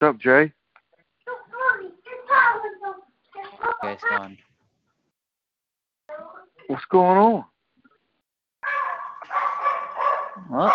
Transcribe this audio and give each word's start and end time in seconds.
What's 0.00 0.14
up, 0.14 0.20
Jay? 0.20 0.52
Okay, 3.82 3.92
it's. 3.94 4.04
What's 6.68 6.84
going 6.84 7.18
on? 7.18 7.44
Well, 10.50 10.72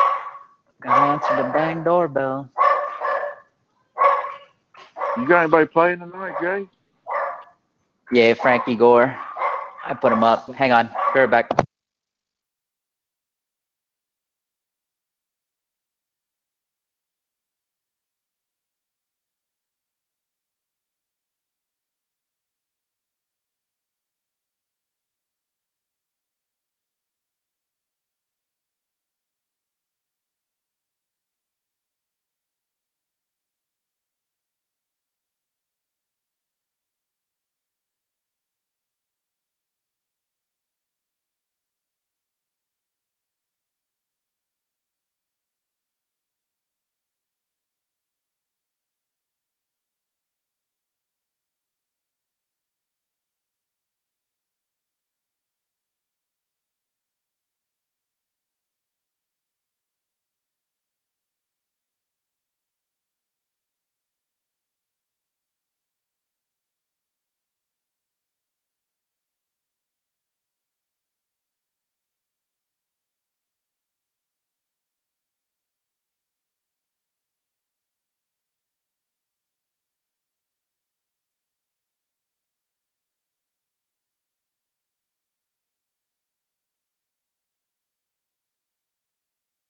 gotta 0.82 1.12
answer 1.14 1.42
the 1.42 1.50
dang 1.54 1.86
doorbell. 1.86 2.50
You 5.16 5.26
got 5.26 5.44
anybody 5.44 5.68
playing 5.68 6.00
tonight, 6.00 6.34
Jay? 6.42 6.68
Yeah, 8.12 8.34
Frankie 8.34 8.76
Gore. 8.76 9.18
I 9.86 9.94
put 9.94 10.12
him 10.12 10.26
up. 10.26 10.54
Hang 10.54 10.74
on. 10.74 10.90
Be 11.14 11.22
right 11.22 11.32
back. 11.32 11.50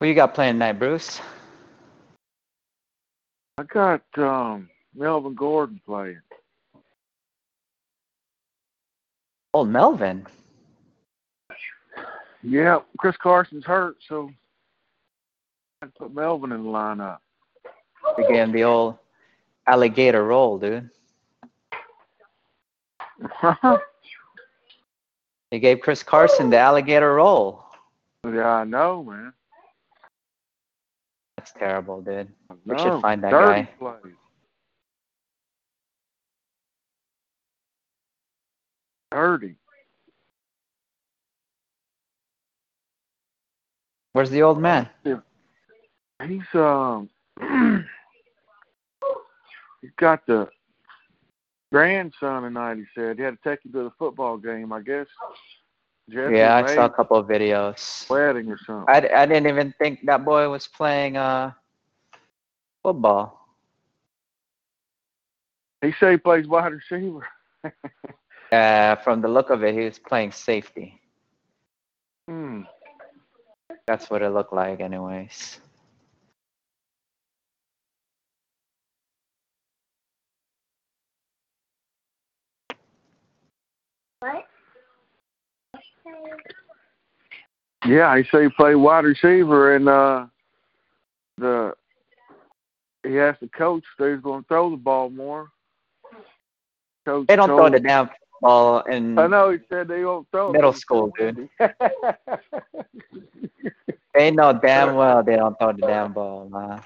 Who 0.04 0.10
you 0.10 0.16
got 0.16 0.34
playing 0.34 0.56
tonight, 0.56 0.80
Bruce? 0.80 1.22
I 3.58 3.64
got 3.64 4.02
um, 4.18 4.70
Melvin 4.94 5.34
Gordon 5.34 5.80
playing. 5.86 6.20
Oh, 9.54 9.64
Melvin. 9.64 10.28
Yeah, 12.42 12.80
Chris 12.98 13.16
Carson's 13.16 13.64
hurt, 13.64 13.96
so 14.06 14.30
I 15.82 15.88
put 15.98 16.14
Melvin 16.14 16.52
in 16.52 16.66
the 16.66 16.70
lineup. 16.70 17.20
Again, 18.18 18.52
the 18.52 18.66
old 18.66 18.98
alligator 19.68 20.26
roll, 20.26 20.60
dude. 20.60 20.90
they 25.50 25.60
gave 25.60 25.80
Chris 25.80 26.04
Carson 26.04 26.50
the 26.50 26.60
alligator 26.60 27.16
roll. 27.16 27.64
yeah, 28.26 28.50
I 28.50 28.66
know, 28.66 29.02
man. 29.02 29.32
That's 31.44 31.60
terrible, 31.60 32.02
dude. 32.02 32.30
We 32.66 32.74
No, 32.74 32.78
should 32.78 33.02
find 33.02 33.22
that 33.22 33.32
guy. 33.32 33.70
Dirty. 39.12 39.58
Where's 44.14 44.30
the 44.30 44.42
old 44.42 44.62
man? 44.62 44.88
He's 45.04 46.42
um 46.54 47.10
he's 49.82 49.92
got 49.98 50.26
the 50.26 50.48
grandson 51.74 52.44
tonight. 52.44 52.78
He 52.78 52.86
said 52.96 53.18
he 53.18 53.24
had 53.24 53.36
to 53.44 53.50
take 53.50 53.66
him 53.66 53.74
to 53.74 53.84
the 53.84 53.92
football 54.00 54.38
game. 54.38 54.72
I 54.72 54.80
guess. 54.80 55.08
Jesse 56.10 56.36
Yeah, 56.36 56.56
I 56.56 56.66
saw 56.66 56.86
a 56.86 56.90
couple 56.90 57.18
of 57.18 57.28
videos. 57.28 58.10
wedding 58.10 58.50
or 58.50 58.58
something. 58.58 58.86
I, 58.88 58.98
I 59.16 59.26
didn't 59.26 59.48
even 59.48 59.74
think 59.80 60.06
that 60.06 60.24
boy 60.26 60.50
was 60.50 60.68
playing 60.68 61.18
uh 61.18 61.52
football. 62.84 63.40
He 65.82 65.92
said 66.00 66.12
he 66.12 66.18
plays 66.18 66.48
wide 66.48 66.74
receiver. 66.74 67.28
Uh, 68.52 68.96
from 68.98 69.22
the 69.22 69.28
look 69.28 69.50
of 69.50 69.64
it, 69.64 69.74
he 69.74 69.82
was 69.86 69.98
playing 70.00 70.32
safety. 70.32 71.02
Hmm. 72.28 72.62
That's 73.88 74.10
what 74.10 74.22
it 74.22 74.30
looked 74.30 74.54
like, 74.54 74.80
anyways. 74.80 75.60
Yeah, 87.86 88.18
he 88.18 88.24
say 88.32 88.44
he 88.44 88.50
played 88.50 88.76
wide 88.76 89.04
receiver, 89.06 89.76
and 89.76 89.90
uh, 89.90 90.28
the 91.38 91.74
he 93.04 93.20
asked 93.20 93.42
the 93.42 93.50
coach 93.50 93.84
if 93.98 94.06
he 94.06 94.12
was 94.12 94.22
going 94.22 94.44
to 94.44 94.48
throw 94.48 94.70
the 94.70 94.78
ball 94.78 95.10
more. 95.10 95.50
Coach 97.06 97.28
They 97.28 97.36
don't 97.36 97.48
throw 97.48 97.70
the 97.70 97.80
damn 97.80 98.10
ball 98.42 98.82
in 98.84 99.20
I 99.20 99.28
know 99.28 99.52
he 99.52 99.60
said 99.70 99.90
they 99.90 100.02
don't 100.02 100.26
throw 100.32 100.54
middle 100.54 100.74
school, 100.74 101.12
dude. 101.18 101.50
They 104.14 104.30
know 104.30 104.54
damn 104.54 104.96
well 104.96 105.24
they 105.24 105.36
don't 105.36 105.58
throw 105.58 105.74
the 105.74 105.82
damn 105.82 106.14
ball, 106.14 106.48
man. 106.48 106.84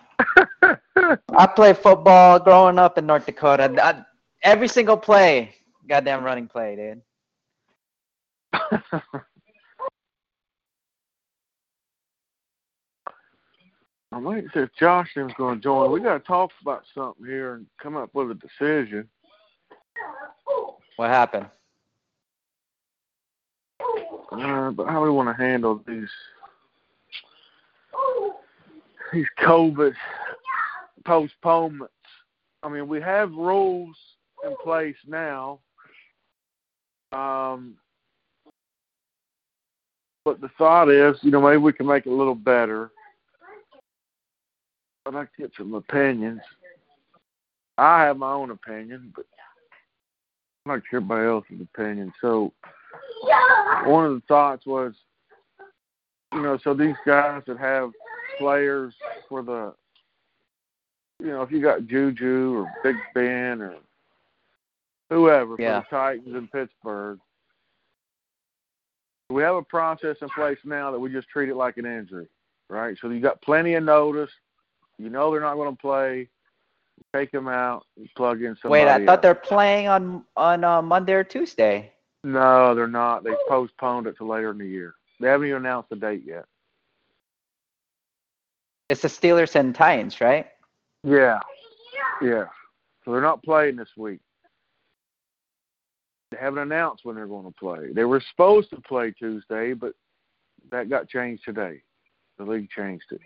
I 1.38 1.46
played 1.46 1.78
football 1.78 2.40
growing 2.40 2.80
up 2.80 2.98
in 2.98 3.06
North 3.06 3.26
Dakota. 3.26 3.70
I, 3.84 4.06
every 4.44 4.70
single 4.70 4.96
play, 4.96 5.54
goddamn 5.90 6.24
running 6.24 6.48
play, 6.48 7.02
dude. 8.54 8.62
I'm 14.18 14.24
waiting 14.24 14.50
to 14.50 14.50
see 14.52 14.64
if 14.64 14.70
Josh's 14.80 15.32
going 15.38 15.60
to 15.60 15.64
join. 15.64 15.92
We 15.92 16.02
got 16.02 16.18
to 16.18 16.24
talk 16.24 16.50
about 16.64 16.84
something 16.96 17.24
here 17.24 17.54
and 17.54 17.68
come 17.80 17.96
up 17.96 18.10
with 18.16 18.32
a 18.32 18.34
decision. 18.34 19.08
What 20.96 21.10
happened? 21.12 21.46
Uh, 24.32 24.72
but 24.72 24.88
how 24.88 25.04
we 25.04 25.12
want 25.12 25.30
to 25.30 25.40
handle 25.40 25.84
these 25.88 26.10
these 29.14 29.28
COVID 29.40 29.94
postponements. 31.06 31.94
I 32.64 32.70
mean, 32.70 32.88
we 32.88 33.00
have 33.00 33.32
rules 33.32 33.96
in 34.44 34.56
place 34.64 34.98
now. 35.06 35.60
Um, 37.12 37.76
but 40.26 40.42
the 40.42 40.50
thought 40.58 40.90
is, 40.90 41.18
you 41.22 41.30
know, 41.30 41.40
maybe 41.40 41.58
we 41.58 41.72
can 41.72 41.86
make 41.86 42.08
it 42.08 42.10
a 42.10 42.16
little 42.16 42.36
better. 42.36 42.90
I'd 45.08 45.14
like 45.14 45.34
to 45.36 45.42
get 45.44 45.52
some 45.58 45.74
opinions. 45.74 46.42
I 47.78 48.04
have 48.04 48.18
my 48.18 48.32
own 48.32 48.52
opinion, 48.52 49.14
but 49.16 49.26
like 50.66 50.82
to 50.84 50.90
hear 50.90 50.98
everybody 50.98 51.28
else's 51.28 51.62
opinion. 51.62 52.12
So, 52.20 52.52
one 53.86 54.06
of 54.06 54.14
the 54.14 54.22
thoughts 54.28 54.66
was, 54.66 54.94
you 56.34 56.42
know, 56.42 56.58
so 56.62 56.74
these 56.74 56.96
guys 57.06 57.42
that 57.48 57.58
have 57.58 57.92
players 58.38 58.94
for 59.30 59.42
the 59.44 59.74
you 61.20 61.30
know, 61.30 61.42
if 61.42 61.52
you 61.52 61.62
got 61.62 61.88
Juju 61.88 62.58
or 62.58 62.72
Big 62.84 62.96
Ben 63.16 63.62
or 63.62 63.76
whoever 65.10 65.56
Yeah. 65.58 65.82
for 65.82 65.86
the 65.90 65.98
Titans 65.98 66.36
in 66.36 66.48
Pittsburgh, 66.50 67.20
we 69.30 69.42
have 69.42 69.56
a 69.56 69.64
process 69.64 70.18
in 70.22 70.30
place 70.30 70.60
now 70.64 70.92
that 70.92 71.00
we 71.00 71.12
just 71.12 71.28
treat 71.30 71.50
it 71.50 71.56
like 71.56 71.78
an 71.78 71.86
injury, 71.86 72.28
right? 72.70 72.96
So 73.02 73.10
you 73.10 73.20
got 73.20 73.42
plenty 73.42 73.74
of 73.74 73.84
notice. 73.84 74.30
You 74.98 75.10
know 75.10 75.32
they're 75.32 75.42
not 75.42 75.56
going 75.56 75.76
to 75.76 75.82
play. 75.82 76.30
Take 77.14 77.32
them 77.32 77.48
out. 77.48 77.86
Plug 78.16 78.42
in 78.42 78.56
somebody. 78.62 78.84
Wait, 78.84 78.90
I 78.90 79.06
thought 79.06 79.18
else. 79.18 79.22
they're 79.22 79.36
playing 79.36 79.88
on 79.88 80.24
on 80.36 80.64
uh, 80.64 80.82
Monday 80.82 81.14
or 81.14 81.24
Tuesday. 81.24 81.92
No, 82.24 82.76
they're 82.76 82.88
not. 82.88 83.24
They 83.24 83.34
postponed 83.48 84.08
it 84.08 84.18
to 84.18 84.26
later 84.26 84.52
in 84.52 84.58
the 84.58 84.68
year. 84.68 84.96
They 85.20 85.28
haven't 85.28 85.48
even 85.48 85.62
announced 85.62 85.90
the 85.90 85.96
date 85.96 86.24
yet. 86.26 86.46
It's 88.90 89.02
the 89.02 89.08
Steelers 89.08 89.56
and 89.56 89.74
Titans, 89.74 90.20
right? 90.22 90.48
Yeah. 91.04 91.40
Yeah. 92.22 92.46
So 93.04 93.12
they're 93.12 93.22
not 93.22 93.44
playing 93.44 93.76
this 93.76 93.90
week. 93.98 94.20
They 96.32 96.38
haven't 96.38 96.60
announced 96.60 97.06
when 97.06 97.16
they're 97.16 97.28
going 97.28 97.46
to 97.46 97.58
play. 97.58 97.94
They 97.94 98.04
were 98.04 98.22
supposed 98.32 98.70
to 98.72 98.82
play 98.82 99.12
Tuesday, 99.12 99.74
but 99.74 99.94
that 100.72 100.90
got 100.90 101.08
changed 101.08 101.44
today. 101.46 101.82
The 102.38 102.44
league 102.44 102.70
changed 102.70 103.06
it. 103.12 103.22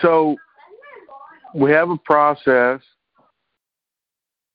So 0.00 0.36
we 1.54 1.70
have 1.72 1.90
a 1.90 1.96
process. 1.98 2.80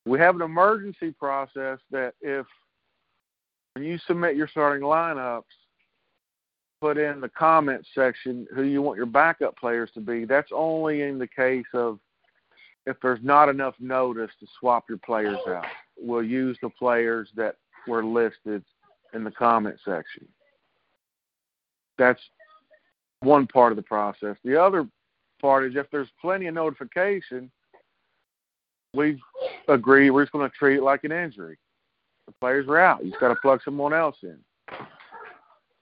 We 0.05 0.19
have 0.19 0.35
an 0.35 0.41
emergency 0.41 1.11
process 1.11 1.79
that 1.91 2.13
if 2.21 2.45
when 3.73 3.85
you 3.85 3.97
submit 4.05 4.35
your 4.35 4.47
starting 4.47 4.83
lineups, 4.83 5.43
put 6.81 6.97
in 6.97 7.21
the 7.21 7.29
comments 7.29 7.87
section 7.95 8.45
who 8.53 8.63
you 8.63 8.81
want 8.81 8.97
your 8.97 9.05
backup 9.05 9.57
players 9.57 9.89
to 9.93 10.01
be. 10.01 10.25
That's 10.25 10.51
only 10.53 11.01
in 11.03 11.17
the 11.17 11.27
case 11.27 11.65
of 11.73 11.97
if 12.85 12.97
there's 13.01 13.23
not 13.23 13.47
enough 13.47 13.75
notice 13.79 14.31
to 14.41 14.47
swap 14.59 14.85
your 14.89 14.97
players 14.97 15.39
out. 15.47 15.65
We'll 15.97 16.23
use 16.23 16.57
the 16.61 16.69
players 16.69 17.29
that 17.35 17.55
were 17.87 18.03
listed 18.03 18.63
in 19.13 19.23
the 19.23 19.31
comment 19.31 19.77
section. 19.85 20.27
That's 21.97 22.19
one 23.21 23.47
part 23.47 23.71
of 23.71 23.77
the 23.77 23.83
process. 23.83 24.35
The 24.43 24.61
other 24.61 24.85
part 25.43 25.65
is 25.65 25.75
if 25.75 25.91
there's 25.91 26.07
plenty 26.21 26.47
of 26.47 26.55
notification, 26.55 27.51
we 28.93 29.21
agree 29.67 30.09
we're 30.09 30.23
just 30.23 30.31
going 30.31 30.49
to 30.49 30.55
treat 30.57 30.77
it 30.77 30.83
like 30.83 31.03
an 31.03 31.11
injury. 31.11 31.57
The 32.27 32.33
players 32.39 32.65
are 32.69 32.79
out. 32.79 33.03
You 33.03 33.11
just 33.11 33.19
got 33.19 33.27
to 33.27 33.35
plug 33.35 33.59
someone 33.65 33.93
else 33.93 34.15
in. 34.23 34.37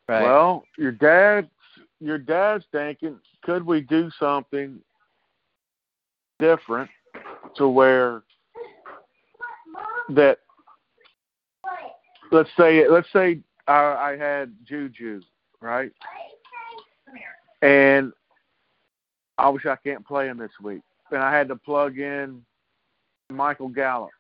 Right. 0.09 0.23
Well, 0.23 0.63
your 0.79 0.91
dad, 0.91 1.47
your 1.99 2.17
dad's 2.17 2.65
thinking, 2.71 3.19
could 3.43 3.63
we 3.63 3.81
do 3.81 4.09
something 4.19 4.79
different 6.39 6.89
to 7.55 7.67
where 7.67 8.23
that 10.09 10.39
let's 12.31 12.49
say 12.57 12.87
let's 12.89 13.07
say 13.13 13.39
I, 13.67 13.73
I 13.73 14.17
had 14.17 14.51
Juju, 14.65 15.21
right? 15.61 15.91
And 17.61 18.11
obviously 19.37 19.71
I 19.71 19.75
can't 19.77 20.05
play 20.05 20.27
him 20.27 20.37
this 20.37 20.51
week. 20.61 20.81
And 21.11 21.21
I 21.21 21.35
had 21.35 21.47
to 21.49 21.55
plug 21.55 21.99
in 21.99 22.41
Michael 23.29 23.69
Gallup. 23.69 24.11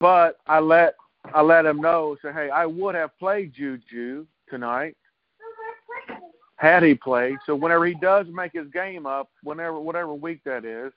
But 0.00 0.38
I 0.46 0.60
let 0.60 0.94
I 1.34 1.42
let 1.42 1.66
him 1.66 1.80
know, 1.80 2.16
say, 2.22 2.32
hey, 2.32 2.50
I 2.50 2.66
would 2.66 2.94
have 2.94 3.18
played 3.18 3.52
Juju 3.52 4.26
tonight 4.48 4.96
had 6.56 6.82
he 6.82 6.94
played. 6.94 7.36
So 7.44 7.54
whenever 7.54 7.86
he 7.86 7.94
does 7.94 8.26
make 8.30 8.52
his 8.52 8.68
game 8.68 9.06
up, 9.06 9.28
whenever 9.42 9.78
whatever 9.78 10.14
week 10.14 10.40
that 10.44 10.64
is, 10.64 10.92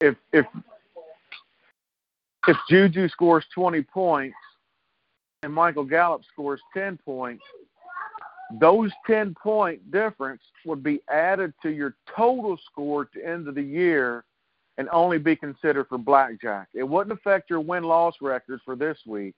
if 0.00 0.16
if 0.32 0.46
if 2.48 2.56
Juju 2.68 3.08
scores 3.08 3.44
twenty 3.54 3.82
points 3.82 4.36
and 5.42 5.52
Michael 5.52 5.84
Gallup 5.84 6.22
scores 6.32 6.60
ten 6.74 6.98
points, 7.04 7.42
those 8.60 8.92
ten 9.06 9.34
point 9.34 9.90
difference 9.90 10.42
would 10.64 10.82
be 10.82 11.00
added 11.08 11.52
to 11.62 11.70
your 11.70 11.96
total 12.14 12.56
score 12.70 13.02
at 13.02 13.08
the 13.12 13.26
end 13.26 13.48
of 13.48 13.54
the 13.54 13.62
year 13.62 14.24
and 14.78 14.88
only 14.90 15.18
be 15.18 15.34
considered 15.34 15.88
for 15.88 15.98
blackjack. 15.98 16.68
It 16.74 16.84
wouldn't 16.84 17.18
affect 17.18 17.50
your 17.50 17.60
win 17.60 17.84
loss 17.84 18.14
record 18.20 18.60
for 18.64 18.76
this 18.76 18.98
week, 19.06 19.34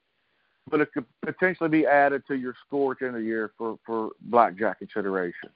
but 0.71 0.81
it 0.81 0.93
could 0.93 1.07
potentially 1.23 1.69
be 1.69 1.87
added 1.87 2.23
to 2.27 2.35
your 2.35 2.55
score 2.67 2.93
at 2.93 2.99
the 2.99 3.07
end 3.07 3.17
of 3.17 3.23
the 3.23 3.27
year 3.27 3.53
for, 3.57 3.79
for 3.87 4.11
blackjack 4.23 4.79
consideration. 4.79 5.51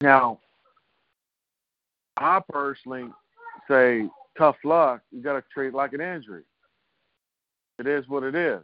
Now, 0.00 0.40
I 2.18 2.40
personally 2.48 3.10
say 3.68 4.08
tough 4.36 4.56
luck. 4.64 5.00
You 5.10 5.22
got 5.22 5.34
to 5.34 5.44
treat 5.52 5.68
it 5.68 5.74
like 5.74 5.94
an 5.94 6.00
injury. 6.00 6.42
It 7.78 7.86
is 7.86 8.06
what 8.08 8.22
it 8.22 8.34
is. 8.34 8.62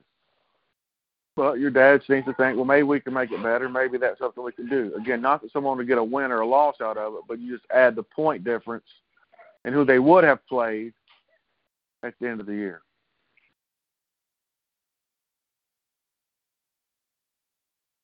But 1.34 1.58
your 1.58 1.70
dad 1.70 2.02
seems 2.06 2.26
to 2.26 2.34
think, 2.34 2.56
well, 2.56 2.66
maybe 2.66 2.82
we 2.82 3.00
can 3.00 3.14
make 3.14 3.32
it 3.32 3.42
better. 3.42 3.68
Maybe 3.68 3.96
that's 3.98 4.18
something 4.18 4.44
we 4.44 4.52
can 4.52 4.68
do. 4.68 4.92
Again, 4.96 5.22
not 5.22 5.40
that 5.42 5.52
someone 5.52 5.78
would 5.78 5.86
get 5.86 5.98
a 5.98 6.04
win 6.04 6.30
or 6.30 6.40
a 6.40 6.46
loss 6.46 6.76
out 6.82 6.98
of 6.98 7.14
it, 7.14 7.20
but 7.26 7.38
you 7.38 7.54
just 7.56 7.66
add 7.72 7.96
the 7.96 8.02
point 8.02 8.44
difference 8.44 8.84
and 9.64 9.74
who 9.74 9.84
they 9.84 9.98
would 9.98 10.24
have 10.24 10.46
played 10.46 10.92
at 12.02 12.14
the 12.20 12.28
end 12.28 12.40
of 12.40 12.46
the 12.46 12.54
year. 12.54 12.82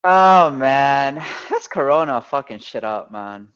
Oh 0.04 0.50
man, 0.50 1.16
that's 1.50 1.66
Corona 1.66 2.22
fucking 2.22 2.60
shit 2.60 2.84
up, 2.84 3.10
man. 3.10 3.48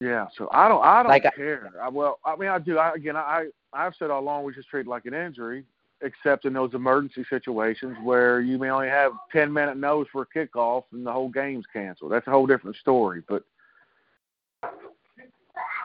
Yeah, 0.00 0.26
so 0.36 0.48
I 0.52 0.68
don't, 0.68 0.84
I 0.84 1.02
don't 1.02 1.10
Like, 1.10 1.24
care. 1.36 1.70
I, 1.80 1.88
well, 1.88 2.18
I 2.24 2.34
mean, 2.36 2.48
I 2.48 2.58
do. 2.58 2.76
I, 2.76 2.92
again, 2.92 3.16
I, 3.16 3.46
I've 3.72 3.94
said 3.94 4.10
all 4.10 4.20
along 4.20 4.42
we 4.44 4.52
just 4.52 4.68
treat 4.68 4.80
it 4.86 4.88
like 4.88 5.06
an 5.06 5.14
injury, 5.14 5.64
except 6.02 6.44
in 6.44 6.52
those 6.52 6.74
emergency 6.74 7.24
situations 7.30 7.96
where 8.02 8.40
you 8.40 8.58
may 8.58 8.70
only 8.70 8.88
have 8.88 9.12
ten 9.30 9.52
minute 9.52 9.76
notice 9.76 10.10
for 10.12 10.22
a 10.22 10.26
kickoff 10.38 10.84
and 10.92 11.06
the 11.06 11.12
whole 11.12 11.28
game's 11.28 11.64
canceled. 11.72 12.12
That's 12.12 12.26
a 12.26 12.30
whole 12.30 12.46
different 12.46 12.76
story. 12.76 13.22
But 13.28 13.44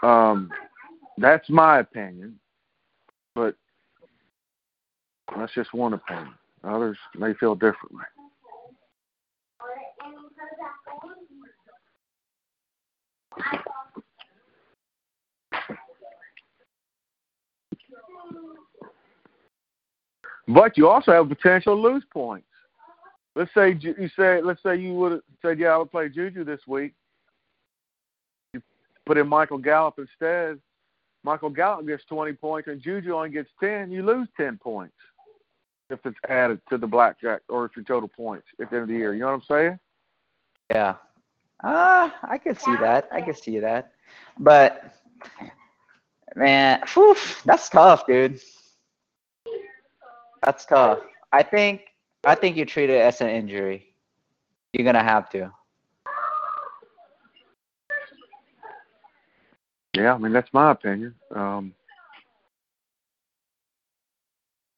um, 0.04 0.50
that's 1.18 1.50
my 1.50 1.80
opinion. 1.80 2.40
But 3.36 3.56
that's 5.36 5.54
just 5.54 5.74
one 5.74 5.94
opinion. 5.94 6.34
Others 6.63 6.98
may 7.16 7.34
feel 7.36 7.56
differently. 7.56 8.04
But 20.48 20.77
you 20.77 20.88
also 20.88 21.12
have 21.12 21.27
potential 21.27 21.80
lose 21.80 22.04
points. 22.12 22.48
Let's 23.36 23.54
say 23.54 23.77
you 23.80 24.10
say, 24.16 24.42
let's 24.42 24.63
say 24.63 24.77
you 24.77 24.94
would 24.96 25.12
have 25.12 25.22
said, 25.42 25.60
yeah, 25.60 25.68
I 25.68 25.77
would 25.77 25.92
play 25.92 26.10
Juju 26.10 26.44
this 26.44 26.62
week. 26.66 26.94
You 28.54 28.62
put 29.06 29.18
in 29.18 29.27
Michael 29.27 29.60
Gallup 29.60 30.00
instead. 30.00 30.60
Michael 31.24 31.50
Gallup 31.50 31.86
gets 31.86 32.04
20 32.06 32.34
points 32.34 32.68
and 32.68 32.82
Juju 32.82 33.13
only 33.13 33.30
gets 33.30 33.50
10. 33.60 33.92
You 33.92 34.04
lose 34.04 34.27
10 34.38 34.58
points 34.58 34.96
if 35.89 36.00
it's 36.06 36.18
added 36.30 36.62
to 36.70 36.77
the 36.77 36.88
blackjack 36.88 37.42
or 37.50 37.66
if 37.66 37.75
your 37.75 37.86
total 37.86 38.10
points 38.10 38.48
at 38.60 38.70
the 38.70 38.77
end 38.77 38.84
of 38.84 38.89
the 38.89 38.96
year. 38.96 39.13
You 39.13 39.22
know 39.22 39.27
what 39.27 39.34
I'm 39.34 39.44
saying? 39.44 39.80
Yeah. 40.72 40.96
Ah, 41.63 42.16
I 42.24 42.38
could 42.38 42.60
see 42.60 42.75
that. 42.77 43.08
I 43.12 43.22
could 43.22 43.38
see 43.38 43.60
that. 43.60 43.92
But 44.39 44.94
man, 46.36 46.82
whew, 46.94 47.16
that's 47.46 47.70
tough, 47.70 48.08
dude. 48.08 48.39
That's 50.44 50.65
tough. 50.65 51.00
I 51.32 51.44
think 51.44 51.82
I 52.24 52.36
think 52.36 52.58
you 52.58 52.65
treat 52.65 52.89
it 52.89 53.01
as 53.01 53.22
an 53.22 53.29
injury. 53.29 53.94
You're 54.74 54.86
gonna 54.86 55.03
have 55.03 55.29
to. 55.32 55.51
Yeah, 59.94 60.13
I 60.13 60.17
mean 60.17 60.34
that's 60.34 60.53
my 60.53 60.72
opinion. 60.72 61.15
Um, 61.36 61.74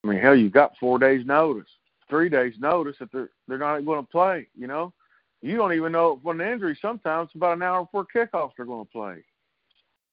I 0.04 0.08
mean, 0.08 0.20
hell, 0.20 0.36
you 0.36 0.50
got 0.50 0.78
four 0.80 0.98
days 0.98 1.25
notice, 1.25 1.70
three 2.10 2.30
days 2.30 2.54
notice 2.60 2.96
that 3.00 3.12
they're 3.12 3.30
they're 3.48 3.58
not 3.58 3.86
going 3.86 4.04
to 4.04 4.12
play. 4.12 4.48
You 4.56 4.68
know, 4.68 4.94
you 5.42 5.58
don't 5.58 5.74
even 5.74 5.92
know 5.92 6.20
when 6.24 6.38
the 6.38 6.50
injury. 6.50 6.78
Sometimes 6.82 7.30
about 7.36 7.58
an 7.58 7.63
hour 7.63 7.84
before 7.84 8.08
kickoff 8.13 8.51
they're 8.56 8.66
going 8.66 8.86
to 8.86 8.92
play. 8.92 9.24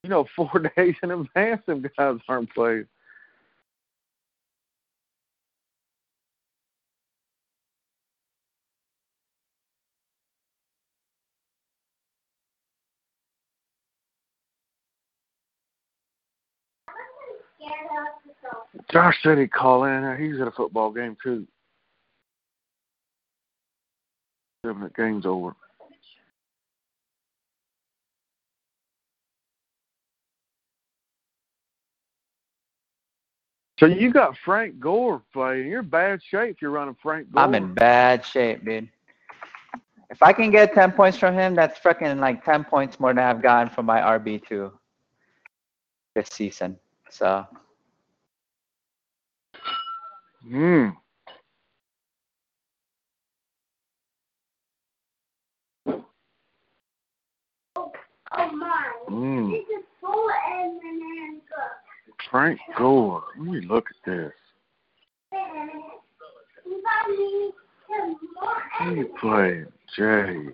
You 0.03 0.09
know, 0.09 0.27
four 0.35 0.51
days 0.77 0.95
in 1.01 1.11
advance, 1.11 1.61
them 1.65 1.85
guys 1.97 2.17
aren't 2.27 2.53
playing. 2.53 2.87
Said 19.21 19.37
he'd 19.37 19.51
call 19.51 19.83
in. 19.83 20.17
He's 20.17 20.39
at 20.39 20.47
a 20.47 20.51
football 20.51 20.91
game 20.91 21.17
too. 21.21 21.47
Seven, 24.65 24.91
game's 24.95 25.25
over. 25.25 25.55
So 33.79 33.85
you 33.85 34.11
got 34.11 34.35
Frank 34.37 34.79
Gore 34.79 35.21
playing. 35.31 35.67
You're 35.67 35.81
in 35.81 35.89
bad 35.89 36.21
shape 36.23 36.55
if 36.55 36.61
you're 36.61 36.71
running 36.71 36.97
Frank 37.01 37.31
Gore. 37.31 37.43
I'm 37.43 37.53
in 37.53 37.73
bad 37.75 38.25
shape, 38.25 38.65
dude. 38.65 38.89
If 40.09 40.23
I 40.23 40.33
can 40.33 40.49
get 40.49 40.73
10 40.73 40.93
points 40.93 41.17
from 41.17 41.35
him, 41.35 41.53
that's 41.53 41.79
freaking 41.79 42.19
like 42.19 42.43
10 42.43 42.63
points 42.63 42.99
more 42.99 43.13
than 43.13 43.23
I've 43.23 43.41
gotten 43.41 43.71
from 43.71 43.85
my 43.85 43.99
RB2 43.99 44.71
this 46.15 46.29
season. 46.29 46.79
So, 47.11 47.45
Hmm. 50.49 50.89
Oh 58.31 58.51
my. 58.51 58.93
Mm. 59.09 59.51
This 59.51 59.61
is 59.77 59.83
full 59.99 60.29
M&M 60.53 61.41
Frank 62.31 62.59
Gore. 62.77 63.23
Let 63.37 63.47
me 63.47 63.61
look 63.61 63.87
at 63.89 64.09
this. 64.09 64.31
M&Ms. 65.33 65.85
playing? 69.19 69.65
Jay. 69.97 70.53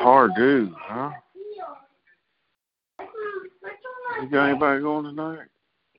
Pardue, 0.00 0.74
huh? 0.78 1.10
You 4.20 4.28
got 4.30 4.48
anybody 4.48 4.80
going 4.82 5.04
tonight? 5.04 5.48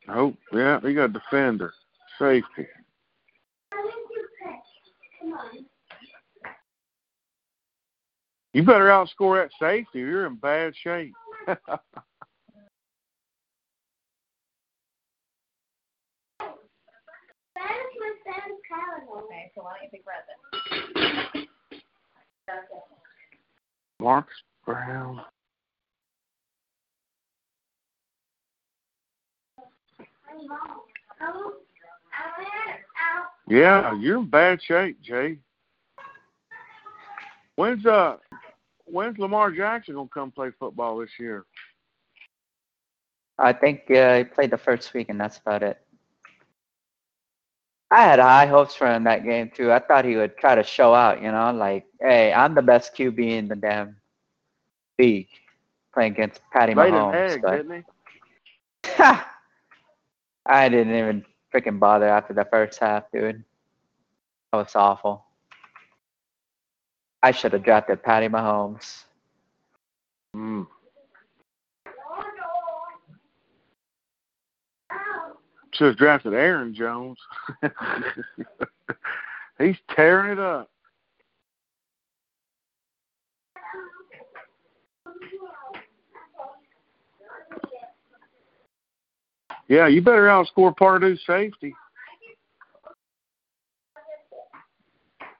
Nope. 0.08 0.36
Yeah, 0.54 0.80
he 0.82 0.94
got 0.94 1.14
defender. 1.14 1.74
Safety. 2.20 2.68
You 8.54 8.64
better 8.64 8.86
outscore 8.88 9.42
that 9.44 9.52
safety. 9.60 10.02
Or 10.04 10.08
you're 10.08 10.26
in 10.28 10.36
bad 10.36 10.74
shape. 10.82 11.14
Okay, 11.48 11.58
so 19.56 19.64
why 19.64 19.74
don't 19.76 19.84
you 19.84 19.90
pick? 19.92 20.04
Marcus 24.00 24.34
Brown. 24.66 24.80
I'm 24.80 25.08
wrong. 25.10 25.26
I 29.58 29.58
won't- 29.58 30.00
I 30.00 30.00
went 30.00 30.02
out. 30.02 30.06
Yeah, 33.48 33.94
you're 34.00 34.18
in 34.20 34.26
bad 34.30 34.62
shape, 34.62 35.02
Jay. 35.02 35.38
When's 37.56 37.86
uh 37.86 38.18
when's 38.86 39.18
Lamar 39.18 39.52
Jackson 39.52 39.96
gonna 39.96 40.10
come 40.14 40.32
play 40.32 40.52
football 40.60 40.98
this 40.98 41.12
year? 41.20 41.46
I 43.38 43.54
think 43.54 43.90
uh, 43.92 44.18
he 44.20 44.24
played 44.24 44.52
the 44.52 44.58
first 44.58 44.94
week, 44.94 45.10
and 45.10 45.20
that's 45.20 45.38
about 45.38 45.62
it. 45.64 45.78
I 47.92 48.02
had 48.04 48.20
high 48.20 48.46
hopes 48.48 48.76
for 48.76 48.88
him 48.88 49.04
that 49.04 49.24
game 49.24 49.52
too. 49.54 49.72
I 49.72 49.80
thought 49.80 50.06
he 50.06 50.16
would 50.16 50.38
try 50.38 50.56
to 50.56 50.64
show 50.64 50.94
out, 50.94 51.22
you 51.22 51.32
know, 51.32 51.52
like, 51.52 51.86
hey, 52.02 52.34
I'm 52.34 52.56
the 52.56 52.62
best 52.62 52.96
QB 52.96 53.20
in 53.20 53.48
the 53.48 53.56
damn 53.56 53.96
league, 54.98 55.28
playing 55.94 56.14
against 56.14 56.42
Patty 56.52 56.74
an 56.74 56.78
Mahomes. 56.78 57.14
egg, 57.14 57.42
but 57.42 57.52
didn't 57.52 57.86
he? 58.86 59.04
I 60.46 60.70
didn't 60.70 60.96
even 60.96 61.26
freaking 61.54 61.80
bother 61.80 62.08
after 62.08 62.34
the 62.34 62.46
first 62.46 62.80
half, 62.80 63.04
dude. 63.12 63.44
That 64.52 64.58
was 64.58 64.76
awful. 64.76 65.26
I 67.24 67.32
should 67.32 67.54
have 67.54 67.64
drafted 67.64 68.04
Patty 68.04 68.28
Mahomes. 68.28 69.04
Mm. 70.36 70.68
Should 75.72 75.88
have 75.88 75.98
drafted 75.98 76.34
Aaron 76.34 76.74
Jones. 76.74 77.18
He's 79.58 79.78
tearing 79.90 80.34
it 80.34 80.40
up. 80.40 80.70
Yeah, 89.68 89.88
you 89.88 90.02
better 90.02 90.28
outscore 90.28 90.76
Pardue 90.76 91.18
safety. 91.18 91.74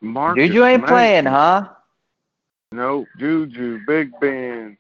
Marcus 0.02 0.48
Juju 0.48 0.66
ain't 0.66 0.82
Mason. 0.82 0.94
playing, 0.94 1.26
huh? 1.26 1.70
No, 2.72 3.06
Juju, 3.18 3.80
Big 3.88 4.12
Ben. 4.20 4.78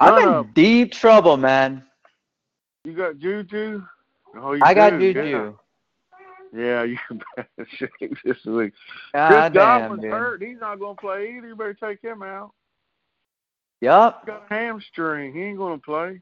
I'm 0.00 0.44
in 0.44 0.52
deep 0.52 0.92
trouble, 0.92 1.36
man. 1.36 1.82
You 2.84 2.92
got 2.92 3.18
Juju? 3.18 3.84
Oh, 4.36 4.52
you 4.52 4.62
I 4.62 4.74
got 4.74 4.90
do, 4.90 5.12
Juju. 5.12 5.56
Yeah, 6.52 6.60
yeah 6.60 6.82
you're 6.84 7.00
in 7.10 7.22
bad 7.36 7.66
shape 7.70 8.16
this 8.24 8.44
week. 8.44 8.72
God 9.12 9.30
Chris 9.30 9.62
damn, 9.62 9.80
Godwin's 9.80 10.04
hurt. 10.04 10.42
He's 10.42 10.60
not 10.60 10.78
going 10.78 10.96
to 10.96 11.00
play 11.00 11.34
either. 11.36 11.48
You 11.48 11.56
better 11.56 11.74
take 11.74 12.02
him 12.02 12.22
out. 12.22 12.52
Yup. 13.80 14.22
He's 14.24 14.34
got 14.34 14.44
a 14.50 14.54
hamstring. 14.54 15.34
He 15.34 15.42
ain't 15.42 15.58
going 15.58 15.78
to 15.78 15.84
play. 15.84 16.20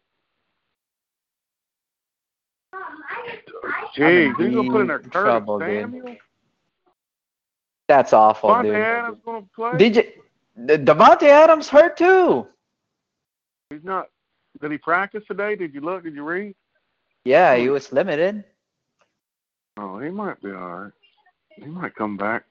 Mom, 2.77 3.03
I, 3.09 3.39
I, 3.65 3.89
Gee, 3.95 4.03
going 4.03 4.67
to 4.67 4.71
put 4.71 4.81
in 4.81 4.87
there? 4.89 4.99
deep 4.99 5.13
Curtis 5.13 5.23
trouble, 5.23 5.59
dude. 5.59 6.19
That's 7.89 8.13
awful, 8.13 8.51
Davante 8.51 8.63
dude. 8.63 8.75
Adams 8.75 9.19
going 9.25 9.43
to 9.43 9.49
play? 9.55 9.79
Did 9.79 9.97
you? 9.97 10.03
D- 10.67 10.85
Davante 10.85 11.25
Adams 11.25 11.69
hurt 11.69 11.97
too. 11.97 12.47
He's 13.71 13.85
not. 13.85 14.09
Did 14.61 14.73
he 14.73 14.79
practice 14.79 15.23
today? 15.29 15.55
Did 15.55 15.75
you 15.75 15.81
look? 15.81 16.05
Did 16.05 16.15
you 16.15 16.25
read? 16.25 16.55
Yeah, 17.25 17.57
he 17.57 17.69
was 17.69 17.93
limited. 17.93 18.45
Oh, 19.77 19.99
he 19.99 20.11
might 20.11 20.41
be 20.41 20.51
all 20.51 20.77
right. 20.77 20.93
He 21.57 21.67
might 21.67 21.95
come 21.95 22.17
back. 22.17 22.45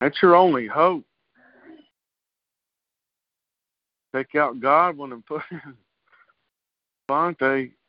That's 0.00 0.20
your 0.22 0.36
only 0.36 0.66
hope. 0.66 1.04
Take 4.14 4.34
out 4.36 4.60
Godwin 4.60 5.12
and 5.12 5.26
put 5.26 5.42
Fonte. 7.08 7.72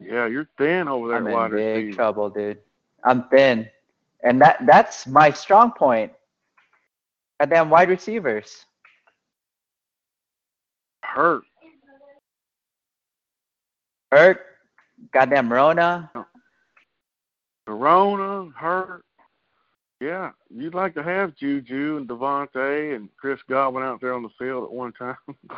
Yeah, 0.00 0.26
you're 0.26 0.48
thin 0.56 0.88
over 0.88 1.08
there, 1.08 1.18
I'm 1.18 1.26
in 1.26 1.32
wide 1.32 1.50
big 1.50 1.76
receiver. 1.86 1.96
trouble, 1.96 2.30
dude. 2.30 2.58
I'm 3.04 3.28
thin, 3.28 3.68
and 4.22 4.40
that 4.40 4.64
that's 4.66 5.06
my 5.06 5.30
strong 5.30 5.72
point. 5.72 6.12
Goddamn 7.38 7.70
wide 7.70 7.88
receivers. 7.88 8.64
Hurt. 11.02 11.42
Hurt. 14.12 14.40
Goddamn 15.12 15.52
Rona. 15.52 16.10
Corona, 17.66 18.50
hurt. 18.56 19.04
Yeah, 20.00 20.30
you'd 20.48 20.74
like 20.74 20.94
to 20.94 21.02
have 21.02 21.36
Juju 21.36 21.98
and 21.98 22.08
Davante 22.08 22.96
and 22.96 23.08
Chris 23.16 23.40
Godwin 23.48 23.84
out 23.84 24.00
there 24.00 24.14
on 24.14 24.22
the 24.22 24.30
field 24.38 24.64
at 24.64 24.72
one 24.72 24.92
time. 24.92 25.16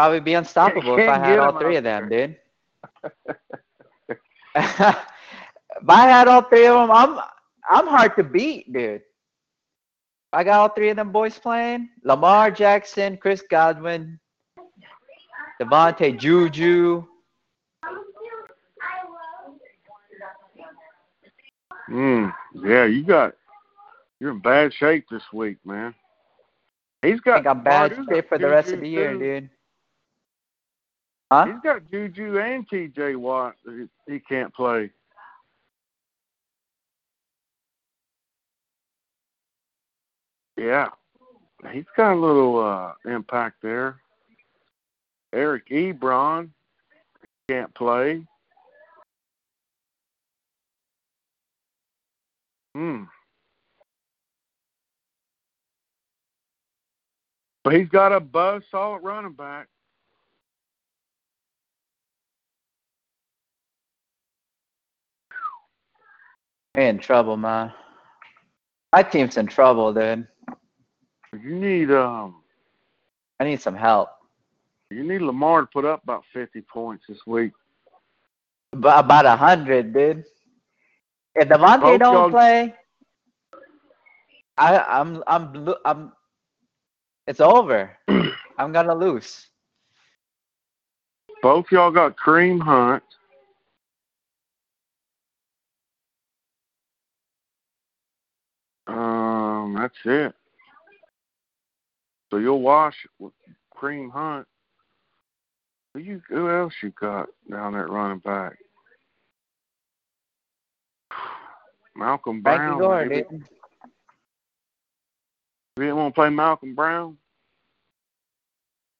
Probably 0.00 0.20
be 0.20 0.32
unstoppable 0.32 0.96
if 0.98 1.06
I 1.10 1.18
had 1.18 1.38
all 1.38 1.58
three 1.58 1.76
of 1.76 1.84
them, 1.84 2.08
dude. 2.08 2.36
if 4.54 4.96
I 5.86 6.08
had 6.08 6.26
all 6.26 6.40
three 6.40 6.64
of 6.64 6.88
them, 6.88 6.90
I'm 6.90 7.20
I'm 7.68 7.86
hard 7.86 8.16
to 8.16 8.24
beat, 8.24 8.72
dude. 8.72 9.02
I 10.32 10.42
got 10.42 10.58
all 10.58 10.70
three 10.70 10.88
of 10.88 10.96
them 10.96 11.12
boys 11.12 11.38
playing. 11.38 11.90
Lamar 12.02 12.50
Jackson, 12.50 13.18
Chris 13.18 13.44
Godwin, 13.50 14.18
Davante 15.60 16.18
Juju. 16.18 17.04
I. 17.82 17.92
Mm, 21.90 22.34
yeah, 22.54 22.86
you 22.86 23.04
got 23.04 23.34
you're 24.18 24.30
in 24.30 24.38
bad 24.38 24.72
shape 24.72 25.04
this 25.10 25.30
week, 25.30 25.58
man. 25.66 25.94
He's 27.02 27.20
got 27.20 27.34
think 27.34 27.48
I'm 27.48 27.62
bad 27.62 27.90
Pardue's 27.90 28.06
shape 28.08 28.30
for 28.30 28.38
the 28.38 28.48
rest 28.48 28.72
of 28.72 28.80
the 28.80 28.88
year, 28.88 29.14
dude. 29.18 29.50
Huh? 31.30 31.46
He's 31.46 31.60
got 31.62 31.88
Juju 31.90 32.38
and 32.38 32.68
TJ 32.68 33.16
Watt 33.16 33.54
he, 34.08 34.18
can't 34.18 34.52
play. 34.52 34.90
Yeah. 40.56 40.88
He's 41.72 41.84
got 41.96 42.14
a 42.14 42.18
little 42.18 42.58
uh 42.58 42.92
impact 43.08 43.62
there. 43.62 44.00
Eric 45.32 45.68
Ebron 45.68 46.50
can't 47.48 47.72
play. 47.74 48.24
Hmm. 52.74 53.04
But 57.62 57.74
he's 57.74 57.88
got 57.88 58.12
a 58.12 58.20
buzz 58.20 58.62
solid 58.70 59.02
running 59.02 59.32
back. 59.32 59.68
We 66.76 66.84
in 66.84 66.98
trouble, 66.98 67.36
man. 67.36 67.72
My 68.92 69.02
team's 69.02 69.36
in 69.36 69.46
trouble, 69.46 69.92
dude. 69.92 70.26
You 71.32 71.54
need 71.54 71.90
um, 71.90 72.42
I 73.38 73.44
need 73.44 73.60
some 73.60 73.74
help. 73.76 74.08
you 74.90 75.02
need 75.04 75.22
Lamar 75.22 75.62
to 75.62 75.66
put 75.66 75.84
up 75.84 76.02
about 76.02 76.24
fifty 76.32 76.60
points 76.62 77.04
this 77.08 77.20
week. 77.26 77.52
Ab- 78.74 79.04
About 79.04 79.26
a 79.26 79.36
hundred, 79.36 79.92
dude. 79.92 80.24
If 81.34 81.48
Davante 81.48 81.80
don't 81.98 82.00
y'all- 82.00 82.30
play, 82.30 82.74
I, 84.58 84.78
I'm, 84.78 85.22
I'm, 85.26 85.74
I'm. 85.84 86.12
It's 87.26 87.40
over. 87.40 87.96
I'm 88.58 88.72
gonna 88.72 88.94
lose. 88.94 89.46
Both 91.42 91.70
y'all 91.72 91.90
got 91.90 92.16
Kareem 92.16 92.60
Hunt. 92.60 93.02
That's 99.80 99.96
it. 100.04 100.34
So 102.30 102.36
you'll 102.36 102.60
wash 102.60 103.06
with 103.18 103.32
Kareem 103.74 104.10
Hunt. 104.10 104.46
Who 105.94 106.00
you? 106.00 106.22
Who 106.28 106.50
else 106.50 106.74
you 106.82 106.90
got 106.90 107.28
down 107.50 107.72
there 107.72 107.84
at 107.84 107.90
running 107.90 108.18
back? 108.18 108.58
Malcolm 111.96 112.42
Frankie 112.42 112.58
Brown. 112.58 112.78
Gore, 112.78 113.06
maybe. 113.06 113.22
dude. 113.22 113.44
You 115.76 115.84
didn't 115.84 115.96
want 115.96 116.14
to 116.14 116.20
play 116.20 116.28
Malcolm 116.28 116.74
Brown? 116.74 117.16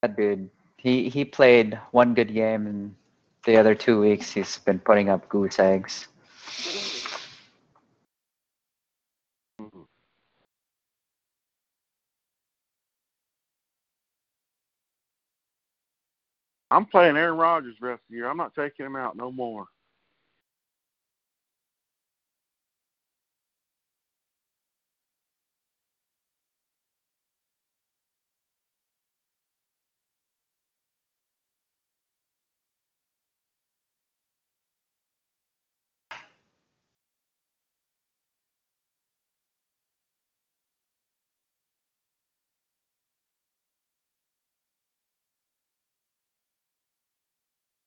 That 0.00 0.16
dude. 0.16 0.48
He 0.78 1.10
he 1.10 1.26
played 1.26 1.78
one 1.90 2.14
good 2.14 2.32
game, 2.32 2.66
and 2.66 2.94
the 3.44 3.58
other 3.58 3.74
two 3.74 4.00
weeks 4.00 4.32
he's 4.32 4.56
been 4.58 4.78
putting 4.78 5.10
up 5.10 5.28
goose 5.28 5.58
eggs. 5.58 6.08
I'm 16.70 16.86
playing 16.86 17.16
Aaron 17.16 17.38
Rodgers 17.38 17.76
the 17.80 17.88
rest 17.88 18.02
of 18.02 18.10
the 18.10 18.16
year. 18.16 18.28
I'm 18.28 18.36
not 18.36 18.54
taking 18.54 18.86
him 18.86 18.96
out 18.96 19.16
no 19.16 19.32
more. 19.32 19.66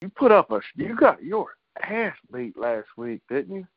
You 0.04 0.10
put 0.10 0.34
up 0.34 0.52
a 0.52 0.60
you 0.76 0.98
got 0.98 1.24
your 1.24 1.48
ass 1.82 2.18
beat 2.34 2.58
last 2.58 2.90
week, 2.98 3.22
didn't 3.30 3.56
you? 3.56 3.68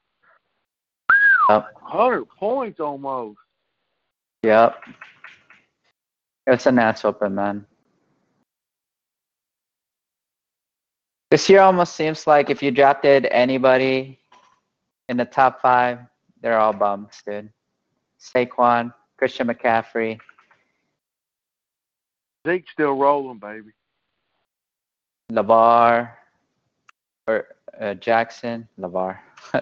Yep. 1.48 1.72
Hundred 1.80 2.24
points 2.24 2.80
almost. 2.80 3.38
Yep. 4.42 4.74
It's 6.48 6.66
a 6.66 6.72
ass 6.72 7.04
open, 7.04 7.36
man. 7.36 7.64
This 11.30 11.48
year 11.48 11.60
almost 11.60 11.94
seems 11.94 12.26
like 12.26 12.50
if 12.50 12.60
you 12.60 12.72
drafted 12.72 13.28
anybody 13.30 14.18
in 15.08 15.16
the 15.16 15.26
top 15.26 15.62
five, 15.62 16.00
they're 16.42 16.58
all 16.58 16.72
bums, 16.72 17.22
dude. 17.24 17.50
Saquon, 18.20 18.92
Christian 19.16 19.46
McCaffrey, 19.46 20.18
Zeke's 22.44 22.72
still 22.72 22.94
rolling, 22.94 23.38
baby. 23.38 23.70
Lavar, 25.32 26.12
or 27.26 27.46
uh, 27.80 27.94
Jackson, 27.94 28.68
Lavar. 28.78 29.18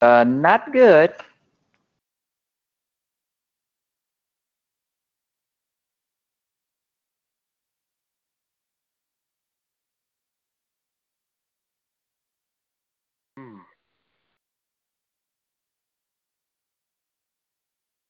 uh, 0.00 0.24
not 0.24 0.72
good. 0.72 1.14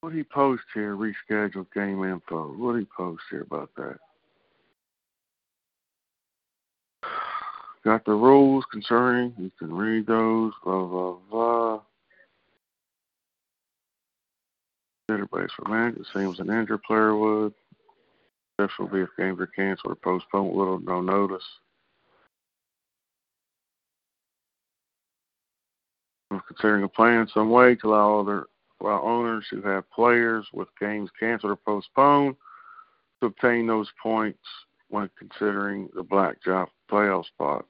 What 0.07 0.13
did 0.13 0.19
he 0.19 0.25
post 0.25 0.63
here? 0.73 0.95
Rescheduled 0.95 1.67
game 1.75 2.05
info. 2.05 2.55
What 2.57 2.75
did 2.75 2.83
he 2.83 2.89
post 2.97 3.23
here 3.29 3.41
about 3.41 3.71
that? 3.77 3.99
Got 7.85 8.05
the 8.05 8.13
rules 8.13 8.65
concerning. 8.71 9.35
You 9.37 9.51
can 9.59 9.75
read 9.75 10.07
those. 10.07 10.53
Blah 10.63 10.87
blah 10.87 11.17
blah. 11.29 11.81
Consider 15.09 15.27
base 15.27 15.51
for. 15.57 15.93
Same 16.15 16.31
as 16.31 16.39
an 16.39 16.51
injured 16.51 16.85
player 16.85 17.17
would. 17.17 17.53
Be 18.61 18.65
if 19.01 19.09
games 19.19 19.41
are 19.41 19.49
canceled 19.49 19.91
or 19.91 19.97
postponed 19.97 20.51
with 20.51 20.57
little 20.57 20.79
no 20.79 21.01
notice. 21.01 21.43
Considering 26.47 26.85
a 26.85 26.89
plan 26.89 27.27
some 27.35 27.51
way 27.51 27.75
to 27.75 27.89
allow 27.89 28.21
other 28.21 28.47
allow 28.81 29.03
owners 29.03 29.47
who 29.51 29.63
have 29.63 29.91
players 29.91 30.47
with 30.53 30.69
games 30.79 31.11
canceled 31.19 31.53
or 31.53 31.57
postponed 31.57 32.37
to 33.21 33.27
obtain 33.27 33.67
those 33.67 33.91
points 34.03 34.39
when 34.89 35.11
considering 35.19 35.89
the 35.95 36.03
blackjack 36.03 36.69
playoff 36.91 37.27
spots. 37.27 37.69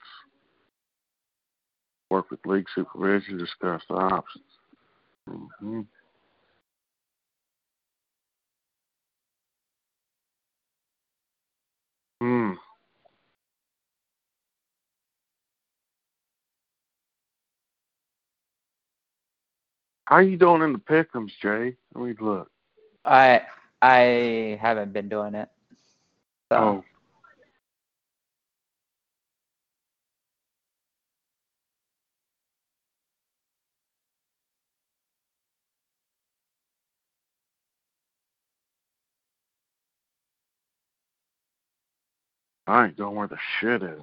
Work 2.10 2.30
with 2.30 2.44
league 2.46 2.66
supervision, 2.74 3.38
to 3.38 3.44
discuss 3.44 3.82
the 3.88 3.94
options. 3.94 4.44
hmm 5.26 5.80
Hmm. 12.20 12.54
How 20.06 20.18
you 20.18 20.36
doing 20.36 20.62
in 20.62 20.72
the 20.72 20.78
pickums, 20.78 21.32
Jay? 21.42 21.76
Let 21.94 22.04
me 22.04 22.14
look. 22.20 22.50
I 23.04 23.42
I 23.82 24.58
haven't 24.60 24.92
been 24.92 25.08
doing 25.08 25.34
it. 25.34 25.48
So 26.52 26.56
Oh, 26.58 26.84
I 42.66 42.86
ain't 42.86 42.96
doing 42.96 43.14
worth 43.14 43.32
a 43.32 43.38
shit 43.60 43.82
at 43.82 43.98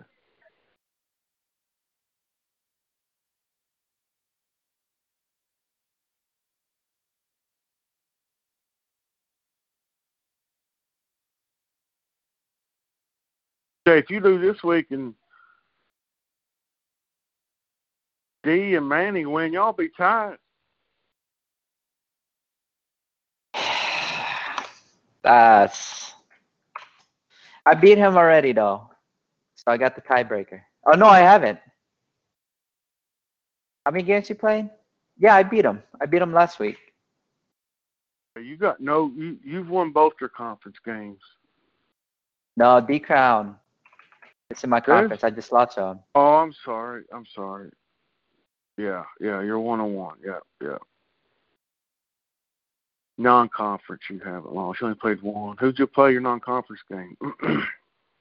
Jay, 13.86 13.98
if 13.98 14.10
you 14.10 14.22
do 14.22 14.40
this 14.40 14.64
week 14.64 14.92
and 14.92 15.14
D 18.44 18.76
and 18.76 18.88
Manny 18.88 19.26
win, 19.26 19.52
y'all 19.54 19.74
be 19.74 19.90
tied. 19.90 20.38
that's 25.24 26.14
I 27.66 27.74
beat 27.74 27.98
him 27.98 28.16
already 28.18 28.54
though. 28.54 28.90
So 29.56 29.66
I 29.68 29.78
got 29.78 29.96
the 29.96 30.02
tiebreaker. 30.02 30.62
Oh 30.86 30.94
no, 30.94 31.08
I 31.08 31.20
haven't. 31.20 31.60
How 33.86 33.92
many 33.92 34.04
games 34.04 34.30
you 34.30 34.36
played? 34.36 34.70
Yeah, 35.18 35.36
I 35.36 35.44
beat 35.44 35.66
him. 35.66 35.84
I 36.02 36.06
beat 36.06 36.22
him 36.22 36.34
last 36.34 36.60
week. 36.60 36.78
You 38.42 38.58
got 38.58 38.80
no. 38.80 39.12
You 39.16 39.38
you've 39.44 39.70
won 39.70 39.92
both 39.92 40.14
your 40.20 40.30
conference 40.30 40.78
games. 40.84 41.20
No, 42.58 42.82
D 42.82 43.00
Crown. 43.00 43.56
It's 44.50 44.64
in 44.64 44.70
my 44.70 44.80
conference. 44.80 45.24
I 45.24 45.30
just 45.30 45.52
lost 45.52 45.78
him. 45.78 46.00
Oh, 46.16 46.36
I'm 46.36 46.54
sorry. 46.66 47.04
I'm 47.14 47.26
sorry. 47.26 47.72
Yeah, 48.78 49.04
yeah, 49.20 49.42
you're 49.42 49.60
one 49.60 49.80
on 49.80 49.94
one. 49.94 50.18
Yeah, 50.24 50.40
yeah. 50.62 50.78
Non-conference, 53.18 54.02
you 54.10 54.20
haven't 54.20 54.54
lost. 54.54 54.82
You 54.82 54.88
only 54.88 54.98
played 55.00 55.22
one. 55.22 55.56
Who'd 55.58 55.78
you 55.78 55.86
play 55.86 56.12
your 56.12 56.22
non-conference 56.22 56.82
game? 56.90 57.18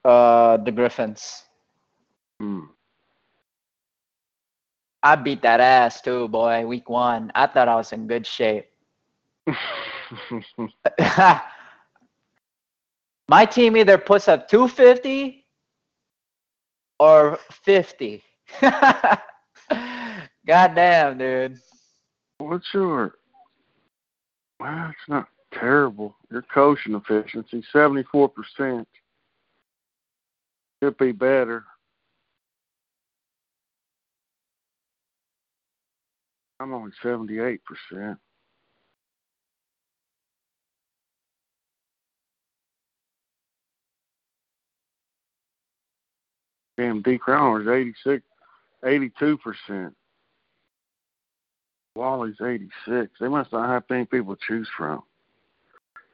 Uh, 0.05 0.57
the 0.57 0.69
Griffins. 0.69 1.43
Hmm. 2.37 2.65
I 5.01 5.15
beat 5.15 5.41
that 5.43 5.61
ass 5.61 6.01
too, 6.01 6.27
boy. 6.27 6.65
Week 6.65 6.89
one, 6.89 7.31
I 7.35 7.47
thought 7.47 7.69
I 7.69 7.75
was 7.75 7.93
in 7.93 8.05
good 8.05 8.27
shape. 8.27 8.65
My 13.29 13.45
team 13.45 13.77
either 13.77 13.97
puts 13.97 14.27
up 14.27 14.49
250 14.49 15.42
or 16.99 17.39
50. 17.65 18.23
Goddamn, 20.45 21.17
dude. 21.17 21.59
What's 22.37 22.67
your. 22.73 23.15
Well, 24.59 24.89
it's 24.89 25.09
not 25.09 25.27
terrible. 25.53 26.15
Your 26.31 26.43
coaching 26.53 26.95
efficiency, 26.95 27.63
74%. 27.73 28.85
Could 30.81 30.97
be 30.97 31.11
better. 31.11 31.63
I'm 36.59 36.73
only 36.73 36.91
78%. 37.03 37.59
Damn, 46.77 47.01
D 47.01 47.17
Crowner's 47.17 47.67
86, 47.67 48.23
82 48.83 49.37
percent. 49.37 49.95
Wally's 51.95 52.41
86. 52.43 53.11
They 53.19 53.27
must 53.27 53.51
not 53.51 53.69
have 53.69 53.83
many 53.89 54.05
people 54.05 54.35
to 54.35 54.41
choose 54.47 54.67
from. 54.75 55.03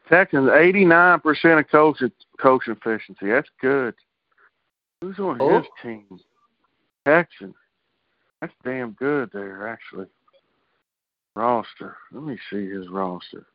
Texans, 0.10 0.50
89% 0.50 1.60
of 1.60 1.70
coach, 1.70 2.02
coach 2.40 2.68
efficiency. 2.68 3.28
That's 3.28 3.50
good. 3.62 3.94
Who's 5.02 5.20
on 5.20 5.38
Oh. 5.40 5.60
his 5.60 5.68
team? 5.82 6.20
Texans. 7.06 7.56
That's 8.42 8.54
damn 8.64 8.92
good 8.94 9.30
there, 9.32 9.68
actually. 9.68 10.08
Roster. 11.36 11.96
Let 12.12 12.24
me 12.24 12.38
see 12.50 12.68
his 12.70 12.90
roster. 12.90 13.46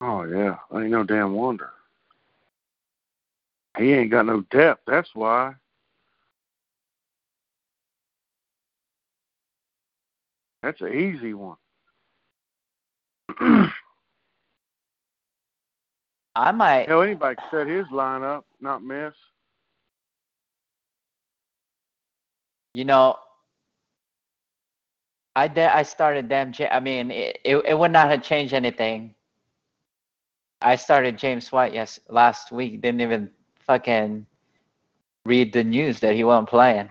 Oh, 0.00 0.24
yeah. 0.24 0.56
Ain't 0.74 0.90
no 0.90 1.04
damn 1.04 1.34
wonder. 1.34 1.70
He 3.78 3.92
ain't 3.94 4.10
got 4.12 4.26
no 4.26 4.42
depth. 4.52 4.82
That's 4.86 5.10
why. 5.14 5.54
That's 10.62 10.80
an 10.82 10.94
easy 10.94 11.34
one. 11.34 11.56
I 16.36 16.52
might. 16.52 16.88
Hell, 16.88 17.02
anybody 17.02 17.36
can 17.36 17.46
set 17.50 17.68
his 17.68 17.86
lineup, 17.88 18.44
not 18.60 18.84
miss. 18.84 19.14
You 22.74 22.86
know, 22.86 23.18
I 25.36 25.48
did. 25.48 25.66
I 25.66 25.84
started 25.84 26.30
them. 26.30 26.52
Ja- 26.58 26.70
I 26.72 26.80
mean, 26.80 27.10
it, 27.12 27.40
it 27.44 27.58
it 27.66 27.78
would 27.78 27.92
not 27.92 28.10
have 28.10 28.24
changed 28.24 28.54
anything. 28.54 29.15
I 30.60 30.76
started 30.76 31.18
James 31.18 31.52
White 31.52 31.74
yes 31.74 32.00
last 32.08 32.50
week. 32.50 32.80
Didn't 32.80 33.00
even 33.00 33.30
fucking 33.66 34.26
read 35.24 35.52
the 35.52 35.64
news 35.64 36.00
that 36.00 36.14
he 36.14 36.24
wasn't 36.24 36.48
playing. 36.48 36.90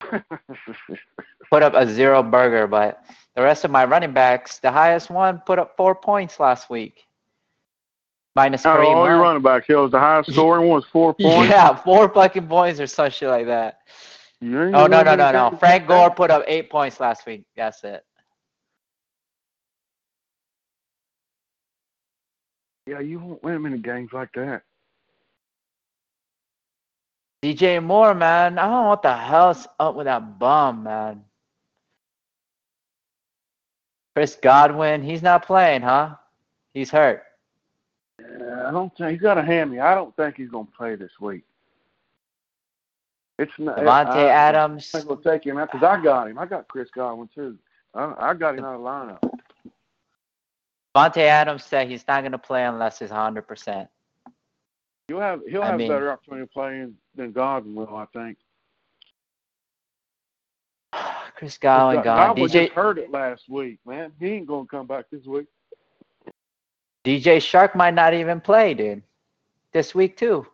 Put 1.50 1.62
up 1.62 1.74
a 1.74 1.86
zero 1.86 2.22
burger, 2.22 2.66
but 2.66 3.04
the 3.34 3.42
rest 3.42 3.64
of 3.64 3.70
my 3.70 3.84
running 3.84 4.12
backs, 4.12 4.58
the 4.58 4.70
highest 4.70 5.10
one, 5.10 5.42
put 5.46 5.58
up 5.58 5.76
four 5.76 5.94
points 5.94 6.38
last 6.40 6.70
week. 6.70 7.06
Minus 8.34 8.64
Out 8.64 8.80
all 8.80 9.06
your 9.06 9.18
running 9.18 9.42
backs, 9.42 9.66
hell, 9.68 9.88
the 9.88 9.98
highest 9.98 10.32
scoring 10.32 10.68
one 10.68 10.76
was 10.76 10.84
four 10.86 11.14
points. 11.20 11.50
Yeah, 11.50 11.74
four 11.74 12.08
fucking 12.08 12.48
points 12.48 12.80
or 12.80 12.86
some 12.86 13.10
shit 13.10 13.28
like 13.28 13.46
that. 13.46 13.78
Oh 14.42 14.86
no 14.86 15.02
no 15.02 15.14
no 15.14 15.30
no! 15.30 15.56
Frank 15.58 15.86
Gore 15.86 16.10
put 16.10 16.30
up 16.30 16.42
eight 16.48 16.68
points 16.68 16.98
last 16.98 17.26
week. 17.26 17.44
That's 17.56 17.84
it. 17.84 18.04
Yeah, 22.86 23.00
you 23.00 23.20
won't 23.20 23.42
win 23.42 23.54
them 23.54 23.62
many 23.62 23.78
games 23.78 24.10
like 24.12 24.32
that. 24.34 24.62
DJ 27.42 27.82
Moore, 27.82 28.14
man, 28.14 28.58
I 28.58 28.62
don't 28.62 28.84
know 28.84 28.88
what 28.88 29.02
the 29.02 29.16
hell's 29.16 29.66
up 29.80 29.96
with 29.96 30.06
that 30.06 30.38
bum, 30.38 30.84
man. 30.84 31.24
Chris 34.14 34.36
Godwin, 34.36 35.02
he's 35.02 35.22
not 35.22 35.46
playing, 35.46 35.82
huh? 35.82 36.16
He's 36.74 36.90
hurt. 36.90 37.22
Yeah, 38.20 38.68
I 38.68 38.70
don't 38.70 38.94
think 38.96 39.12
he's 39.12 39.20
got 39.20 39.38
a 39.38 39.42
hammy. 39.42 39.80
I 39.80 39.94
don't 39.94 40.14
think 40.16 40.36
he's 40.36 40.50
gonna 40.50 40.68
play 40.76 40.94
this 40.94 41.12
week. 41.20 41.42
It's 43.38 43.52
not. 43.58 43.78
Davante 43.78 44.08
I, 44.10 44.28
Adams, 44.28 44.90
I'm 44.94 45.06
gonna 45.06 45.20
take 45.22 45.44
him 45.44 45.58
out 45.58 45.72
because 45.72 45.84
I 45.84 46.02
got 46.02 46.28
him. 46.28 46.38
I 46.38 46.46
got 46.46 46.68
Chris 46.68 46.88
Godwin 46.94 47.28
too. 47.34 47.58
I, 47.94 48.14
I 48.18 48.34
got 48.34 48.56
him 48.56 48.64
out 48.64 48.74
of 48.76 48.80
lineup. 48.82 49.30
Davante 50.94 51.18
Adams 51.18 51.64
said 51.64 51.88
he's 51.88 52.06
not 52.06 52.22
gonna 52.22 52.38
play 52.38 52.64
unless 52.64 52.98
he's 52.98 53.10
100. 53.10 53.42
percent 53.42 53.88
He'll 55.08 55.20
have 55.20 55.40
he'll 55.48 55.62
I 55.62 55.66
have 55.68 55.78
mean- 55.78 55.88
better 55.88 56.10
opportunity 56.12 56.48
playing 56.52 56.94
than 57.14 57.32
Godwin 57.32 57.74
will, 57.74 57.96
I 57.96 58.06
think. 58.12 58.38
Chris 61.34 61.58
Godwin 61.58 61.96
God- 61.96 62.04
gone. 62.04 62.16
Godwin 62.28 62.48
DJ 62.48 62.52
just 62.66 62.72
hurt 62.72 62.98
it 62.98 63.10
last 63.10 63.48
week, 63.48 63.78
man. 63.86 64.12
He 64.20 64.28
ain't 64.28 64.46
gonna 64.46 64.66
come 64.66 64.86
back 64.86 65.06
this 65.10 65.26
week. 65.26 65.46
DJ 67.04 67.38
Chark 67.38 67.74
might 67.74 67.94
not 67.94 68.14
even 68.14 68.40
play, 68.40 68.74
dude. 68.74 69.02
This 69.72 69.94
week 69.94 70.16
too. 70.16 70.46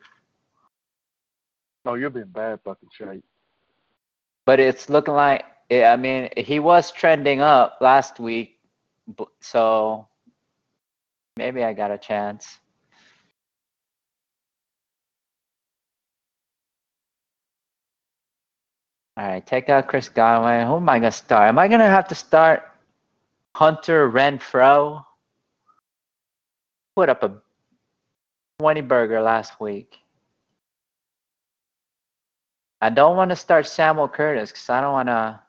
Oh, 1.85 1.95
you'll 1.95 2.11
be 2.11 2.21
in 2.21 2.29
bad 2.29 2.61
fucking 2.65 2.89
shape. 2.93 3.25
But 4.47 4.61
it's 4.61 4.89
looking 4.89 5.15
like 5.15 5.45
I 5.71 5.97
mean 5.97 6.31
he 6.37 6.59
was 6.59 6.91
trending 6.91 7.41
up 7.43 7.79
last 7.83 8.19
week, 8.19 8.59
so 9.41 10.08
maybe 11.39 11.65
I 11.65 11.73
got 11.73 11.91
a 11.91 11.97
chance. 11.97 12.59
All 19.17 19.27
right, 19.27 19.45
take 19.47 19.69
out 19.69 19.89
Chris 19.89 20.09
Godwin. 20.09 20.67
Who 20.67 20.77
am 20.77 20.89
I 20.89 20.99
gonna 20.99 21.13
start? 21.13 21.49
Am 21.49 21.59
I 21.59 21.69
gonna 21.69 21.89
have 21.89 22.09
to 22.09 22.15
start 22.15 22.65
Hunter 23.57 24.11
Renfrow? 24.11 25.05
Put 26.95 27.09
up 27.09 27.23
a 27.23 27.33
20 28.59 28.81
burger 28.83 29.21
last 29.23 29.61
week. 29.61 29.97
I 32.81 32.91
don't 32.91 33.17
want 33.17 33.31
to 33.31 33.37
start 33.37 33.67
Samuel 33.67 34.09
Curtis 34.09 34.51
because 34.51 34.69
I 34.71 34.81
don't 34.81 34.93
want 34.93 35.09
to. 35.09 35.41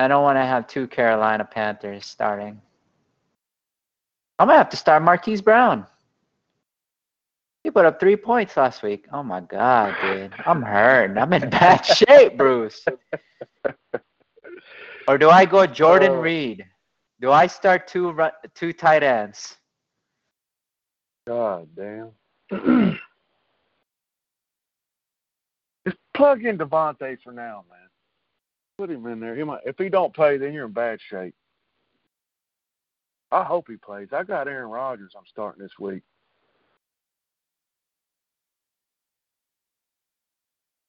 I 0.00 0.08
don't 0.08 0.22
want 0.22 0.36
to 0.38 0.46
have 0.46 0.66
two 0.66 0.86
Carolina 0.86 1.44
Panthers 1.44 2.06
starting. 2.06 2.58
I'm 4.38 4.48
gonna 4.48 4.56
have 4.56 4.70
to 4.70 4.76
start 4.78 5.02
Marquise 5.02 5.42
Brown. 5.42 5.86
He 7.64 7.70
put 7.70 7.84
up 7.84 8.00
three 8.00 8.16
points 8.16 8.56
last 8.56 8.82
week. 8.82 9.04
Oh 9.12 9.22
my 9.22 9.40
god, 9.42 9.94
dude, 10.00 10.32
I'm 10.46 10.62
hurt. 10.62 11.18
I'm 11.18 11.30
in 11.34 11.50
bad 11.50 11.82
shape, 11.84 12.38
Bruce. 12.38 12.82
Or 15.06 15.18
do 15.18 15.28
I 15.28 15.44
go 15.44 15.66
Jordan 15.66 16.12
Oh. 16.12 16.20
Reed? 16.22 16.64
Do 17.20 17.30
I 17.30 17.46
start 17.46 17.86
two 17.86 18.18
two 18.54 18.72
tight 18.72 19.02
ends? 19.02 19.58
God 21.26 21.68
damn. 21.76 22.12
Just 25.86 25.98
plug 26.14 26.46
in 26.46 26.56
Davante 26.56 27.20
for 27.22 27.32
now, 27.32 27.64
man. 27.68 27.89
Put 28.80 28.88
him 28.88 29.06
in 29.08 29.20
there. 29.20 29.36
He 29.36 29.44
might, 29.44 29.60
if 29.66 29.76
he 29.76 29.90
don't 29.90 30.14
play, 30.14 30.38
then 30.38 30.54
you're 30.54 30.64
in 30.64 30.72
bad 30.72 31.02
shape. 31.02 31.34
I 33.30 33.44
hope 33.44 33.66
he 33.68 33.76
plays. 33.76 34.08
I 34.10 34.22
got 34.22 34.48
Aaron 34.48 34.70
Rodgers. 34.70 35.12
I'm 35.14 35.26
starting 35.26 35.62
this 35.62 35.78
week. 35.78 36.00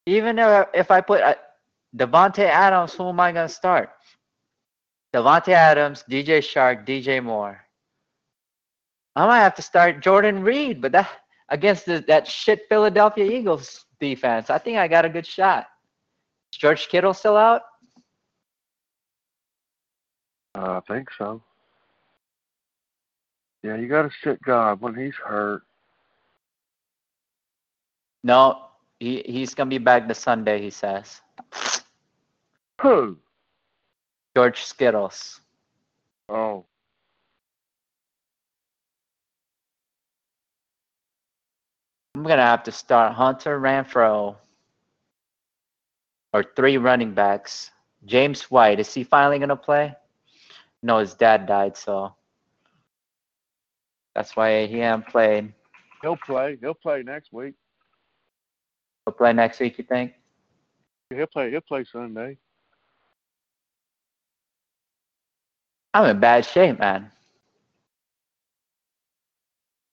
Even 0.06 0.38
if, 0.38 0.90
I 0.90 1.02
put 1.02 1.20
uh, 1.20 1.34
Davante 1.94 2.38
Adams, 2.38 2.94
who 2.94 3.10
am 3.10 3.20
I 3.20 3.30
gonna 3.30 3.46
start? 3.46 3.90
Davante 5.14 5.50
Adams, 5.50 6.02
DJ 6.10 6.38
Chark, 6.38 6.86
DJ 6.86 7.22
Moore. 7.22 7.60
I 9.16 9.26
might 9.26 9.40
have 9.40 9.54
to 9.56 9.62
start 9.62 10.00
Jordan 10.00 10.42
Reed, 10.42 10.80
but 10.80 10.92
that 10.92 11.10
against 11.50 11.84
the, 11.84 12.02
that 12.08 12.26
shit 12.26 12.62
Philadelphia 12.70 13.30
Eagles 13.30 13.84
defense, 14.00 14.48
I 14.48 14.56
think 14.56 14.78
I 14.78 14.88
got 14.88 15.04
a 15.04 15.10
good 15.10 15.26
shot. 15.26 15.66
Is 16.54 16.58
George 16.58 16.88
Kittle 16.88 17.12
still 17.12 17.36
out? 17.36 17.60
I 20.62 20.80
think 20.86 21.08
so. 21.18 21.42
Yeah, 23.62 23.76
you 23.76 23.88
got 23.88 24.02
to 24.02 24.10
sit 24.22 24.42
Godwin 24.42 24.94
he's 24.94 25.14
hurt. 25.14 25.62
No, 28.24 28.66
he 29.00 29.22
he's 29.26 29.54
gonna 29.54 29.70
be 29.70 29.78
back 29.78 30.06
the 30.06 30.14
Sunday. 30.14 30.60
He 30.60 30.70
says. 30.70 31.20
Who? 32.80 33.16
George 34.36 34.62
Skittles. 34.62 35.40
Oh. 36.28 36.64
I'm 42.14 42.22
gonna 42.22 42.42
have 42.42 42.62
to 42.64 42.72
start 42.72 43.14
Hunter 43.14 43.58
Renfrow 43.60 44.36
or 46.32 46.44
three 46.54 46.76
running 46.76 47.14
backs. 47.14 47.70
James 48.04 48.50
White, 48.50 48.80
is 48.80 48.92
he 48.92 49.04
finally 49.04 49.38
gonna 49.38 49.56
play? 49.56 49.94
No, 50.82 50.98
his 50.98 51.14
dad 51.14 51.46
died, 51.46 51.76
so 51.76 52.14
that's 54.14 54.34
why 54.36 54.66
he 54.66 54.78
hasn't 54.78 55.08
played. 55.08 55.52
He'll 56.02 56.16
play. 56.16 56.58
He'll 56.60 56.74
play 56.74 57.02
next 57.02 57.32
week. 57.32 57.54
He'll 59.06 59.14
play 59.14 59.32
next 59.32 59.60
week, 59.60 59.78
you 59.78 59.84
think? 59.84 60.12
He'll 61.10 61.26
play. 61.26 61.50
He'll 61.50 61.60
play 61.60 61.84
Sunday. 61.84 62.36
I'm 65.94 66.06
in 66.06 66.20
bad 66.20 66.44
shape, 66.44 66.78
man. 66.78 67.10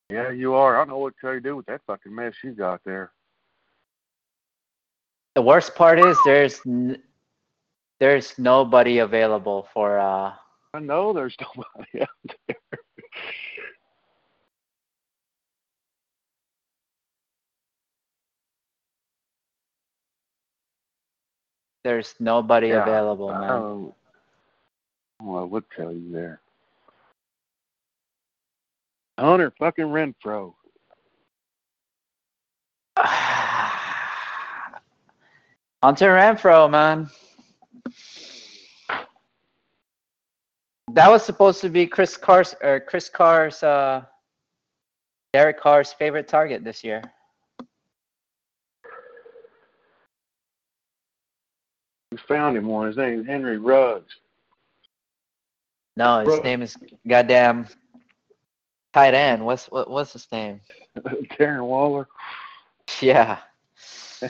Yeah, 0.10 0.32
you 0.32 0.54
are. 0.56 0.75
I 0.75 0.80
don't 0.80 0.89
know 0.89 0.97
what 0.97 1.13
to 1.21 1.39
do 1.39 1.56
with 1.56 1.67
that 1.67 1.82
fucking 1.86 2.13
mess 2.13 2.34
you 2.43 2.52
got 2.52 2.82
there. 2.84 3.12
The 5.36 5.41
worst 5.41 5.75
part 5.75 5.99
is 5.99 6.17
there's 6.25 6.60
n- 6.65 7.02
there's 7.99 8.39
nobody 8.39 8.99
available 8.99 9.67
for 9.73 9.99
uh 9.99 10.34
I 10.73 10.79
know 10.79 11.13
there's 11.13 11.36
nobody 11.41 12.01
out 12.01 12.10
there. 12.47 12.58
there's 21.84 22.15
nobody 22.19 22.71
Yeah, 22.71 22.73
available, 22.73 23.34
man. 23.36 23.65
don't 23.65 23.93
well, 25.21 25.41
I 25.41 25.45
would 25.45 25.65
tell 25.75 25.91
you 25.93 26.12
there. 26.12 26.41
Hunter 29.19 29.53
fucking 29.60 29.86
Renfrow. 29.88 30.53
Hunter 35.84 36.15
Renfrow, 36.15 36.69
man. 36.69 37.10
That 40.93 41.10
was 41.10 41.23
supposed 41.23 41.62
to 41.62 41.69
be 41.69 41.86
Chris 41.88 42.17
Carr's 42.17 42.56
or 42.62 42.80
Chris 42.80 43.10
Carr's 43.10 43.63
uh 43.63 44.04
Derek 45.34 45.60
Carr's 45.60 45.93
favorite 45.93 46.28
target 46.28 46.63
this 46.63 46.84
year. 46.84 47.02
We 52.12 52.17
found 52.17 52.58
him 52.58 52.65
one. 52.65 52.88
His 52.88 52.97
name 52.97 53.21
is 53.21 53.28
Henry 53.28 53.58
Ruggs. 53.58 54.15
No, 55.95 56.19
his 56.19 56.28
Bro. 56.28 56.41
name 56.41 56.62
is 56.63 56.75
goddamn 57.08 57.67
tight 58.93 59.13
end. 59.13 59.45
What's 59.45 59.67
what, 59.67 59.89
what's 59.89 60.13
his 60.13 60.28
name? 60.32 60.62
Darren 60.97 61.65
Waller. 61.65 62.08
Yeah. 63.02 63.39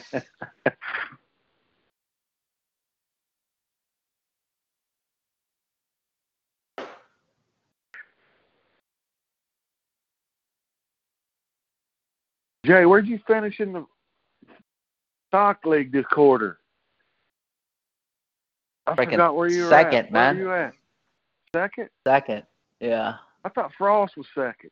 Jay, 12.65 12.85
where'd 12.85 13.07
you 13.07 13.19
finish 13.25 13.59
in 13.59 13.73
the 13.73 13.85
stock 15.29 15.65
league 15.65 15.91
this 15.91 16.05
quarter? 16.07 16.59
I 18.85 18.93
Freaking 18.95 19.11
forgot 19.11 19.35
where 19.35 19.49
you 19.49 19.63
were 19.63 19.69
second, 19.69 20.07
at. 20.07 20.11
man. 20.11 20.37
Where 20.37 20.45
you 20.45 20.53
at? 20.53 20.73
Second? 21.55 21.89
Second. 22.05 22.43
Yeah. 22.79 23.15
I 23.45 23.49
thought 23.49 23.71
Frost 23.77 24.17
was 24.17 24.27
second. 24.35 24.71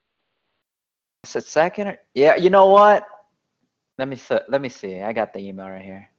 Is 1.24 1.36
it 1.36 1.46
second? 1.46 1.88
Or, 1.88 2.00
yeah. 2.14 2.36
You 2.36 2.50
know 2.50 2.68
what? 2.68 3.06
Let 3.98 4.08
me 4.08 4.16
see. 4.16 4.38
Let 4.50 4.62
me 4.62 4.70
see. 4.70 5.02
I 5.02 5.14
got 5.14 5.34
the 5.34 5.40
email 5.40 5.70
right 5.70 5.84
here. 5.84 6.10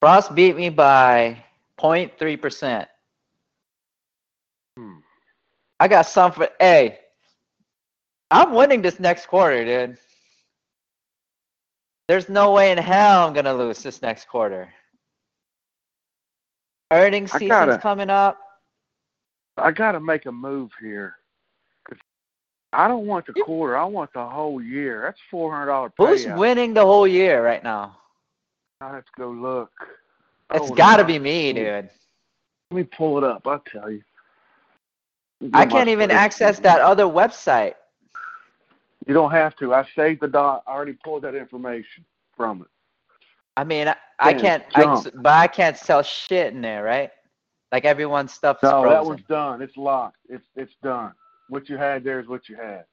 Frost 0.00 0.34
beat 0.34 0.56
me 0.56 0.68
by 0.68 1.42
0.3 1.78 2.40
percent. 2.40 2.88
Hmm. 4.76 4.96
I 5.80 5.88
got 5.88 6.02
some 6.02 6.32
for. 6.32 6.48
Hey, 6.60 6.98
I'm 8.34 8.52
winning 8.52 8.82
this 8.82 8.98
next 8.98 9.26
quarter, 9.26 9.64
dude. 9.64 9.96
There's 12.08 12.28
no 12.28 12.50
way 12.50 12.72
in 12.72 12.78
hell 12.78 13.28
I'm 13.28 13.32
gonna 13.32 13.54
lose 13.54 13.80
this 13.80 14.02
next 14.02 14.26
quarter. 14.28 14.68
Earnings 16.90 17.30
season's 17.30 17.48
gotta- 17.48 17.78
coming 17.78 18.10
up. 18.10 18.38
I 19.56 19.70
got 19.70 19.92
to 19.92 20.00
make 20.00 20.26
a 20.26 20.32
move 20.32 20.72
here. 20.80 21.16
I 22.72 22.88
don't 22.88 23.06
want 23.06 23.26
the 23.26 23.34
quarter. 23.34 23.76
I 23.76 23.84
want 23.84 24.12
the 24.12 24.26
whole 24.26 24.60
year. 24.60 25.02
That's 25.02 25.20
four 25.30 25.52
hundred 25.52 25.66
dollar 25.66 25.92
Who's 25.96 26.26
winning 26.26 26.74
the 26.74 26.84
whole 26.84 27.06
year 27.06 27.44
right 27.44 27.62
now? 27.62 27.96
I 28.80 28.88
have 28.88 29.04
to 29.04 29.12
go 29.16 29.30
look. 29.30 29.70
It's 30.52 30.66
Hold 30.66 30.76
got 30.76 30.96
to 30.96 31.04
be 31.04 31.20
me, 31.20 31.52
dude. 31.52 31.88
Let 32.72 32.76
me 32.76 32.82
pull 32.82 33.16
it 33.18 33.22
up. 33.22 33.46
I'll 33.46 33.60
tell 33.60 33.92
you. 33.92 34.02
I 35.52 35.66
can't 35.66 35.88
even 35.88 36.10
access 36.10 36.58
that 36.58 36.80
other 36.80 37.04
website. 37.04 37.74
You 39.06 39.14
don't 39.14 39.30
have 39.30 39.54
to. 39.56 39.74
I 39.74 39.86
saved 39.94 40.22
the 40.22 40.28
dot. 40.28 40.62
I 40.66 40.72
already 40.72 40.94
pulled 41.04 41.22
that 41.22 41.34
information 41.34 42.04
from 42.36 42.62
it. 42.62 42.68
I 43.56 43.64
mean, 43.64 43.88
I, 43.88 43.96
I 44.18 44.32
can't, 44.32 44.64
I, 44.74 45.02
but 45.14 45.32
I 45.32 45.46
can't 45.46 45.76
sell 45.76 46.02
shit 46.02 46.52
in 46.54 46.60
there, 46.60 46.82
right? 46.82 47.10
Like 47.70 47.84
everyone's 47.84 48.32
stuff 48.32 48.58
is 48.58 48.62
No, 48.70 48.82
frozen. 48.82 48.90
that 48.90 49.04
one's 49.04 49.22
done. 49.28 49.62
It's 49.62 49.76
locked. 49.76 50.18
It's 50.28 50.46
it's 50.56 50.74
done. 50.82 51.12
What 51.48 51.68
you 51.68 51.76
had 51.76 52.02
there 52.04 52.20
is 52.20 52.26
what 52.28 52.48
you 52.48 52.56
had. 52.56 52.84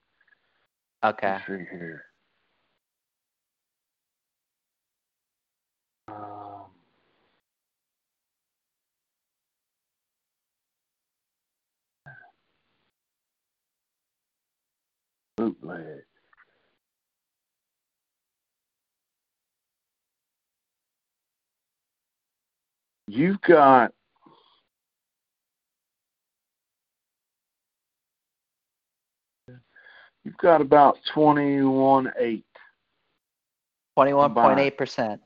okay. 1.03 1.33
Let's 1.33 1.45
see 1.47 1.65
here. 1.77 2.03
Um, 6.07 6.50
bootleg. 15.41 16.03
You've 23.07 23.41
got 23.41 23.91
you've 30.23 30.37
got 30.37 30.61
about 30.61 30.97
twenty 31.13 31.61
one 31.61 32.13
eight. 32.17 32.45
Twenty-one 33.95 34.33
point 34.33 34.59
eight 34.59 34.77
percent. 34.77 35.21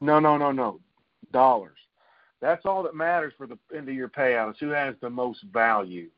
No, 0.00 0.20
no, 0.20 0.36
no, 0.36 0.52
no. 0.52 0.80
Dollars. 1.32 1.78
That's 2.40 2.66
all 2.66 2.82
that 2.82 2.94
matters 2.94 3.32
for 3.36 3.46
the 3.46 3.58
end 3.74 3.88
of 3.88 3.94
your 3.94 4.08
payout 4.08 4.50
is 4.50 4.56
who 4.60 4.68
has 4.68 4.94
the 5.00 5.10
most 5.10 5.42
value, 5.52 6.10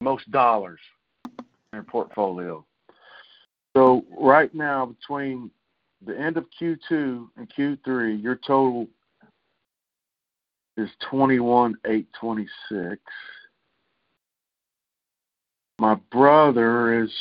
most 0.00 0.30
dollars 0.30 0.80
in 1.72 1.84
portfolio. 1.84 2.64
So 3.76 4.04
right 4.18 4.54
now, 4.54 4.86
between 4.86 5.50
the 6.04 6.18
end 6.18 6.36
of 6.36 6.46
Q2 6.60 7.28
and 7.36 7.52
Q3, 7.56 8.22
your 8.22 8.36
total 8.36 8.88
is 10.76 10.88
21,826. 11.10 13.00
My 15.80 15.94
brother 16.10 17.02
is 17.02 17.12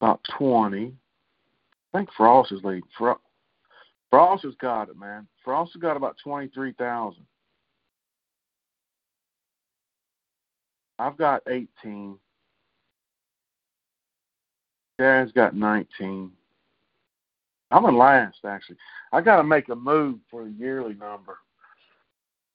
about 0.00 0.20
20. 0.38 0.92
I 1.92 1.98
think 1.98 2.10
Frost 2.16 2.52
is 2.52 2.62
leading. 2.62 2.82
Frost 4.10 4.44
has 4.44 4.54
got 4.60 4.88
it, 4.88 4.96
man. 4.96 5.26
Frost 5.44 5.72
has 5.74 5.80
got 5.80 5.96
about 5.96 6.16
23,000. 6.22 7.24
I've 10.98 11.16
got 11.16 11.42
18. 11.48 12.18
Darren's 15.00 15.32
got 15.32 15.56
19. 15.56 16.30
I'm 17.70 17.84
in 17.86 17.96
last, 17.96 18.44
actually. 18.44 18.76
I 19.12 19.22
got 19.22 19.36
to 19.36 19.44
make 19.44 19.68
a 19.70 19.74
move 19.74 20.18
for 20.30 20.44
the 20.44 20.50
yearly 20.50 20.94
number. 20.94 21.38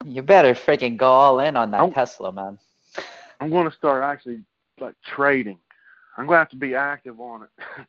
You 0.05 0.21
better 0.21 0.53
freaking 0.53 0.95
go 0.95 1.07
all 1.07 1.39
in 1.39 1.57
on 1.57 1.71
that 1.71 1.81
I'm, 1.81 1.91
Tesla, 1.91 2.31
man. 2.31 2.59
I'm 3.39 3.49
going 3.49 3.67
to 3.69 3.75
start 3.75 4.03
actually 4.03 4.41
like 4.79 4.93
trading. 5.03 5.57
I'm 6.17 6.27
going 6.27 6.35
to 6.35 6.39
have 6.39 6.49
to 6.49 6.55
be 6.55 6.75
active 6.75 7.19
on 7.19 7.43
it. 7.43 7.49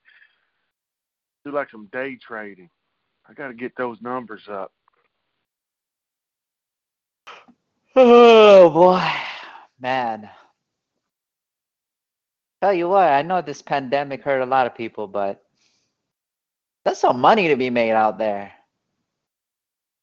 Do 1.44 1.52
like 1.52 1.70
some 1.70 1.88
day 1.92 2.16
trading. 2.16 2.70
I 3.28 3.34
got 3.34 3.48
to 3.48 3.54
get 3.54 3.76
those 3.76 4.00
numbers 4.00 4.42
up. 4.50 4.72
Oh 7.94 8.70
boy, 8.70 9.02
man. 9.80 10.28
Tell 12.66 12.74
you 12.74 12.88
what, 12.88 13.12
I 13.12 13.22
know 13.22 13.40
this 13.40 13.62
pandemic 13.62 14.24
hurt 14.24 14.42
a 14.42 14.44
lot 14.44 14.66
of 14.66 14.74
people, 14.74 15.06
but 15.06 15.40
there's 16.84 16.98
some 16.98 17.20
money 17.20 17.46
to 17.46 17.54
be 17.54 17.70
made 17.70 17.92
out 17.92 18.18
there. 18.18 18.50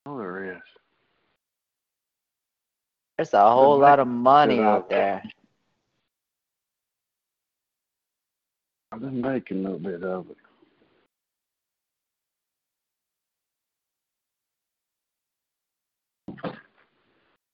Oh, 0.06 0.18
there 0.18 0.54
is. 0.54 0.62
There's 3.18 3.34
a 3.34 3.42
whole 3.42 3.78
lot 3.80 4.00
of 4.00 4.08
money 4.08 4.62
out 4.62 4.76
out 4.76 4.90
there. 4.90 5.22
I've 8.94 9.02
been 9.02 9.20
making 9.20 9.66
a 9.66 9.70
little 9.70 9.80
bit 9.80 10.02
of 10.02 10.28
it. 10.30 10.38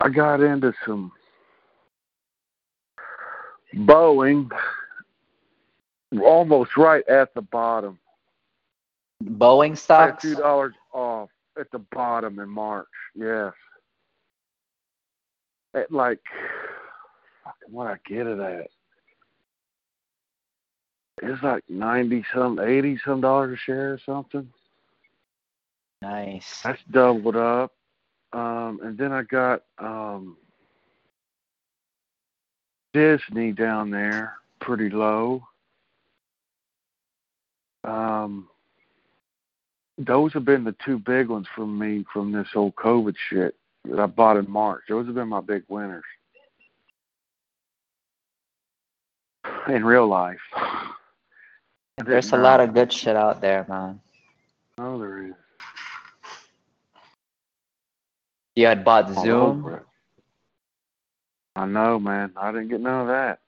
I 0.01 0.09
got 0.09 0.41
into 0.41 0.71
some 0.85 1.11
Boeing 3.73 4.51
almost 6.17 6.77
right 6.77 7.07
at 7.07 7.33
the 7.33 7.41
bottom. 7.41 7.99
Boeing 9.23 9.77
stocks. 9.77 10.21
two 10.21 10.35
dollars 10.35 10.73
off 10.93 11.29
at 11.59 11.69
the 11.71 11.79
bottom 11.79 12.39
in 12.39 12.49
March. 12.49 12.87
Yes. 13.15 13.53
At 15.73 15.91
like 15.91 16.19
fucking 17.43 17.73
what 17.73 17.87
I 17.87 17.97
get 18.07 18.27
it 18.27 18.39
at. 18.39 18.69
It's 21.21 21.43
like 21.43 21.63
ninety 21.67 22.23
some 22.33 22.59
eighty 22.59 22.97
some 23.03 23.21
dollars 23.21 23.53
a 23.53 23.57
share 23.57 23.93
or 23.93 23.99
something. 24.05 24.49
Nice. 26.01 26.61
That's 26.63 26.81
doubled 26.89 27.35
up. 27.35 27.73
Um 28.31 28.79
and 28.83 28.97
then 28.97 29.11
I 29.11 29.23
got 29.23 29.63
um 29.77 30.37
Disney 32.93 33.51
down 33.51 33.91
there, 33.91 34.37
pretty 34.59 34.89
low. 34.89 35.43
Um 37.83 38.47
those 39.99 40.31
have 40.33 40.45
been 40.45 40.63
the 40.63 40.75
two 40.85 40.97
big 40.97 41.27
ones 41.27 41.47
for 41.53 41.67
me 41.67 42.05
from 42.11 42.31
this 42.31 42.47
whole 42.53 42.71
COVID 42.71 43.15
shit 43.29 43.55
that 43.83 43.99
I 43.99 44.05
bought 44.05 44.37
in 44.37 44.49
March. 44.49 44.83
Those 44.87 45.05
have 45.07 45.15
been 45.15 45.27
my 45.27 45.41
big 45.41 45.63
winners. 45.67 46.05
In 49.67 49.83
real 49.83 50.07
life. 50.07 50.39
There's 52.05 52.31
a 52.31 52.37
lot 52.37 52.61
of 52.61 52.73
good 52.73 52.93
shit 52.93 53.15
out 53.15 53.41
there, 53.41 53.65
man. 53.67 53.99
Oh, 54.77 54.97
there 54.97 55.27
is. 55.27 55.33
You 58.55 58.67
had 58.67 58.85
bought 58.85 59.13
Zoom. 59.21 59.81
I 61.55 61.65
know, 61.65 61.99
man. 61.99 62.31
I 62.37 62.51
didn't 62.51 62.69
get 62.69 62.79
none 62.79 63.01
of 63.01 63.07
that. 63.07 63.39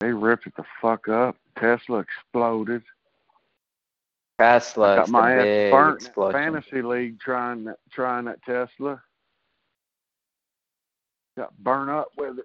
They 0.00 0.12
ripped 0.12 0.46
it 0.46 0.54
the 0.56 0.64
fuck 0.80 1.08
up. 1.08 1.36
Tesla 1.58 2.00
exploded. 2.00 2.82
Tesla 4.38 4.96
got 4.96 5.08
my 5.08 5.32
ass 5.34 5.70
burnt 5.70 6.02
explosion. 6.02 6.32
fantasy 6.32 6.82
league 6.82 7.20
trying 7.20 7.64
that 7.64 7.78
trying 7.92 8.24
that 8.24 8.42
Tesla. 8.42 9.00
Got 11.36 11.56
burnt 11.58 11.90
up 11.90 12.08
with 12.16 12.38
it. 12.38 12.44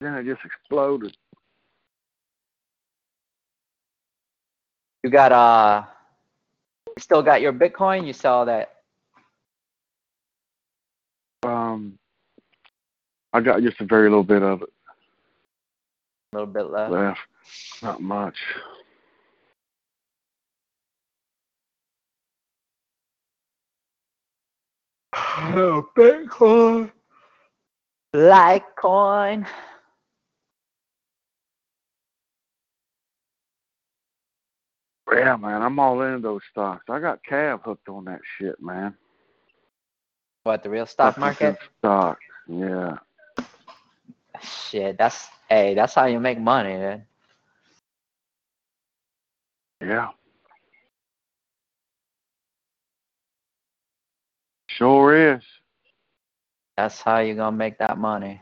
Then 0.00 0.14
it 0.14 0.24
just 0.24 0.44
exploded. 0.44 1.16
You 5.04 5.10
got 5.10 5.32
uh, 5.32 5.84
you 6.88 6.94
still 6.98 7.22
got 7.22 7.40
your 7.40 7.52
Bitcoin? 7.52 8.06
You 8.06 8.12
saw 8.12 8.44
that? 8.44 8.74
Um 11.44 11.98
I 13.32 13.40
got 13.40 13.62
just 13.62 13.80
a 13.80 13.84
very 13.84 14.08
little 14.08 14.24
bit 14.24 14.42
of 14.42 14.62
it 14.62 14.68
A 16.32 16.36
little 16.36 16.52
bit 16.52 16.70
left. 16.70 16.92
left. 16.92 17.20
Not 17.82 18.00
much. 18.00 18.36
Oh, 25.12 25.88
Bitcoin. 25.96 26.92
Litecoin. 28.14 29.46
Yeah, 35.12 35.36
man, 35.36 35.62
I'm 35.62 35.78
all 35.80 36.00
into 36.02 36.20
those 36.20 36.42
stocks. 36.50 36.84
I 36.88 37.00
got 37.00 37.18
Cav 37.28 37.62
hooked 37.62 37.88
on 37.88 38.04
that 38.04 38.20
shit, 38.38 38.62
man. 38.62 38.94
What 40.44 40.62
the 40.62 40.70
real 40.70 40.86
stock 40.86 41.16
Fucking 41.16 41.20
market? 41.20 41.58
Stock, 41.78 42.18
yeah. 42.46 42.96
Shit, 44.42 44.98
that's 44.98 45.28
hey, 45.48 45.74
that's 45.74 45.94
how 45.94 46.06
you 46.06 46.20
make 46.20 46.38
money, 46.38 46.76
dude. 46.76 47.02
Yeah. 49.88 50.08
Sure 54.68 55.34
is. 55.34 55.42
That's 56.76 57.00
how 57.00 57.18
you 57.18 57.34
gonna 57.34 57.56
make 57.56 57.78
that 57.78 57.98
money. 57.98 58.40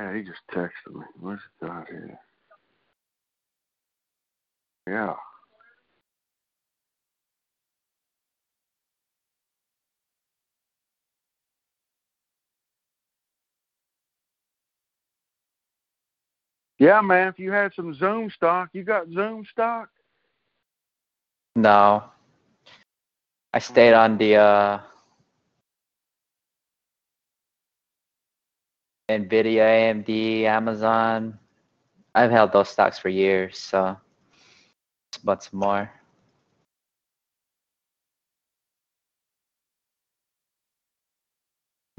Man, 0.00 0.16
he 0.16 0.22
just 0.22 0.40
texted 0.50 0.94
me. 0.94 1.04
What's 1.18 1.42
it 1.42 1.66
got 1.66 1.86
here? 1.88 2.18
Yeah. 4.88 5.14
Yeah, 16.78 17.02
man. 17.02 17.28
If 17.28 17.38
you 17.38 17.52
had 17.52 17.74
some 17.74 17.94
Zoom 17.94 18.30
stock, 18.30 18.70
you 18.72 18.84
got 18.84 19.10
Zoom 19.12 19.44
stock. 19.52 19.90
No. 21.56 22.04
I 23.52 23.58
stayed 23.58 23.92
on 23.92 24.16
the 24.16 24.36
uh 24.36 24.78
Nvidia, 29.18 29.64
AMD, 29.64 30.44
Amazon. 30.44 31.38
I've 32.14 32.30
held 32.30 32.52
those 32.52 32.68
stocks 32.68 32.98
for 32.98 33.08
years, 33.08 33.58
so 33.58 33.96
but 35.24 35.42
some 35.42 35.60
more. 35.60 35.90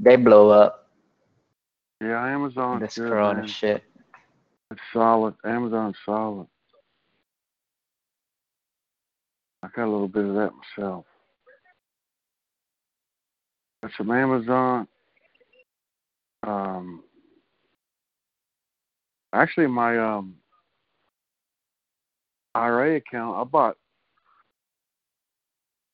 They 0.00 0.16
blow 0.16 0.50
up 0.50 0.88
Yeah, 2.00 2.26
Amazon. 2.26 2.80
this 2.80 2.94
good, 2.96 3.08
corona 3.08 3.42
man. 3.42 3.46
shit. 3.46 3.84
It's 4.70 4.80
solid. 4.92 5.34
Amazon's 5.44 5.96
solid. 6.04 6.46
I 9.62 9.68
got 9.68 9.86
a 9.86 9.90
little 9.90 10.08
bit 10.08 10.24
of 10.24 10.34
that 10.34 10.52
myself. 10.54 11.06
Got 13.82 13.92
some 13.96 14.10
Amazon. 14.10 14.88
Um, 16.44 17.04
actually, 19.32 19.66
my 19.66 19.98
um 19.98 20.34
IRA 22.54 22.96
account, 22.96 23.36
I 23.36 23.44
bought 23.44 23.76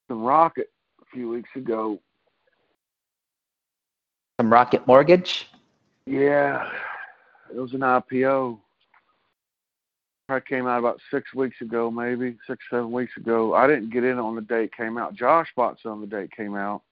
some 0.09 0.23
Rocket 0.23 0.71
a 1.01 1.05
few 1.13 1.29
weeks 1.29 1.51
ago. 1.55 2.01
Some 4.41 4.53
Rocket 4.53 4.87
Mortgage. 4.87 5.47
Yeah, 6.07 6.69
it 7.55 7.61
was 7.61 7.75
an 7.75 7.81
IPO. 7.81 8.59
Probably 10.27 10.45
came 10.49 10.67
out 10.67 10.79
about 10.79 11.01
six 11.11 11.33
weeks 11.35 11.57
ago, 11.61 11.91
maybe 11.91 12.37
six, 12.47 12.63
seven 12.71 12.93
weeks 12.93 13.17
ago. 13.17 13.55
I 13.55 13.67
didn't 13.67 13.91
get 13.91 14.05
in 14.05 14.19
on 14.19 14.35
the 14.35 14.43
day 14.43 14.65
it 14.65 14.77
came 14.77 14.99
out. 14.99 15.15
Josh 15.15 15.49
bought 15.57 15.79
some 15.83 16.01
the 16.01 16.07
day 16.07 16.25
it 16.25 16.33
came 16.33 16.55
out, 16.55 16.83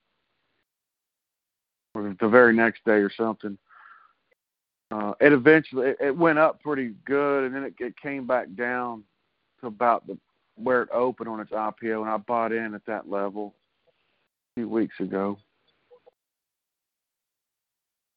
or 1.96 2.14
the 2.20 2.28
very 2.28 2.54
next 2.54 2.84
day 2.84 2.98
or 2.98 3.10
something. 3.10 3.56
Uh, 4.90 5.14
it 5.20 5.32
eventually 5.32 5.88
it, 5.88 5.96
it 6.00 6.16
went 6.16 6.38
up 6.38 6.62
pretty 6.62 6.94
good, 7.04 7.44
and 7.44 7.54
then 7.54 7.64
it, 7.64 7.74
it 7.80 7.94
came 8.00 8.26
back 8.26 8.46
down 8.54 9.02
to 9.60 9.66
about 9.66 10.06
the 10.06 10.16
where 10.56 10.82
it 10.82 10.88
opened 10.92 11.28
on 11.28 11.40
its 11.40 11.50
IPO, 11.50 12.02
and 12.02 12.10
I 12.10 12.16
bought 12.16 12.52
in 12.52 12.74
at 12.74 12.86
that 12.86 13.10
level 13.10 13.54
a 14.56 14.60
few 14.60 14.68
weeks 14.68 14.94
ago. 15.00 15.38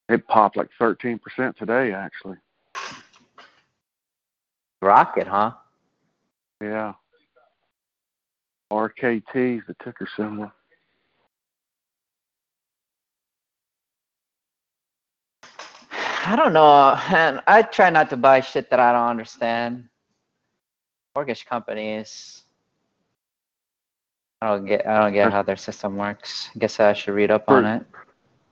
It 0.08 0.26
popped 0.26 0.56
like 0.56 0.70
13% 0.80 1.20
today, 1.56 1.92
actually. 1.92 2.38
Rocket, 4.80 5.28
huh? 5.28 5.52
Yeah. 6.62 6.94
RKT 8.72 9.58
is 9.58 9.62
the 9.68 9.76
ticker 9.84 10.08
symbol. 10.16 10.50
I 16.26 16.36
don't 16.36 16.52
know, 16.52 16.94
and 17.10 17.40
I 17.46 17.62
try 17.62 17.88
not 17.90 18.10
to 18.10 18.16
buy 18.16 18.40
shit 18.40 18.68
that 18.70 18.78
I 18.80 18.92
don't 18.92 19.08
understand. 19.08 19.88
Mortgage 21.14 21.46
companies. 21.46 22.42
I 24.42 24.48
don't 24.48 24.66
get. 24.66 24.86
I 24.86 25.00
don't 25.00 25.12
get 25.12 25.32
how 25.32 25.42
their 25.42 25.56
system 25.56 25.96
works. 25.96 26.50
I 26.54 26.58
guess 26.58 26.78
I 26.78 26.92
should 26.92 27.14
read 27.14 27.30
up 27.30 27.48
on 27.48 27.64
it. 27.64 27.86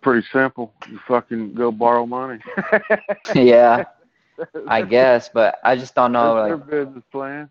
Pretty 0.01 0.27
simple. 0.33 0.73
You 0.89 0.99
fucking 1.07 1.55
go 1.55 1.71
borrow 1.71 2.07
money. 2.07 2.41
yeah, 3.35 3.85
I 4.69 4.83
guess, 4.83 5.29
but 5.29 5.59
I 5.65 5.77
just 5.77 5.95
don't 5.95 6.13
know. 6.13 6.37
That's 6.37 6.61
Like, 6.61 6.71
their 6.71 6.85
business 6.85 7.05
plan. 7.13 7.51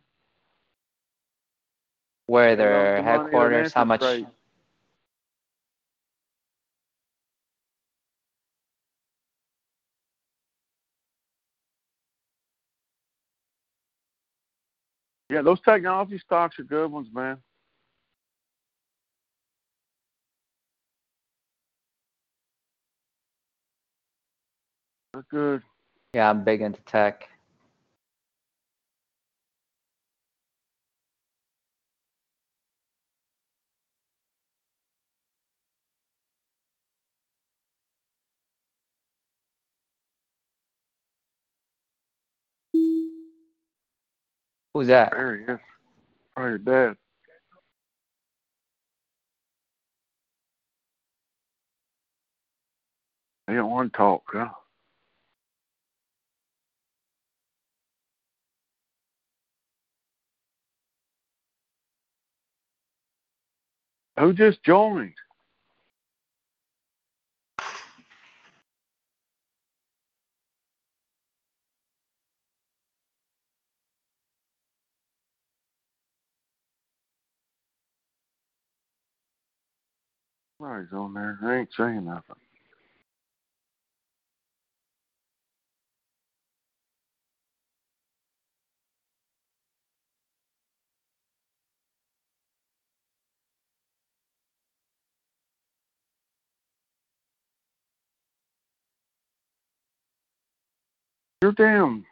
Where 2.26 2.55
their 2.55 2.97
the 2.97 3.03
headquarters? 3.03 3.74
How 3.74 3.86
much? 3.86 4.01
interest 4.01 4.36
Yeah, 15.30 15.41
those 15.41 15.59
technology 15.61 16.19
stocks 16.19 16.57
are 16.59 16.63
good 16.63 16.91
ones, 16.91 17.09
man. 17.13 17.38
They're 25.13 25.25
good. 25.30 25.63
Yeah, 26.13 26.30
I'm 26.30 26.43
big 26.43 26.61
into 26.61 26.82
tech. 26.82 27.28
Who's 44.78 44.89
that? 44.89 45.11
There 45.11 45.38
he 45.38 45.43
is. 45.45 45.59
Oh, 46.38 46.43
your 46.43 46.59
dad. 46.59 46.97
They 53.47 53.55
don't 53.55 53.71
want 53.71 53.93
to 53.93 53.97
talk, 53.97 54.23
huh? 54.32 54.49
Who 64.19 64.34
just 64.34 64.63
joined? 64.63 65.13
Somebody's 80.59 80.91
on 80.91 81.13
there. 81.13 81.37
I 81.43 81.57
ain't 81.57 81.69
saying 81.77 82.05
nothing. 82.05 82.35
Your 101.43 101.51
damn 101.51 102.03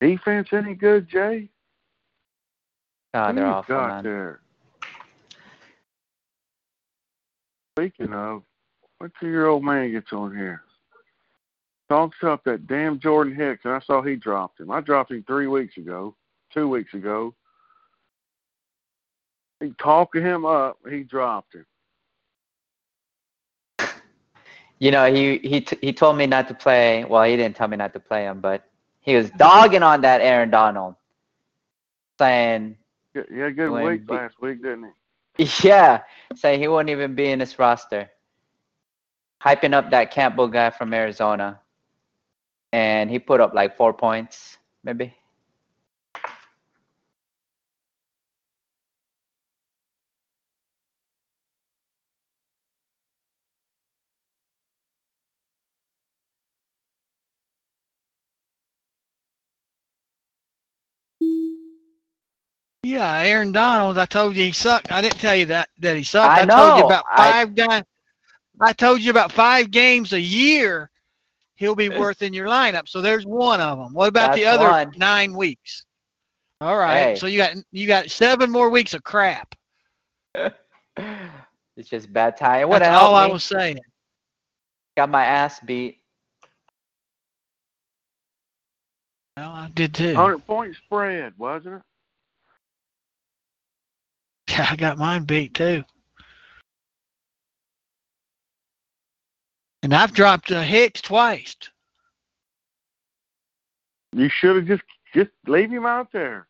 defense 0.00 0.48
any 0.52 0.74
good, 0.74 1.08
Jay? 1.08 1.48
Who 3.14 3.32
they're 3.32 3.46
awful, 3.46 3.74
got 3.74 3.88
man. 3.88 4.04
there? 4.04 4.40
Speaking 7.78 8.12
of, 8.12 8.42
wait 9.00 9.12
till 9.20 9.28
your 9.28 9.46
old 9.46 9.62
man 9.62 9.92
gets 9.92 10.12
on 10.12 10.36
here. 10.36 10.62
Talks 11.88 12.16
up 12.24 12.42
that 12.42 12.66
damn 12.66 12.98
Jordan 12.98 13.32
Hicks, 13.32 13.64
and 13.64 13.72
I 13.72 13.78
saw 13.78 14.02
he 14.02 14.16
dropped 14.16 14.58
him. 14.58 14.72
I 14.72 14.80
dropped 14.80 15.12
him 15.12 15.22
three 15.28 15.46
weeks 15.46 15.76
ago, 15.76 16.16
two 16.52 16.68
weeks 16.68 16.92
ago. 16.94 17.36
He 19.60 19.72
talked 19.80 20.16
him 20.16 20.44
up, 20.44 20.78
he 20.90 21.04
dropped 21.04 21.54
him. 21.54 21.66
You 24.80 24.90
know, 24.90 25.12
he 25.12 25.38
he 25.38 25.60
t- 25.60 25.78
he 25.80 25.92
told 25.92 26.16
me 26.16 26.26
not 26.26 26.48
to 26.48 26.54
play. 26.54 27.04
Well, 27.04 27.22
he 27.22 27.36
didn't 27.36 27.54
tell 27.54 27.68
me 27.68 27.76
not 27.76 27.92
to 27.92 28.00
play 28.00 28.24
him, 28.24 28.40
but 28.40 28.68
he 29.02 29.14
was 29.14 29.30
dogging 29.30 29.84
on 29.84 30.00
that 30.00 30.20
Aaron 30.20 30.50
Donald, 30.50 30.96
saying, 32.18 32.76
Yeah, 33.14 33.22
He 33.30 33.38
had 33.38 33.50
a 33.50 33.52
good 33.52 33.70
week 33.70 34.02
last 34.10 34.34
week, 34.40 34.62
didn't 34.62 34.92
"Yeah, 35.62 36.02
saying 36.34 36.60
he 36.60 36.68
won't 36.68 36.90
even 36.90 37.14
be 37.14 37.30
in 37.30 37.38
this 37.38 37.58
roster." 37.58 38.10
Hyping 39.42 39.74
up 39.74 39.90
that 39.90 40.10
Campbell 40.10 40.48
guy 40.48 40.70
from 40.70 40.92
Arizona, 40.92 41.60
and 42.72 43.10
he 43.10 43.18
put 43.18 43.40
up 43.40 43.54
like 43.54 43.76
four 43.76 43.92
points, 43.94 44.58
maybe. 44.84 45.14
Yeah, 62.88 63.20
Aaron 63.20 63.52
Donald. 63.52 63.98
I 63.98 64.06
told 64.06 64.34
you 64.34 64.44
he 64.44 64.52
sucked. 64.52 64.90
I 64.90 65.02
didn't 65.02 65.20
tell 65.20 65.36
you 65.36 65.44
that 65.46 65.68
that 65.80 65.94
he 65.94 66.02
sucked. 66.02 66.32
I 66.32 66.46
told 66.46 66.76
you 66.76 66.80
know, 66.80 66.86
about 66.86 67.04
I- 67.12 67.32
five 67.32 67.54
guys. 67.54 67.82
I 68.62 68.72
told 68.72 69.02
you 69.02 69.10
about 69.10 69.30
five 69.30 69.70
games 69.70 70.14
a 70.14 70.20
year. 70.20 70.90
He'll 71.56 71.74
be 71.74 71.90
worth 71.90 72.22
in 72.22 72.32
your 72.32 72.46
lineup. 72.46 72.88
So 72.88 73.02
there's 73.02 73.26
one 73.26 73.60
of 73.60 73.78
them. 73.78 73.92
What 73.92 74.08
about 74.08 74.34
the 74.34 74.46
other 74.46 74.70
one. 74.70 74.92
nine 74.96 75.34
weeks? 75.34 75.84
All 76.62 76.78
right. 76.78 77.10
Hey. 77.10 77.14
So 77.16 77.26
you 77.26 77.36
got 77.36 77.56
you 77.72 77.86
got 77.86 78.10
seven 78.10 78.50
more 78.50 78.70
weeks 78.70 78.94
of 78.94 79.02
crap. 79.02 79.54
it's 80.34 81.90
just 81.90 82.10
bad 82.10 82.38
time. 82.38 82.70
What 82.70 82.78
That's 82.78 82.88
help 82.88 83.02
all 83.02 83.14
I 83.14 83.26
was 83.26 83.44
saying. 83.44 83.80
Got 84.96 85.10
my 85.10 85.26
ass 85.26 85.60
beat. 85.60 85.98
Well, 89.36 89.50
I 89.50 89.68
did 89.74 89.94
he? 89.94 90.06
too. 90.06 90.14
Hundred 90.14 90.46
point 90.46 90.74
spread, 90.74 91.34
wasn't 91.36 91.74
it? 91.76 91.82
Yeah, 94.58 94.66
I 94.72 94.76
got 94.76 94.98
mine 94.98 95.22
beat 95.22 95.54
too. 95.54 95.84
And 99.84 99.94
I've 99.94 100.12
dropped 100.12 100.50
a 100.50 100.64
Hicks 100.64 101.00
twice. 101.00 101.54
You 104.12 104.28
should 104.28 104.56
have 104.56 104.66
just 104.66 104.82
just 105.14 105.30
leave 105.46 105.70
him 105.70 105.86
out 105.86 106.10
there. 106.12 106.48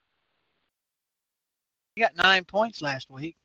He 1.95 2.01
got 2.01 2.17
nine 2.17 2.45
points 2.45 2.81
last 2.81 3.11
week. 3.11 3.37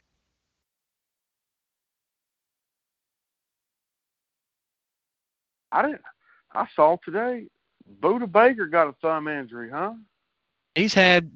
I 5.73 5.81
didn't. 5.81 6.01
I 6.53 6.67
saw 6.73 6.95
today. 7.03 7.47
Budda 7.99 8.31
Baker 8.31 8.67
got 8.67 8.87
a 8.87 8.93
thumb 9.01 9.27
injury, 9.27 9.69
huh? 9.69 9.95
He's 10.75 10.93
had 10.93 11.29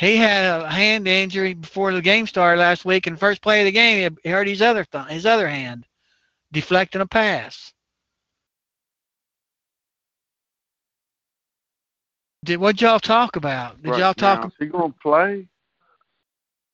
he 0.00 0.16
had 0.16 0.62
a 0.62 0.70
hand 0.70 1.06
injury 1.06 1.52
before 1.52 1.92
the 1.92 2.00
game 2.00 2.26
started 2.26 2.58
last 2.58 2.86
week. 2.86 3.06
In 3.06 3.12
the 3.12 3.18
first 3.18 3.42
play 3.42 3.60
of 3.60 3.66
the 3.66 3.72
game, 3.72 4.16
he 4.22 4.30
hurt 4.30 4.48
his 4.48 4.62
other 4.62 4.82
thumb, 4.82 5.06
his 5.08 5.26
other 5.26 5.46
hand, 5.46 5.84
deflecting 6.52 7.02
a 7.02 7.06
pass. 7.06 7.74
Did 12.44 12.60
what 12.60 12.80
y'all 12.80 12.98
talk 12.98 13.36
about? 13.36 13.82
Did 13.82 13.90
right 13.90 13.98
y'all 13.98 14.14
talk 14.14 14.40
now. 14.40 14.46
Is 14.46 14.54
he 14.58 14.66
gonna 14.66 14.94
play? 15.02 15.46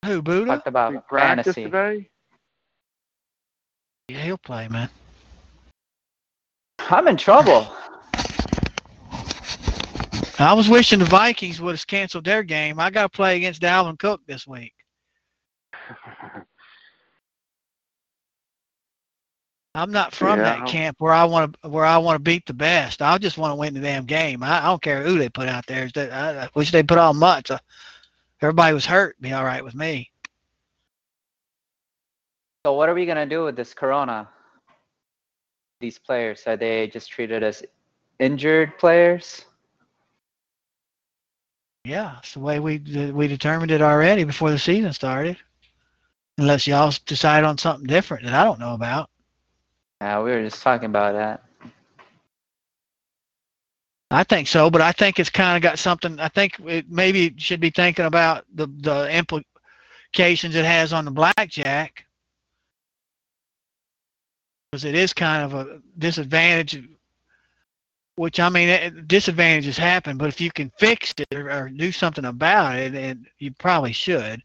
who 0.05 0.23
Budda? 0.23 0.47
Talked 0.47 0.69
about 0.69 0.93
He 0.93 0.99
practiced 1.09 1.57
fantasy. 1.57 1.65
today. 1.65 2.09
Yeah, 4.09 4.21
he'll 4.21 4.39
play, 4.39 4.69
man. 4.69 4.89
I'm 6.79 7.09
in 7.09 7.17
trouble. 7.17 7.67
I 10.39 10.53
was 10.53 10.69
wishing 10.69 10.99
the 10.99 11.05
Vikings 11.07 11.61
would 11.61 11.75
have 11.77 11.87
canceled 11.87 12.25
their 12.25 12.43
game. 12.43 12.79
I 12.79 12.91
got 12.91 13.03
to 13.05 13.09
play 13.09 13.37
against 13.37 13.63
Dalvin 13.63 13.99
Cook 13.99 14.21
this 14.27 14.47
week. 14.47 14.75
I'm 19.75 19.91
not 19.93 20.15
from 20.15 20.39
Yeah, 20.39 20.45
that 20.45 20.59
I'm- 20.61 20.67
camp 20.67 20.97
where 21.01 21.13
I 21.13 21.25
want 21.25 21.55
to 21.63 21.69
where 21.69 21.85
I 21.85 21.99
want 21.99 22.17
to 22.17 22.21
beat 22.23 22.47
the 22.47 22.55
best. 22.55 23.03
I 23.03 23.19
just 23.19 23.37
want 23.37 23.51
to 23.53 23.57
win 23.57 23.75
the 23.75 23.81
damn 23.81 24.07
game. 24.07 24.43
I, 24.43 24.61
I 24.61 24.65
don't 24.65 24.81
care 24.81 25.03
who 25.03 25.19
they 25.19 25.29
put 25.29 25.49
out 25.49 25.67
there. 25.67 25.91
I, 25.97 26.45
I 26.45 26.49
wish 26.55 26.71
they 26.71 26.83
put 26.83 26.97
on 26.99 27.17
Mutts. 27.19 27.51
Uh, 27.51 27.59
everybody 28.41 28.73
was 28.73 28.87
hurt. 28.87 29.21
Be 29.21 29.33
all 29.35 29.45
right 29.45 29.63
with 29.63 29.75
me. 29.75 30.11
So 32.65 32.73
what 32.73 32.89
are 32.89 32.95
we 32.95 33.05
gonna 33.05 33.27
do 33.27 33.45
with 33.45 33.55
this 33.55 33.75
corona? 33.75 34.29
These 35.81 35.99
players 35.99 36.43
are 36.47 36.57
they 36.57 36.87
just 36.87 37.11
treated 37.11 37.43
as 37.43 37.63
injured 38.19 38.79
players? 38.79 39.45
Yeah, 41.87 42.17
it's 42.19 42.35
the 42.35 42.41
way 42.41 42.59
we 42.59 42.79
we 43.13 43.29
determined 43.29 43.71
it 43.71 43.81
already 43.81 44.25
before 44.25 44.51
the 44.51 44.59
season 44.59 44.93
started. 44.93 45.37
Unless 46.37 46.67
y'all 46.67 46.93
decide 47.07 47.45
on 47.45 47.59
something 47.59 47.87
different 47.87 48.25
that 48.25 48.35
I 48.35 48.43
don't 48.43 48.59
know 48.59 48.75
about. 48.75 49.09
Yeah, 50.01 50.21
we 50.21 50.33
were 50.33 50.43
just 50.43 50.61
talking 50.63 50.87
about 50.87 51.13
that. 51.15 51.45
I 54.11 54.25
think 54.25 54.49
so, 54.49 54.69
but 54.69 54.83
I 54.83 54.91
think 54.91 55.21
it's 55.21 55.31
kind 55.31 55.57
of 55.57 55.63
got 55.63 55.79
something. 55.79 56.19
I 56.19 56.27
think 56.29 56.59
it 56.67 56.91
maybe 56.91 57.33
should 57.39 57.61
be 57.61 57.71
thinking 57.71 58.05
about 58.05 58.45
the 58.53 58.67
the 58.67 59.09
implications 59.09 60.57
it 60.57 60.65
has 60.65 60.93
on 60.93 61.05
the 61.05 61.13
blackjack 61.13 62.05
because 64.73 64.85
it 64.85 64.97
is 64.97 65.13
kind 65.13 65.45
of 65.45 65.55
a 65.55 65.81
disadvantage. 65.99 66.83
Which 68.17 68.41
I 68.41 68.49
mean, 68.49 69.05
disadvantages 69.07 69.77
happen, 69.77 70.17
but 70.17 70.29
if 70.29 70.41
you 70.41 70.51
can 70.51 70.73
fix 70.79 71.13
it 71.19 71.35
or, 71.35 71.51
or 71.51 71.69
do 71.69 71.93
something 71.93 72.25
about 72.25 72.77
it, 72.77 72.95
and 72.95 73.27
you 73.39 73.53
probably 73.53 73.93
should. 73.93 74.43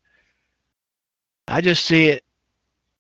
I 1.47 1.61
just 1.61 1.86
see 1.86 2.07
it. 2.07 2.24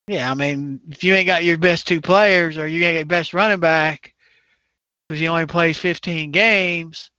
Yeah, 0.07 0.31
I 0.31 0.33
mean, 0.33 0.79
if 0.89 1.03
you 1.03 1.13
ain't 1.13 1.27
got 1.27 1.43
your 1.43 1.57
best 1.57 1.87
two 1.87 2.01
players 2.01 2.57
or 2.57 2.67
you 2.67 2.83
ain't 2.83 2.93
got 2.93 2.99
your 2.99 3.05
best 3.05 3.33
running 3.33 3.59
back, 3.59 4.13
because 5.07 5.19
he 5.19 5.27
only 5.27 5.45
plays 5.45 5.77
15 5.77 6.31
games, 6.31 7.11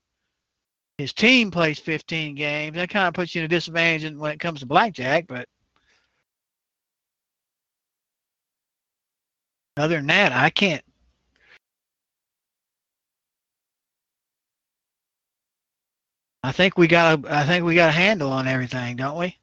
his 0.98 1.12
team 1.12 1.50
plays 1.50 1.78
15 1.78 2.34
games, 2.34 2.76
that 2.76 2.88
kind 2.88 3.08
of 3.08 3.14
puts 3.14 3.34
you 3.34 3.40
in 3.40 3.44
a 3.44 3.48
disadvantage 3.48 4.14
when 4.14 4.32
it 4.32 4.40
comes 4.40 4.60
to 4.60 4.66
blackjack. 4.66 5.26
But 5.26 5.46
other 9.76 9.96
than 9.96 10.06
that, 10.06 10.32
I 10.32 10.48
can't. 10.50 10.82
I 16.42 16.52
think 16.52 16.76
we 16.76 16.88
got 16.88 17.24
a. 17.24 17.34
I 17.34 17.44
think 17.46 17.64
we 17.64 17.74
got 17.74 17.90
a 17.90 17.92
handle 17.92 18.32
on 18.32 18.48
everything, 18.48 18.96
don't 18.96 19.18
we? 19.18 19.38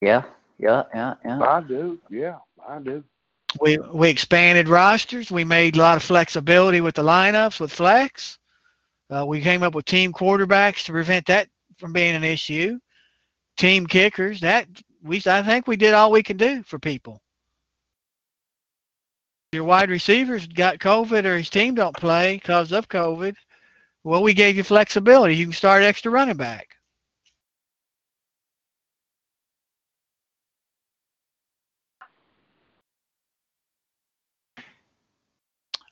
Yeah, 0.00 0.22
yeah, 0.58 0.84
yeah, 0.94 1.14
yeah. 1.24 1.40
I 1.40 1.60
do. 1.62 1.98
Yeah, 2.10 2.38
I 2.66 2.78
do. 2.78 3.02
We 3.60 3.78
we 3.78 4.10
expanded 4.10 4.68
rosters. 4.68 5.30
We 5.30 5.44
made 5.44 5.76
a 5.76 5.78
lot 5.78 5.96
of 5.96 6.02
flexibility 6.02 6.80
with 6.80 6.94
the 6.94 7.02
lineups 7.02 7.58
with 7.58 7.72
flex. 7.72 8.38
Uh, 9.10 9.24
we 9.26 9.40
came 9.40 9.62
up 9.62 9.74
with 9.74 9.86
team 9.86 10.12
quarterbacks 10.12 10.84
to 10.84 10.92
prevent 10.92 11.26
that 11.26 11.48
from 11.78 11.94
being 11.94 12.14
an 12.14 12.24
issue. 12.24 12.78
Team 13.56 13.86
kickers. 13.86 14.40
That 14.40 14.68
we 15.02 15.22
I 15.26 15.42
think 15.42 15.66
we 15.66 15.76
did 15.76 15.94
all 15.94 16.12
we 16.12 16.22
can 16.22 16.36
do 16.36 16.62
for 16.64 16.78
people. 16.78 17.22
Your 19.52 19.64
wide 19.64 19.88
receivers 19.88 20.46
got 20.46 20.78
COVID 20.78 21.24
or 21.24 21.38
his 21.38 21.48
team 21.48 21.74
don't 21.74 21.96
play 21.96 22.36
because 22.36 22.70
of 22.72 22.86
COVID. 22.90 23.34
Well, 24.04 24.22
we 24.22 24.34
gave 24.34 24.56
you 24.56 24.64
flexibility. 24.64 25.36
You 25.36 25.46
can 25.46 25.52
start 25.52 25.82
extra 25.82 26.10
running 26.10 26.36
back. 26.36 26.68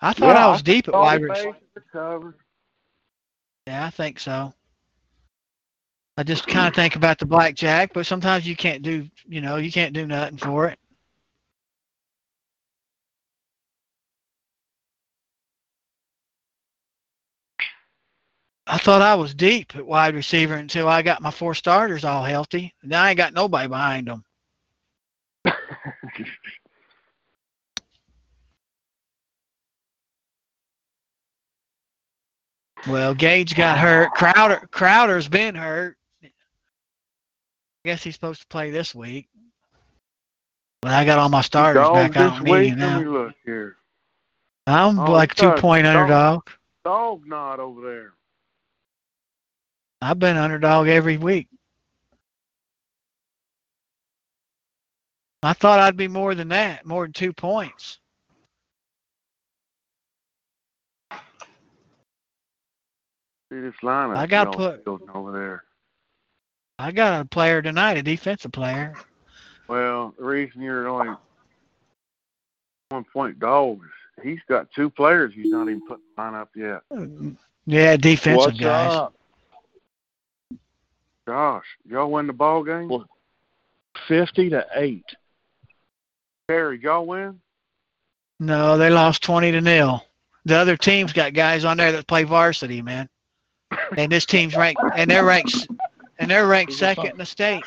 I 0.00 0.12
thought 0.12 0.36
Yeah, 0.36 0.46
I 0.46 0.50
was 0.50 0.62
deep 0.62 0.88
at 0.88 0.94
wide 0.94 1.22
receiver. 1.22 1.52
bases 1.52 1.68
are 1.76 1.84
covered. 1.92 2.34
Yeah, 3.66 3.86
I 3.86 3.90
think 3.90 4.20
so. 4.20 4.52
I 6.16 6.22
just 6.22 6.46
kind 6.46 6.68
of 6.68 6.74
think 6.74 6.96
about 6.96 7.18
the 7.18 7.26
blackjack, 7.26 7.92
but 7.94 8.06
sometimes 8.06 8.46
you 8.46 8.56
can't 8.56 8.82
do, 8.82 9.08
you 9.26 9.40
know, 9.40 9.56
you 9.56 9.72
can't 9.72 9.94
do 9.94 10.06
nothing 10.06 10.38
for 10.38 10.68
it. 10.68 10.78
I 18.66 18.78
thought 18.78 19.02
I 19.02 19.14
was 19.14 19.34
deep 19.34 19.76
at 19.76 19.86
wide 19.86 20.14
receiver 20.14 20.54
until 20.54 20.88
I 20.88 21.02
got 21.02 21.22
my 21.22 21.30
four 21.30 21.54
starters 21.54 22.04
all 22.04 22.24
healthy. 22.24 22.74
Now 22.82 23.02
I 23.04 23.10
ain't 23.10 23.16
got 23.18 23.32
nobody 23.32 23.68
behind 23.68 24.08
them. 24.08 24.24
Well, 32.86 33.14
Gage 33.14 33.54
got 33.56 33.78
hurt. 33.78 34.12
Crowder 34.12 34.68
Crowder's 34.70 35.28
been 35.28 35.54
hurt. 35.56 35.96
I 36.22 36.28
guess 37.84 38.02
he's 38.02 38.14
supposed 38.14 38.42
to 38.42 38.46
play 38.48 38.70
this 38.70 38.94
week. 38.94 39.28
But 40.82 40.92
I 40.92 41.04
got 41.04 41.18
all 41.18 41.28
my 41.28 41.40
starters 41.40 41.84
Dog 41.84 42.12
back. 42.12 42.16
I 42.16 42.30
don't 42.30 42.44
need 42.44 42.50
week. 42.52 42.70
you 42.70 42.76
me 42.76 42.80
now. 42.82 43.00
look 43.04 43.34
here. 43.44 43.76
I'm 44.66 44.98
Oh, 44.98 45.10
like 45.12 45.34
two 45.34 45.50
point 45.52 45.84
Dog. 45.84 45.96
underdog. 45.96 46.48
Dog 46.84 47.26
not 47.26 47.58
over 47.58 47.80
there. 47.80 48.12
I've 50.00 50.18
been 50.18 50.36
underdog 50.36 50.88
every 50.88 51.16
week. 51.16 51.48
I 55.42 55.52
thought 55.52 55.80
I'd 55.80 55.96
be 55.96 56.08
more 56.08 56.34
than 56.34 56.48
that, 56.48 56.84
more 56.84 57.04
than 57.04 57.12
two 57.12 57.32
points. 57.32 57.98
See 63.52 63.60
this 63.60 63.74
lineup. 63.82 64.16
I 64.16 64.26
gotta 64.26 64.50
put- 64.50 64.86
over 64.86 65.32
there. 65.32 65.64
I 66.78 66.92
got 66.92 67.20
a 67.20 67.24
player 67.24 67.62
tonight, 67.62 67.96
a 67.96 68.02
defensive 68.02 68.52
player. 68.52 68.94
Well, 69.68 70.14
the 70.18 70.24
reason 70.24 70.60
you're 70.60 70.88
only 70.88 71.14
one 72.90 73.04
point 73.04 73.38
dogs, 73.38 73.86
he's 74.22 74.40
got 74.48 74.70
two 74.72 74.90
players 74.90 75.32
he's 75.34 75.50
not 75.50 75.68
even 75.68 75.86
putting 75.86 76.04
line 76.18 76.34
up 76.34 76.50
yet. 76.54 76.82
Yeah, 77.66 77.96
defensive 77.96 78.52
What's 78.52 78.60
guys. 78.60 78.92
up? 78.92 79.15
Gosh, 81.26 81.64
y'all 81.88 82.10
win 82.10 82.26
the 82.26 82.32
ball 82.32 82.62
game? 82.62 82.88
Well- 82.88 83.06
Fifty 84.06 84.50
to 84.50 84.66
eight. 84.74 85.06
Terry, 86.48 86.78
y'all 86.80 87.06
win? 87.06 87.40
No, 88.38 88.76
they 88.76 88.90
lost 88.90 89.22
twenty 89.22 89.50
to 89.52 89.60
nil. 89.62 90.04
The 90.44 90.54
other 90.56 90.76
team's 90.76 91.12
got 91.14 91.32
guys 91.32 91.64
on 91.64 91.78
there 91.78 91.90
that 91.92 92.06
play 92.06 92.22
varsity, 92.24 92.82
man. 92.82 93.08
And 93.96 94.12
this 94.12 94.26
team's 94.26 94.54
ranked, 94.54 94.80
and 94.94 95.10
they're 95.10 95.24
ranked, 95.24 95.66
and 96.18 96.30
they're 96.30 96.46
ranked 96.46 96.74
second 96.74 97.06
in 97.06 97.16
the 97.16 97.24
state. 97.26 97.64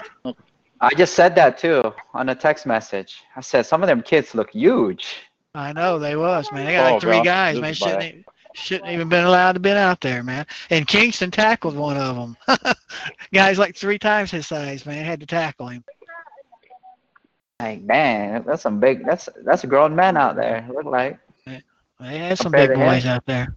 I 0.79 0.93
just 0.95 1.15
said 1.15 1.33
that 1.35 1.57
too 1.57 1.81
on 2.13 2.29
a 2.29 2.35
text 2.35 2.65
message. 2.67 3.21
I 3.35 3.41
said 3.41 3.65
some 3.65 3.81
of 3.83 3.87
them 3.87 4.01
kids 4.03 4.33
look 4.35 4.51
huge. 4.51 5.15
I 5.55 5.73
know 5.73 5.97
they 5.99 6.15
was, 6.15 6.49
man. 6.51 6.65
They 6.67 6.73
got 6.73 6.87
Oh, 6.89 6.93
like 6.93 7.01
three 7.01 7.11
gosh, 7.13 7.25
guys, 7.25 7.55
this 7.55 7.61
man. 7.61 7.71
is. 7.71 7.77
Shouldn't 7.79 8.25
shouldn't 8.59 8.91
even 8.91 9.09
been 9.09 9.25
allowed 9.25 9.53
to 9.53 9.59
been 9.59 9.77
out 9.77 10.01
there, 10.01 10.23
man. 10.23 10.45
And 10.69 10.87
Kingston 10.87 11.31
tackled 11.31 11.75
one 11.75 11.97
of 11.97 12.15
them. 12.15 12.37
guys 13.33 13.57
like 13.57 13.75
three 13.75 13.99
times 13.99 14.31
his 14.31 14.47
size, 14.47 14.85
man. 14.85 15.05
Had 15.05 15.19
to 15.21 15.25
tackle 15.25 15.67
him. 15.67 15.83
Like, 17.59 17.81
man, 17.81 18.43
that's 18.45 18.61
some 18.61 18.79
big. 18.79 19.05
That's 19.05 19.27
that's 19.43 19.63
a 19.63 19.67
grown 19.67 19.95
man 19.95 20.15
out 20.15 20.35
there. 20.35 20.65
Look 20.73 20.85
like. 20.85 21.19
They 21.45 22.17
had 22.17 22.37
some 22.37 22.51
big 22.51 22.69
to 22.69 22.75
him. 22.75 22.79
boys 22.79 23.05
out 23.05 23.25
there. 23.25 23.55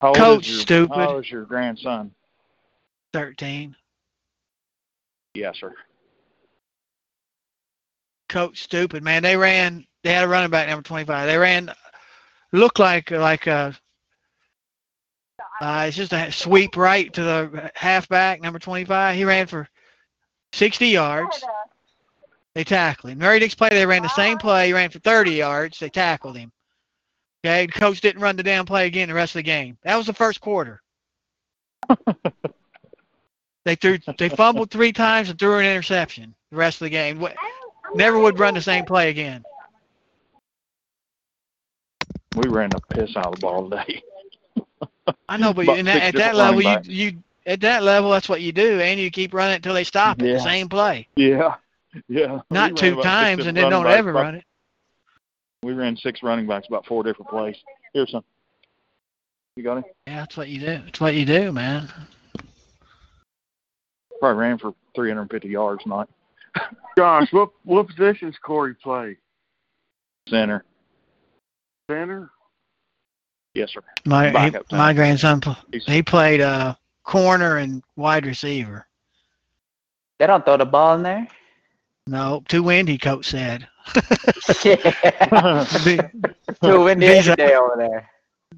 How 0.00 0.08
old 0.08 0.16
Coach 0.16 0.48
your, 0.48 0.60
stupid. 0.60 0.94
How 0.94 1.14
old 1.14 1.24
is 1.24 1.30
your 1.30 1.44
grandson? 1.44 2.12
Thirteen. 3.12 3.74
Yes, 5.34 5.58
sir. 5.58 5.74
Coach 8.28 8.62
stupid, 8.62 9.02
man. 9.02 9.22
They 9.22 9.36
ran. 9.36 9.86
They 10.02 10.12
had 10.12 10.24
a 10.24 10.28
running 10.28 10.50
back 10.50 10.68
number 10.68 10.82
twenty-five. 10.82 11.26
They 11.26 11.38
ran. 11.38 11.72
Looked 12.52 12.78
like 12.78 13.10
like 13.10 13.46
a. 13.46 13.76
Uh, 15.60 15.86
it's 15.88 15.96
just 15.96 16.12
a 16.12 16.30
sweep 16.30 16.76
right 16.76 17.12
to 17.14 17.22
the 17.22 17.70
halfback 17.74 18.42
number 18.42 18.58
twenty-five. 18.58 19.16
He 19.16 19.24
ran 19.24 19.46
for 19.46 19.68
sixty 20.52 20.88
yards. 20.88 21.42
They 22.56 22.64
tackled 22.64 23.12
him. 23.12 23.18
Very 23.18 23.38
next 23.38 23.56
play, 23.56 23.68
they 23.68 23.84
ran 23.84 24.02
the 24.02 24.08
same 24.08 24.38
play. 24.38 24.68
He 24.68 24.72
ran 24.72 24.88
for 24.88 24.98
30 24.98 25.32
yards. 25.32 25.78
They 25.78 25.90
tackled 25.90 26.38
him. 26.38 26.50
Okay, 27.44 27.66
the 27.66 27.72
coach 27.72 28.00
didn't 28.00 28.22
run 28.22 28.34
the 28.34 28.42
damn 28.42 28.64
play 28.64 28.86
again 28.86 29.08
the 29.08 29.14
rest 29.14 29.34
of 29.34 29.40
the 29.40 29.42
game. 29.42 29.76
That 29.84 29.94
was 29.96 30.06
the 30.06 30.14
first 30.14 30.40
quarter. 30.40 30.80
they 33.66 33.74
threw, 33.74 33.98
they 34.16 34.30
fumbled 34.30 34.70
three 34.70 34.90
times 34.90 35.28
and 35.28 35.38
threw 35.38 35.58
an 35.58 35.66
interception 35.66 36.34
the 36.50 36.56
rest 36.56 36.80
of 36.80 36.86
the 36.86 36.90
game. 36.90 37.22
Never 37.94 38.18
would 38.18 38.38
run 38.38 38.54
the 38.54 38.62
same 38.62 38.86
play 38.86 39.10
again. 39.10 39.44
We 42.36 42.48
ran 42.48 42.70
the 42.70 42.80
piss 42.90 43.16
out 43.16 43.26
of 43.26 43.34
the 43.36 43.40
ball 43.40 43.70
today. 43.70 44.02
I 45.28 45.36
know, 45.38 45.54
but 45.54 45.62
About 45.62 45.78
in 45.78 45.86
that, 45.86 46.02
at 46.02 46.14
that 46.16 46.36
level, 46.36 46.62
you 46.62 46.78
you 46.84 47.12
at 47.46 47.60
that 47.60 47.82
level, 47.82 48.10
that's 48.10 48.28
what 48.28 48.42
you 48.42 48.52
do, 48.52 48.80
and 48.80 49.00
you 49.00 49.10
keep 49.10 49.32
running 49.32 49.54
it 49.54 49.56
until 49.56 49.74
they 49.74 49.84
stop 49.84 50.20
it. 50.20 50.26
Yeah. 50.26 50.34
The 50.34 50.40
same 50.40 50.68
play, 50.68 51.08
Yeah. 51.16 51.54
Yeah. 52.08 52.40
Not 52.50 52.72
ran 52.72 52.74
two 52.76 53.02
times, 53.02 53.46
and 53.46 53.56
then 53.56 53.70
don't 53.70 53.86
ever 53.86 54.10
about- 54.10 54.22
run 54.22 54.34
it. 54.36 54.44
We 55.62 55.72
ran 55.72 55.96
six 55.96 56.22
running 56.22 56.46
backs, 56.46 56.68
about 56.68 56.86
four 56.86 57.02
different 57.02 57.30
plays. 57.30 57.56
Here's 57.94 58.10
some. 58.10 58.22
You 59.56 59.62
got 59.62 59.78
it? 59.78 59.84
Yeah, 60.06 60.20
that's 60.20 60.36
what 60.36 60.48
you 60.48 60.60
do. 60.60 60.66
That's 60.84 61.00
what 61.00 61.14
you 61.14 61.24
do, 61.24 61.50
man. 61.50 61.90
Probably 64.20 64.38
ran 64.38 64.58
for 64.58 64.74
350 64.94 65.48
yards 65.48 65.82
tonight. 65.82 66.08
Gosh, 66.96 67.32
what 67.32 67.50
what 67.64 67.86
positions 67.86 68.36
Corey 68.42 68.74
play? 68.74 69.16
Center. 70.28 70.64
Center? 71.90 72.30
Yes, 73.54 73.72
sir. 73.72 73.80
My 74.04 74.50
he, 74.50 74.56
my 74.72 74.92
grandson 74.92 75.40
he 75.72 76.02
played 76.02 76.40
uh 76.40 76.74
corner 77.04 77.58
and 77.58 77.82
wide 77.96 78.26
receiver. 78.26 78.86
They 80.18 80.26
don't 80.26 80.44
throw 80.44 80.56
the 80.56 80.66
ball 80.66 80.96
in 80.96 81.02
there. 81.02 81.28
No, 82.06 82.42
too 82.48 82.62
windy. 82.62 82.98
Coach 82.98 83.26
said. 83.26 83.66
yeah. 84.64 85.64
Too 86.62 86.84
windy 86.84 87.06
These 87.06 87.28
every 87.28 87.36
day 87.36 87.54
over 87.54 87.74
there. 87.76 88.10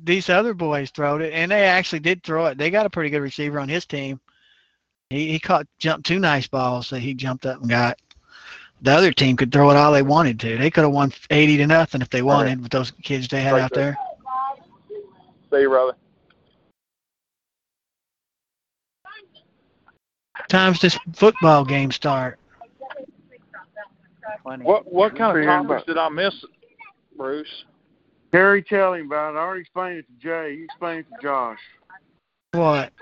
these 0.04 0.28
other 0.30 0.54
boys 0.54 0.90
throwed 0.90 1.22
it, 1.22 1.32
and 1.32 1.50
they 1.50 1.64
actually 1.64 2.00
did 2.00 2.22
throw 2.22 2.46
it. 2.46 2.58
They 2.58 2.70
got 2.70 2.86
a 2.86 2.90
pretty 2.90 3.10
good 3.10 3.20
receiver 3.20 3.60
on 3.60 3.68
his 3.68 3.84
team. 3.86 4.20
He 5.10 5.32
he 5.32 5.38
caught 5.38 5.66
jumped 5.78 6.06
two 6.06 6.18
nice 6.18 6.48
balls 6.48 6.90
that 6.90 7.00
he 7.00 7.14
jumped 7.14 7.46
up 7.46 7.60
and 7.60 7.68
got. 7.68 7.98
The 8.82 8.92
other 8.92 9.12
team 9.12 9.36
could 9.36 9.52
throw 9.52 9.70
it 9.70 9.76
all 9.76 9.92
they 9.92 10.02
wanted 10.02 10.38
to. 10.40 10.56
They 10.56 10.70
could 10.70 10.84
have 10.84 10.92
won 10.92 11.12
eighty 11.30 11.56
to 11.56 11.66
nothing 11.66 12.00
if 12.00 12.10
they 12.10 12.22
wanted 12.22 12.62
with 12.62 12.70
those 12.70 12.92
kids 13.02 13.28
they 13.28 13.42
had 13.42 13.54
Right 13.54 13.62
out 13.62 13.74
there. 13.74 13.96
there. 14.90 15.00
See 15.50 15.62
you, 15.62 15.68
brother. 15.68 15.94
Times 20.48 20.80
this 20.80 20.96
football 21.14 21.64
game 21.64 21.90
start. 21.90 22.38
What 24.44 24.90
what 24.92 25.16
kind 25.16 25.30
of 25.30 25.36
Figuring 25.36 25.66
topics 25.66 25.86
did 25.86 25.98
I 25.98 26.08
miss, 26.08 26.44
Bruce? 27.16 27.64
Terry, 28.30 28.62
tell 28.62 28.94
him 28.94 29.06
about 29.06 29.34
it. 29.34 29.38
I 29.38 29.40
already 29.40 29.62
explained 29.62 29.98
it 29.98 30.06
to 30.06 30.22
Jay. 30.22 30.54
You 30.54 30.64
explained 30.64 31.00
it 31.10 31.16
to 31.16 31.22
Josh. 31.22 31.58
What? 32.52 32.92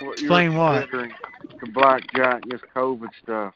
What 0.00 0.12
Explain 0.18 0.56
what? 0.56 0.80
considering, 0.90 1.12
The 1.60 1.70
blackjack, 1.72 2.42
this 2.46 2.60
COVID 2.74 3.08
stuff. 3.22 3.54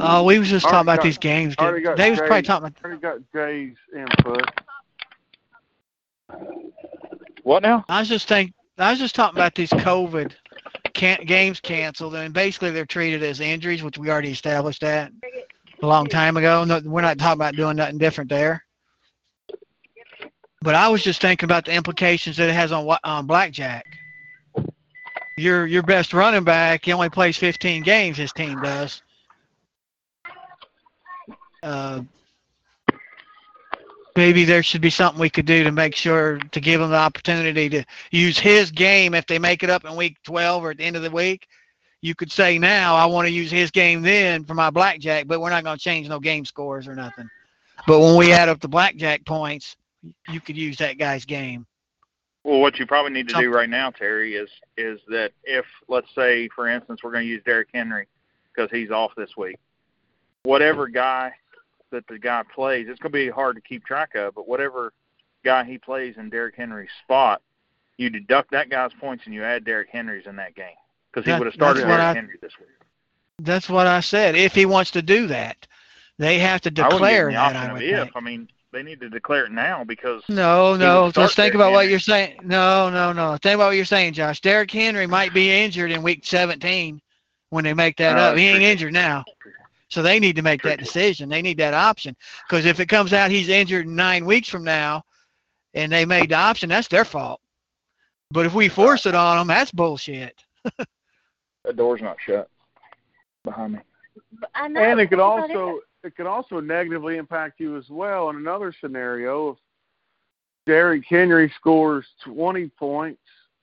Oh, 0.00 0.24
we 0.24 0.38
was 0.38 0.48
just 0.48 0.66
Already 0.66 0.74
talking 0.74 0.86
about 0.86 0.96
got- 0.96 1.02
these 1.04 1.18
games. 1.18 1.54
already 1.58 1.84
They 1.96 2.10
was 2.10 2.18
probably 2.18 2.42
talking 2.42 2.66
about 2.68 2.84
Already 2.84 3.00
got 3.00 3.18
Jay's 3.32 3.76
input. 3.94 4.44
What 7.44 7.62
now? 7.62 7.84
I 7.88 8.00
was 8.00 8.08
just 8.08 8.26
think 8.28 8.52
I 8.76 8.90
was 8.90 8.98
just 8.98 9.14
talking 9.14 9.38
about 9.38 9.54
these 9.54 9.70
COVID 9.70 10.32
can 10.92 11.24
games 11.24 11.60
canceled, 11.60 12.14
and 12.16 12.34
basically 12.34 12.72
they're 12.72 12.84
treated 12.86 13.22
as 13.22 13.40
injuries, 13.40 13.82
which 13.82 13.96
we 13.98 14.10
already 14.10 14.32
established 14.32 14.80
that 14.82 15.12
a 15.82 15.86
long 15.86 16.06
time 16.06 16.36
ago. 16.36 16.64
No, 16.64 16.80
we're 16.84 17.00
not 17.02 17.18
talking 17.18 17.38
about 17.38 17.54
doing 17.54 17.76
nothing 17.76 17.98
different 17.98 18.28
there. 18.28 18.65
But 20.62 20.74
I 20.74 20.88
was 20.88 21.02
just 21.02 21.20
thinking 21.20 21.46
about 21.46 21.64
the 21.64 21.72
implications 21.72 22.36
that 22.38 22.48
it 22.48 22.54
has 22.54 22.72
on 22.72 22.96
on 23.04 23.26
blackjack. 23.26 23.86
Your 25.36 25.66
your 25.66 25.82
best 25.82 26.12
running 26.12 26.44
back, 26.44 26.84
he 26.84 26.92
only 26.92 27.10
plays 27.10 27.36
15 27.36 27.82
games. 27.82 28.16
His 28.16 28.32
team 28.32 28.60
does. 28.62 29.02
Uh, 31.62 32.02
maybe 34.16 34.44
there 34.44 34.62
should 34.62 34.80
be 34.80 34.90
something 34.90 35.20
we 35.20 35.30
could 35.30 35.46
do 35.46 35.62
to 35.62 35.70
make 35.70 35.94
sure 35.94 36.38
to 36.38 36.60
give 36.60 36.80
him 36.80 36.90
the 36.90 36.96
opportunity 36.96 37.68
to 37.68 37.84
use 38.10 38.38
his 38.38 38.70
game 38.70 39.14
if 39.14 39.26
they 39.26 39.38
make 39.38 39.62
it 39.62 39.70
up 39.70 39.84
in 39.84 39.94
week 39.94 40.16
12 40.24 40.64
or 40.64 40.70
at 40.70 40.78
the 40.78 40.84
end 40.84 40.96
of 40.96 41.02
the 41.02 41.10
week. 41.10 41.46
You 42.00 42.14
could 42.14 42.30
say 42.32 42.58
now 42.58 42.94
I 42.94 43.04
want 43.06 43.26
to 43.26 43.32
use 43.32 43.50
his 43.50 43.70
game 43.70 44.02
then 44.02 44.44
for 44.44 44.54
my 44.54 44.70
blackjack, 44.70 45.26
but 45.26 45.40
we're 45.40 45.50
not 45.50 45.64
going 45.64 45.76
to 45.76 45.82
change 45.82 46.08
no 46.08 46.20
game 46.20 46.44
scores 46.44 46.86
or 46.86 46.94
nothing. 46.94 47.28
But 47.86 48.00
when 48.00 48.16
we 48.16 48.32
add 48.32 48.48
up 48.48 48.60
the 48.60 48.68
blackjack 48.68 49.24
points, 49.24 49.76
you 50.28 50.40
could 50.40 50.56
use 50.56 50.76
that 50.78 50.98
guy's 50.98 51.24
game. 51.24 51.66
Well, 52.44 52.60
what 52.60 52.78
you 52.78 52.86
probably 52.86 53.10
need 53.12 53.28
to 53.28 53.34
Some- 53.34 53.42
do 53.42 53.50
right 53.52 53.68
now, 53.68 53.90
Terry, 53.90 54.36
is 54.36 54.48
is 54.76 55.00
that 55.08 55.32
if 55.44 55.66
let's 55.88 56.12
say, 56.14 56.48
for 56.54 56.68
instance, 56.68 57.02
we're 57.02 57.12
going 57.12 57.24
to 57.24 57.28
use 57.30 57.42
Derrick 57.44 57.68
Henry 57.74 58.06
because 58.54 58.70
he's 58.70 58.90
off 58.90 59.12
this 59.16 59.36
week, 59.36 59.56
whatever 60.44 60.86
guy 60.86 61.32
that 61.90 62.06
the 62.08 62.18
guy 62.18 62.42
plays, 62.54 62.86
it's 62.88 63.00
going 63.00 63.12
to 63.12 63.18
be 63.18 63.28
hard 63.28 63.56
to 63.56 63.62
keep 63.62 63.84
track 63.84 64.14
of. 64.14 64.34
But 64.34 64.46
whatever 64.48 64.92
guy 65.44 65.64
he 65.64 65.78
plays 65.78 66.16
in 66.18 66.30
Derrick 66.30 66.54
Henry's 66.56 66.90
spot, 67.04 67.42
you 67.96 68.10
deduct 68.10 68.50
that 68.52 68.68
guy's 68.70 68.92
points 68.94 69.24
and 69.24 69.34
you 69.34 69.42
add 69.42 69.64
Derrick 69.64 69.88
Henry's 69.90 70.26
in 70.26 70.36
that 70.36 70.54
game 70.54 70.66
because 71.10 71.24
he 71.24 71.32
That- 71.32 71.38
would 71.40 71.46
have 71.46 71.54
started 71.54 71.80
Derrick 71.80 71.98
I- 72.00 72.14
Henry 72.14 72.36
this 72.40 72.58
week. 72.58 72.68
That's 73.40 73.68
what 73.68 73.86
I 73.86 74.00
said. 74.00 74.34
If 74.34 74.54
he 74.54 74.66
wants 74.66 74.92
to 74.92 75.02
do 75.02 75.26
that, 75.26 75.66
they 76.18 76.38
have 76.38 76.60
to 76.62 76.68
I 76.70 76.88
declare 76.88 77.26
the 77.26 77.32
that. 77.32 77.56
I 77.56 77.72
would 77.72 77.82
if. 77.82 78.16
I 78.16 78.20
mean, 78.20 78.48
they 78.72 78.82
need 78.82 79.00
to 79.00 79.08
declare 79.08 79.46
it 79.46 79.52
now 79.52 79.84
because 79.84 80.22
No, 80.28 80.76
no. 80.76 81.04
would 81.04 81.16
Let's 81.16 81.34
think 81.34 81.54
about 81.54 81.72
what 81.72 81.88
you're 81.88 81.98
saying. 81.98 82.40
No, 82.42 82.90
no, 82.90 83.12
no. 83.12 83.36
Think 83.42 83.54
about 83.56 83.68
what 83.68 83.76
you're 83.76 83.84
saying, 83.84 84.14
Josh. 84.14 84.40
Derrick 84.40 84.70
Henry 84.70 85.06
might 85.06 85.32
be 85.32 85.50
injured 85.52 85.90
in 85.90 86.02
week 86.02 86.24
17 86.24 87.00
when 87.50 87.64
they 87.64 87.74
make 87.74 87.96
that 87.98 88.16
Oh, 88.18 88.20
up. 88.22 88.36
He 88.36 88.44
ain't 88.46 88.56
tricky. 88.56 88.72
injured 88.72 88.92
now. 88.92 89.24
So 89.88 90.02
they 90.02 90.18
need 90.18 90.36
to 90.36 90.42
make 90.42 90.62
that 90.62 90.80
decision. 90.80 91.28
They 91.28 91.42
need 91.42 91.58
that 91.58 91.74
option. 91.74 92.16
Because 92.48 92.66
if 92.66 92.80
it 92.80 92.86
comes 92.86 93.12
out 93.12 93.30
he's 93.30 93.48
injured 93.48 93.86
nine 93.86 94.24
weeks 94.26 94.48
from 94.48 94.64
now 94.64 95.04
and 95.74 95.92
they 95.92 96.04
made 96.04 96.30
the 96.30 96.34
option, 96.34 96.68
that's 96.68 96.88
their 96.88 97.04
fault. 97.04 97.40
But 98.32 98.46
if 98.46 98.54
we 98.54 98.68
force 98.68 99.06
it 99.06 99.14
on 99.14 99.38
them, 99.38 99.46
that's 99.46 99.70
bullshit. 99.70 100.34
the 101.64 101.72
door's 101.72 102.02
not 102.02 102.16
shut 102.20 102.50
behind 103.44 103.74
me. 103.74 103.78
I 104.54 104.66
know. 104.66 104.82
And 104.82 105.00
it 105.00 105.06
could 105.06 105.20
also 105.20 105.80
it 106.06 106.16
could 106.16 106.26
also 106.26 106.60
negatively 106.60 107.16
impact 107.16 107.60
you 107.60 107.76
as 107.76 107.88
well 107.90 108.30
in 108.30 108.36
another 108.36 108.72
scenario 108.80 109.50
if 109.50 109.56
Derrick 110.66 111.04
Henry 111.06 111.52
scores 111.56 112.06
twenty 112.22 112.68
points 112.68 113.20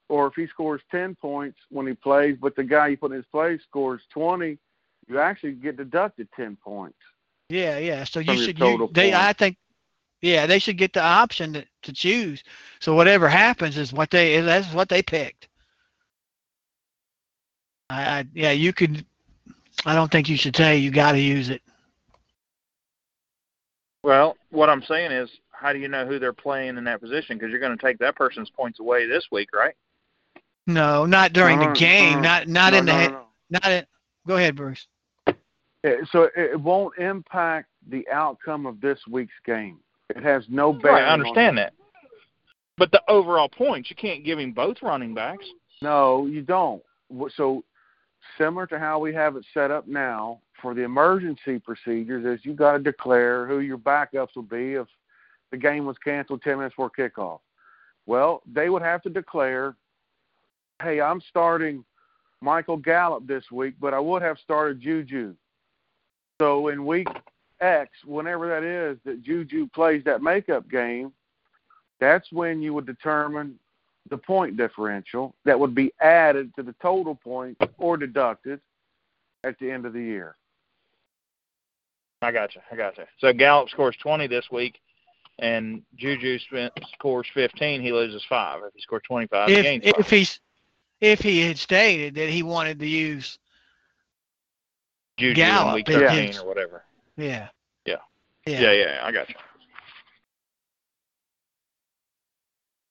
or 0.09 0.27
if 0.27 0.35
he 0.35 0.45
scores 0.47 0.81
ten 0.91 1.15
points 1.15 1.57
when 1.69 1.87
he 1.87 1.93
plays, 1.93 2.37
but 2.39 2.55
the 2.55 2.63
guy 2.63 2.89
you 2.89 2.97
put 2.97 3.11
in 3.11 3.17
his 3.17 3.25
place 3.31 3.61
scores 3.67 4.01
twenty, 4.09 4.57
you 5.07 5.19
actually 5.19 5.53
get 5.53 5.77
deducted 5.77 6.27
ten 6.35 6.57
points. 6.63 6.97
Yeah, 7.49 7.77
yeah. 7.77 8.03
So 8.03 8.19
you 8.19 8.37
should 8.37 8.59
you, 8.59 8.89
they 8.93 9.11
points. 9.11 9.17
I 9.17 9.33
think 9.33 9.57
yeah, 10.21 10.45
they 10.45 10.59
should 10.59 10.77
get 10.77 10.93
the 10.93 11.03
option 11.03 11.53
to, 11.53 11.65
to 11.83 11.93
choose. 11.93 12.43
So 12.79 12.93
whatever 12.95 13.27
happens 13.27 13.77
is 13.77 13.91
what 13.91 14.11
they 14.11 14.39
that's 14.41 14.73
what 14.73 14.89
they 14.89 15.01
picked. 15.01 15.47
I, 17.89 18.19
I 18.19 18.25
yeah, 18.33 18.51
you 18.51 18.71
could 18.71 19.05
I 19.85 19.95
don't 19.95 20.11
think 20.11 20.29
you 20.29 20.37
should 20.37 20.55
say 20.55 20.77
you 20.77 20.91
got 20.91 21.13
to 21.13 21.19
use 21.19 21.49
it. 21.49 21.61
Well, 24.03 24.35
what 24.51 24.69
I'm 24.69 24.83
saying 24.83 25.11
is, 25.11 25.29
how 25.51 25.71
do 25.73 25.79
you 25.79 25.87
know 25.87 26.05
who 26.05 26.19
they're 26.19 26.33
playing 26.33 26.77
in 26.77 26.83
that 26.83 26.99
position? 27.01 27.37
Because 27.37 27.49
you're 27.51 27.59
going 27.59 27.75
to 27.77 27.81
take 27.83 27.97
that 27.99 28.15
person's 28.15 28.49
points 28.49 28.79
away 28.79 29.07
this 29.07 29.25
week, 29.31 29.49
right? 29.53 29.73
No, 30.67 31.05
not 31.05 31.33
during 31.33 31.57
No, 31.57 31.63
the 31.65 31.69
no, 31.69 31.75
game, 31.75 32.13
no, 32.15 32.21
not 32.21 32.47
not 32.47 32.73
No, 32.73 32.79
in 32.79 32.85
the 32.85 32.91
no, 32.91 32.97
head 32.97 33.11
no, 33.11 33.17
no. 33.17 33.25
not 33.49 33.71
in 33.71 33.85
Go 34.27 34.37
ahead, 34.37 34.55
Bruce. 34.55 34.85
So 36.11 36.23
it 36.23 36.31
it 36.35 36.59
won't 36.59 36.97
impact 36.97 37.67
the 37.89 38.07
outcome 38.09 38.65
of 38.65 38.79
this 38.79 38.99
week's 39.09 39.33
game. 39.45 39.79
It 40.09 40.23
has 40.23 40.45
no 40.47 40.71
bearing. 40.71 40.95
Right, 40.95 41.03
I 41.03 41.13
on- 41.13 41.21
understand 41.21 41.57
that. 41.57 41.73
But 42.77 42.91
the 42.91 43.01
overall 43.09 43.49
points, 43.49 43.89
you 43.89 43.95
can't 43.95 44.23
give 44.23 44.39
him 44.39 44.51
both 44.51 44.77
running 44.81 45.13
backs. 45.13 45.45
No, 45.81 46.25
you 46.25 46.41
don't. 46.41 46.81
So 47.35 47.63
similar 48.37 48.65
to 48.67 48.79
how 48.79 48.99
we 48.99 49.13
have 49.13 49.35
it 49.35 49.45
set 49.53 49.69
up 49.69 49.87
now 49.87 50.39
for 50.63 50.73
the 50.73 50.81
emergency 50.81 51.59
procedures 51.59 52.25
is 52.25 52.43
you 52.45 52.53
got 52.53 52.71
to 52.71 52.79
declare 52.79 53.45
who 53.45 53.59
your 53.59 53.77
backups 53.77 54.33
will 54.35 54.43
be 54.43 54.75
if 54.75 54.87
the 55.51 55.57
game 55.57 55.85
was 55.85 55.97
canceled 56.03 56.41
10 56.41 56.57
minutes 56.57 56.73
before 56.73 56.89
kickoff. 56.89 57.39
Well, 58.05 58.41
they 58.51 58.69
would 58.69 58.81
have 58.81 59.01
to 59.03 59.09
declare, 59.09 59.75
hey, 60.81 61.01
I'm 61.01 61.21
starting 61.29 61.83
Michael 62.41 62.77
Gallup 62.77 63.27
this 63.27 63.43
week, 63.51 63.75
but 63.79 63.93
I 63.93 63.99
would 63.99 64.21
have 64.21 64.37
started 64.39 64.79
Juju. 64.79 65.35
So 66.39 66.69
in 66.69 66.85
week 66.85 67.09
X, 67.59 67.91
whenever 68.05 68.47
that 68.47 68.63
is, 68.63 68.97
that 69.03 69.21
Juju 69.21 69.67
plays 69.75 70.03
that 70.05 70.23
makeup 70.23 70.69
game, 70.69 71.11
that's 71.99 72.31
when 72.31 72.61
you 72.61 72.73
would 72.73 72.85
determine 72.85 73.59
the 74.09 74.17
point 74.17 74.55
differential 74.55 75.35
that 75.43 75.59
would 75.59 75.75
be 75.75 75.93
added 75.99 76.53
to 76.55 76.63
the 76.63 76.75
total 76.81 77.15
points 77.15 77.59
or 77.77 77.97
deducted 77.97 78.61
at 79.43 79.59
the 79.59 79.69
end 79.69 79.85
of 79.85 79.91
the 79.91 80.01
year. 80.01 80.35
I 82.23 82.31
got 82.31 82.55
you. 82.55 82.61
I 82.71 82.75
got 82.75 82.97
you. 82.97 83.03
So 83.19 83.33
Gallup 83.33 83.69
scores 83.69 83.95
20 83.97 84.27
this 84.27 84.49
week, 84.51 84.79
and 85.39 85.83
Juju 85.95 86.39
scores 86.93 87.27
15. 87.33 87.81
He 87.81 87.91
loses 87.91 88.23
five. 88.29 88.61
If 88.63 88.73
he 88.73 88.81
scores 88.81 89.03
25, 89.07 89.49
he 89.49 89.55
If 89.55 89.63
gains 89.63 89.83
five. 89.83 89.93
if 89.99 90.09
he's 90.09 90.39
if 91.01 91.19
he 91.19 91.41
had 91.41 91.57
stated 91.57 92.15
that 92.15 92.29
he 92.29 92.43
wanted 92.43 92.79
to 92.79 92.87
use 92.87 93.37
Juju 95.17 95.31
in 95.31 95.35
Gallup 95.47 95.75
week 95.75 95.87
13 95.87 96.27
his- 96.27 96.39
or 96.39 96.45
whatever. 96.47 96.83
yeah. 97.17 97.49
Yeah. 97.85 97.97
Yeah. 98.45 98.61
Yeah, 98.61 98.71
yeah, 98.71 98.99
I 99.03 99.11
got 99.11 99.29
you. 99.29 99.35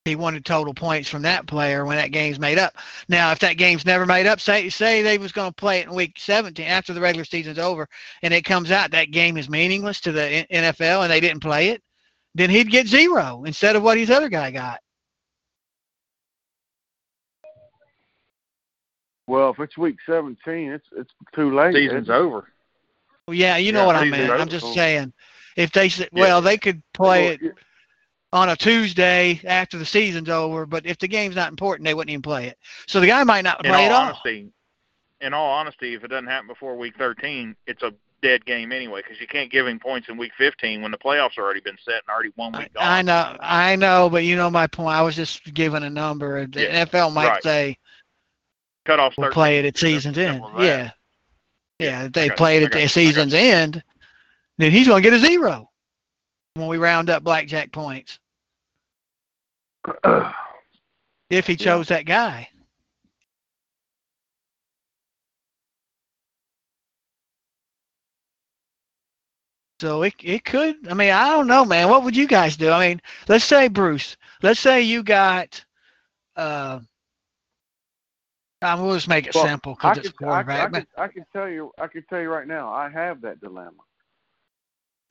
He 0.05 0.15
wanted 0.15 0.43
total 0.43 0.73
points 0.73 1.07
from 1.07 1.21
that 1.21 1.47
player 1.47 1.85
when 1.85 1.95
that 1.95 2.11
game's 2.11 2.39
made 2.39 2.59
up. 2.59 2.75
Now, 3.07 3.31
if 3.31 3.39
that 3.39 3.57
game's 3.57 3.85
never 3.85 4.05
made 4.05 4.27
up, 4.27 4.41
say 4.41 4.67
say 4.69 5.01
they 5.01 5.17
was 5.17 5.31
going 5.31 5.49
to 5.49 5.55
play 5.55 5.79
it 5.79 5.87
in 5.87 5.93
week 5.93 6.15
17 6.17 6.65
after 6.65 6.93
the 6.93 6.99
regular 6.99 7.23
season's 7.23 7.57
over, 7.59 7.87
and 8.21 8.33
it 8.33 8.43
comes 8.43 8.69
out 8.71 8.91
that 8.91 9.11
game 9.11 9.37
is 9.37 9.49
meaningless 9.49 10.01
to 10.01 10.11
the 10.11 10.45
NFL 10.51 11.03
and 11.03 11.11
they 11.11 11.21
didn't 11.21 11.39
play 11.41 11.69
it, 11.69 11.81
then 12.35 12.49
he'd 12.49 12.69
get 12.69 12.87
zero 12.87 13.43
instead 13.45 13.75
of 13.77 13.83
what 13.83 13.97
his 13.97 14.09
other 14.11 14.27
guy 14.27 14.51
got. 14.51 14.79
Well, 19.25 19.51
if 19.51 19.59
it's 19.59 19.77
week 19.77 19.95
17, 20.05 20.37
it's 20.69 20.87
it's 20.97 21.11
too 21.33 21.55
late. 21.55 21.73
Season's 21.75 22.09
over. 22.09 22.49
Well, 23.25 23.35
yeah, 23.35 23.55
you 23.55 23.71
know 23.71 23.79
Yeah, 23.79 23.85
what 23.85 23.95
I 23.95 24.03
mean. 24.03 24.29
I'm 24.29 24.49
just 24.49 24.73
saying, 24.73 25.13
if 25.55 25.71
they 25.71 25.87
said, 25.87 26.09
Yeah. 26.13 26.23
well, 26.23 26.41
they 26.41 26.57
could 26.57 26.83
play 26.93 27.23
Well, 27.23 27.33
it 27.35 27.41
on 28.33 28.49
a 28.49 28.55
Tuesday 28.55 29.39
after 29.45 29.77
the 29.77 29.85
season's 29.85 30.27
over, 30.27 30.65
but 30.65 30.85
if 30.87 30.97
the 30.97 31.07
game's 31.07 31.35
not 31.35 31.49
important, 31.51 31.85
they 31.85 31.93
wouldn't 31.93 32.09
even 32.11 32.23
play 32.23 32.47
it. 32.47 32.57
So 32.87 32.99
the 32.99 33.05
guy 33.07 33.23
might 33.23 33.43
not 33.43 33.63
In 33.63 33.71
play 33.71 33.85
all 33.87 33.93
all. 33.93 34.01
honesty, 34.07 34.49
in 35.21 35.33
all 35.33 35.51
honesty, 35.51 35.93
if 35.93 36.03
it 36.03 36.07
doesn't 36.07 36.25
happen 36.25 36.47
before 36.47 36.75
week 36.75 36.95
13, 36.97 37.55
it's 37.67 37.83
a 37.83 37.93
dead 38.23 38.43
game 38.45 38.71
anyway 38.71 39.01
because 39.03 39.21
you 39.21 39.27
can't 39.27 39.51
give 39.51 39.67
him 39.67 39.79
points 39.79 40.09
in 40.09 40.17
week 40.17 40.31
15 40.37 40.81
when 40.81 40.91
the 40.91 40.97
playoffs 40.97 41.37
already 41.37 41.59
been 41.59 41.77
set 41.85 42.01
and 42.07 42.09
already 42.13 42.31
one 42.35 42.53
week 42.53 42.71
I 42.79 43.03
gone. 43.03 43.05
know, 43.05 43.37
I 43.39 43.75
know, 43.75 44.09
but 44.09 44.23
you 44.23 44.35
know 44.35 44.49
my 44.49 44.65
point. 44.65 44.95
I 44.95 45.03
was 45.03 45.15
just 45.15 45.53
giving 45.53 45.83
a 45.83 45.89
number. 45.89 46.47
The 46.47 46.63
Yeah, 46.63 46.85
NFL 46.85 47.13
might 47.13 47.27
right. 47.27 47.43
say 47.43 47.77
Cut 48.85 48.99
off 48.99 49.13
we'll 49.17 49.29
play 49.31 49.59
it 49.59 49.65
at 49.65 49.77
season's 49.77 50.17
end. 50.17 50.43
Yeah, 50.57 50.91
yeah. 51.77 52.03
If 52.05 52.13
they 52.13 52.29
got 52.29 52.37
play 52.37 52.57
it 52.57 52.63
at 52.63 52.71
got 52.71 52.79
you, 52.79 52.79
I 52.79 52.81
the 52.81 52.87
got 52.87 52.91
season's 52.91 53.33
end, 53.35 53.83
then 54.57 54.71
he's 54.71 54.87
going 54.87 55.03
to 55.03 55.09
get 55.09 55.15
a 55.15 55.19
zero 55.19 55.69
when 56.55 56.67
we 56.67 56.77
round 56.77 57.09
up 57.11 57.23
blackjack 57.23 57.71
points 57.71 58.19
if 61.29 61.47
he 61.47 61.55
Yeah. 61.57 61.57
chose 61.57 61.87
that 61.89 62.05
guy. 62.05 62.49
So 69.79 70.03
it 70.03 70.13
it 70.23 70.43
could. 70.45 70.87
I 70.89 70.93
mean, 70.93 71.11
I 71.11 71.29
don't 71.29 71.47
know, 71.47 71.65
man. 71.65 71.89
What 71.89 72.03
would 72.03 72.15
you 72.15 72.27
guys 72.27 72.55
do? 72.57 72.69
I 72.71 72.87
mean, 72.87 73.01
let's 73.27 73.45
say 73.45 73.67
Bruce. 73.67 74.17
Let's 74.41 74.59
say 74.59 74.81
you 74.81 75.03
got. 75.03 75.63
Uh, 76.35 76.79
I'm 78.61 78.81
we'll 78.83 78.95
just 78.95 79.07
make 79.07 79.27
it 79.27 79.33
Well, 79.33 79.35
simple 79.35 79.75
because 79.75 79.97
it's 79.97 80.09
could, 80.09 80.27
I, 80.29 80.41
I, 80.53 80.67
quarterback. 80.67 80.87
I 80.97 81.07
can 81.07 81.25
tell 81.33 81.49
you, 81.49 81.71
I 81.79 81.87
can 81.87 82.03
tell 82.09 82.21
you 82.21 82.29
right 82.29 82.47
now, 82.47 82.71
I 82.71 82.89
have 82.89 83.21
that 83.21 83.39
dilemma. 83.41 83.71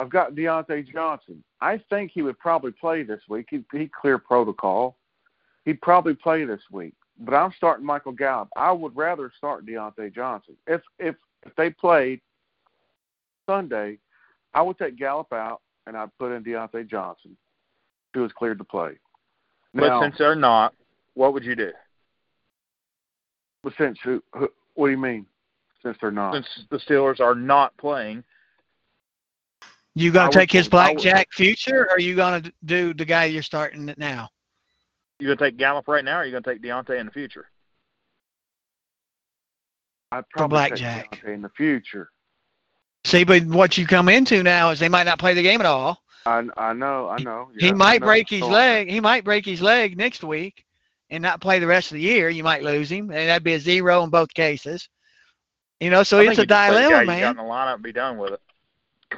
I've 0.03 0.09
got 0.09 0.35
Diontae 0.35 0.91
Johnson. 0.91 1.41
I 1.61 1.81
think 1.89 2.11
he 2.13 2.23
would 2.23 2.37
probably 2.37 2.71
play 2.71 3.03
this 3.03 3.21
week. 3.29 3.47
He 3.49 3.63
he 3.71 3.87
clear 3.87 4.17
protocol. 4.17 4.97
He'd 5.63 5.81
probably 5.81 6.13
play 6.13 6.43
this 6.43 6.59
week. 6.71 6.93
But 7.21 7.33
I'm 7.33 7.53
starting 7.55 7.85
Michael 7.85 8.11
Gallup. 8.11 8.49
I 8.57 8.73
would 8.73 8.93
rather 8.97 9.31
start 9.37 9.65
Diontae 9.65 10.13
Johnson. 10.13 10.57
If 10.67 10.81
if 10.99 11.15
if 11.45 11.55
they 11.55 11.69
played 11.69 12.19
Sunday, 13.49 13.97
I 14.53 14.61
would 14.61 14.77
take 14.77 14.97
Gallup 14.97 15.31
out 15.31 15.61
and 15.87 15.95
I'd 15.95 16.09
put 16.19 16.33
in 16.33 16.43
Diontae 16.43 16.89
Johnson, 16.89 17.37
who 18.13 18.25
is 18.25 18.31
cleared 18.33 18.57
to 18.57 18.65
play. 18.65 18.99
But 19.73 20.01
since 20.01 20.15
they're 20.17 20.35
not, 20.35 20.73
what 21.13 21.31
would 21.31 21.45
you 21.45 21.55
do? 21.55 21.71
but 23.63 23.73
since 23.77 23.97
who, 24.03 24.21
who, 24.33 24.49
what 24.75 24.87
do 24.87 24.91
you 24.91 24.97
mean? 24.97 25.25
Since 25.81 25.97
they're 26.01 26.11
not, 26.11 26.33
Since 26.33 26.47
the 26.69 26.77
Steelers 26.79 27.21
are 27.21 27.35
not 27.35 27.75
playing, 27.77 28.23
you 29.95 30.11
gonna 30.11 30.27
would 30.27 30.33
take 30.33 30.51
his 30.51 30.65
I 30.65 30.65
would- 30.65 30.71
blackjack 31.01 31.27
future, 31.31 31.83
or 31.85 31.91
are 31.91 31.99
you 31.99 32.15
gonna 32.15 32.43
do 32.65 32.93
the 32.93 33.05
guy 33.05 33.25
you're 33.25 33.43
starting 33.43 33.89
it 33.89 33.97
now? 33.97 34.29
you 35.19 35.27
gonna 35.27 35.37
take 35.37 35.57
Gallup 35.57 35.87
right 35.87 36.03
now, 36.03 36.19
or 36.19 36.25
you 36.25 36.31
gonna 36.31 36.41
take 36.41 36.61
Diontae 36.61 36.99
in 36.99 37.05
the 37.05 37.11
future? 37.11 37.49
I'd 40.11 40.27
probably 40.29 40.57
take 40.59 40.69
blackjack. 40.69 41.21
Diontae 41.23 41.33
in 41.33 41.41
the 41.41 41.49
future. 41.49 42.09
See, 43.05 43.23
but 43.23 43.43
what 43.45 43.77
you 43.77 43.85
come 43.85 44.09
into 44.09 44.43
now 44.43 44.69
is 44.71 44.79
they 44.79 44.89
might 44.89 45.03
not 45.03 45.19
play 45.19 45.33
the 45.33 45.41
game 45.43 45.59
at 45.59 45.65
all. 45.65 46.01
I 46.25 46.43
I 46.55 46.73
know, 46.73 47.09
I 47.09 47.21
know. 47.21 47.49
he 47.57 47.67
Yeah, 47.67 47.71
I 47.71 47.75
might 47.75 48.01
know. 48.01 48.07
break 48.07 48.29
his 48.29 48.41
leg. 48.41 48.89
He 48.89 48.99
might 48.99 49.23
break 49.23 49.45
his 49.45 49.61
leg 49.61 49.97
next 49.97 50.23
week 50.23 50.63
and 51.09 51.21
not 51.21 51.41
play 51.41 51.59
the 51.59 51.67
rest 51.67 51.91
of 51.91 51.95
the 51.95 52.01
year. 52.01 52.29
You 52.29 52.43
might 52.43 52.63
lose 52.63 52.89
him, 52.91 53.09
and 53.11 53.29
that'd 53.29 53.43
be 53.43 53.53
a 53.53 53.59
zero 53.59 54.03
in 54.03 54.09
both 54.09 54.33
cases. 54.33 54.87
You 55.79 55.89
know, 55.89 56.03
so 56.03 56.19
I 56.19 56.23
it's 56.23 56.37
a 56.39 56.41
you 56.43 56.45
just 56.47 56.47
play 56.47 56.47
the 56.47 56.47
guy 56.47 56.69
dilemma, 56.69 56.83
you 56.85 56.89
got 56.91 57.05
man. 57.07 57.31
in 57.31 57.37
the 57.37 57.43
lineup 57.43 57.73
and 57.75 57.83
be 57.83 57.91
done 57.91 58.17
with 58.17 58.33
it. 58.33 58.41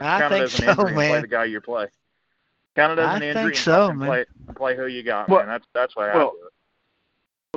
I 0.02 0.20
Count 0.20 0.34
it 0.34 0.38
think 0.38 0.44
as 0.46 0.60
an 0.60 0.66
so, 0.66 0.70
injury 0.72 0.88
and 0.88 0.96
play 1.12 1.22
the 1.22 1.28
guy 1.28 1.46
you 1.46 1.62
play. 1.62 1.88
Count 2.76 2.94
it 2.94 3.02
as 3.02 3.08
I 3.08 3.16
an 3.18 3.24
injury 3.24 3.44
think 3.44 3.56
and 3.56 3.58
so, 3.58 3.88
fucking 3.88 4.00
man. 4.00 4.08
play 4.08 4.26
play 4.56 4.76
who 4.76 4.88
you 4.88 5.04
got, 5.04 5.30
Well- 5.30 5.40
man. 5.40 5.48
That's 5.50 5.66
that's 5.74 5.96
why 5.96 6.10
I 6.12 6.16
well, 6.16 6.32
do 6.32 6.48
it. 6.48 6.52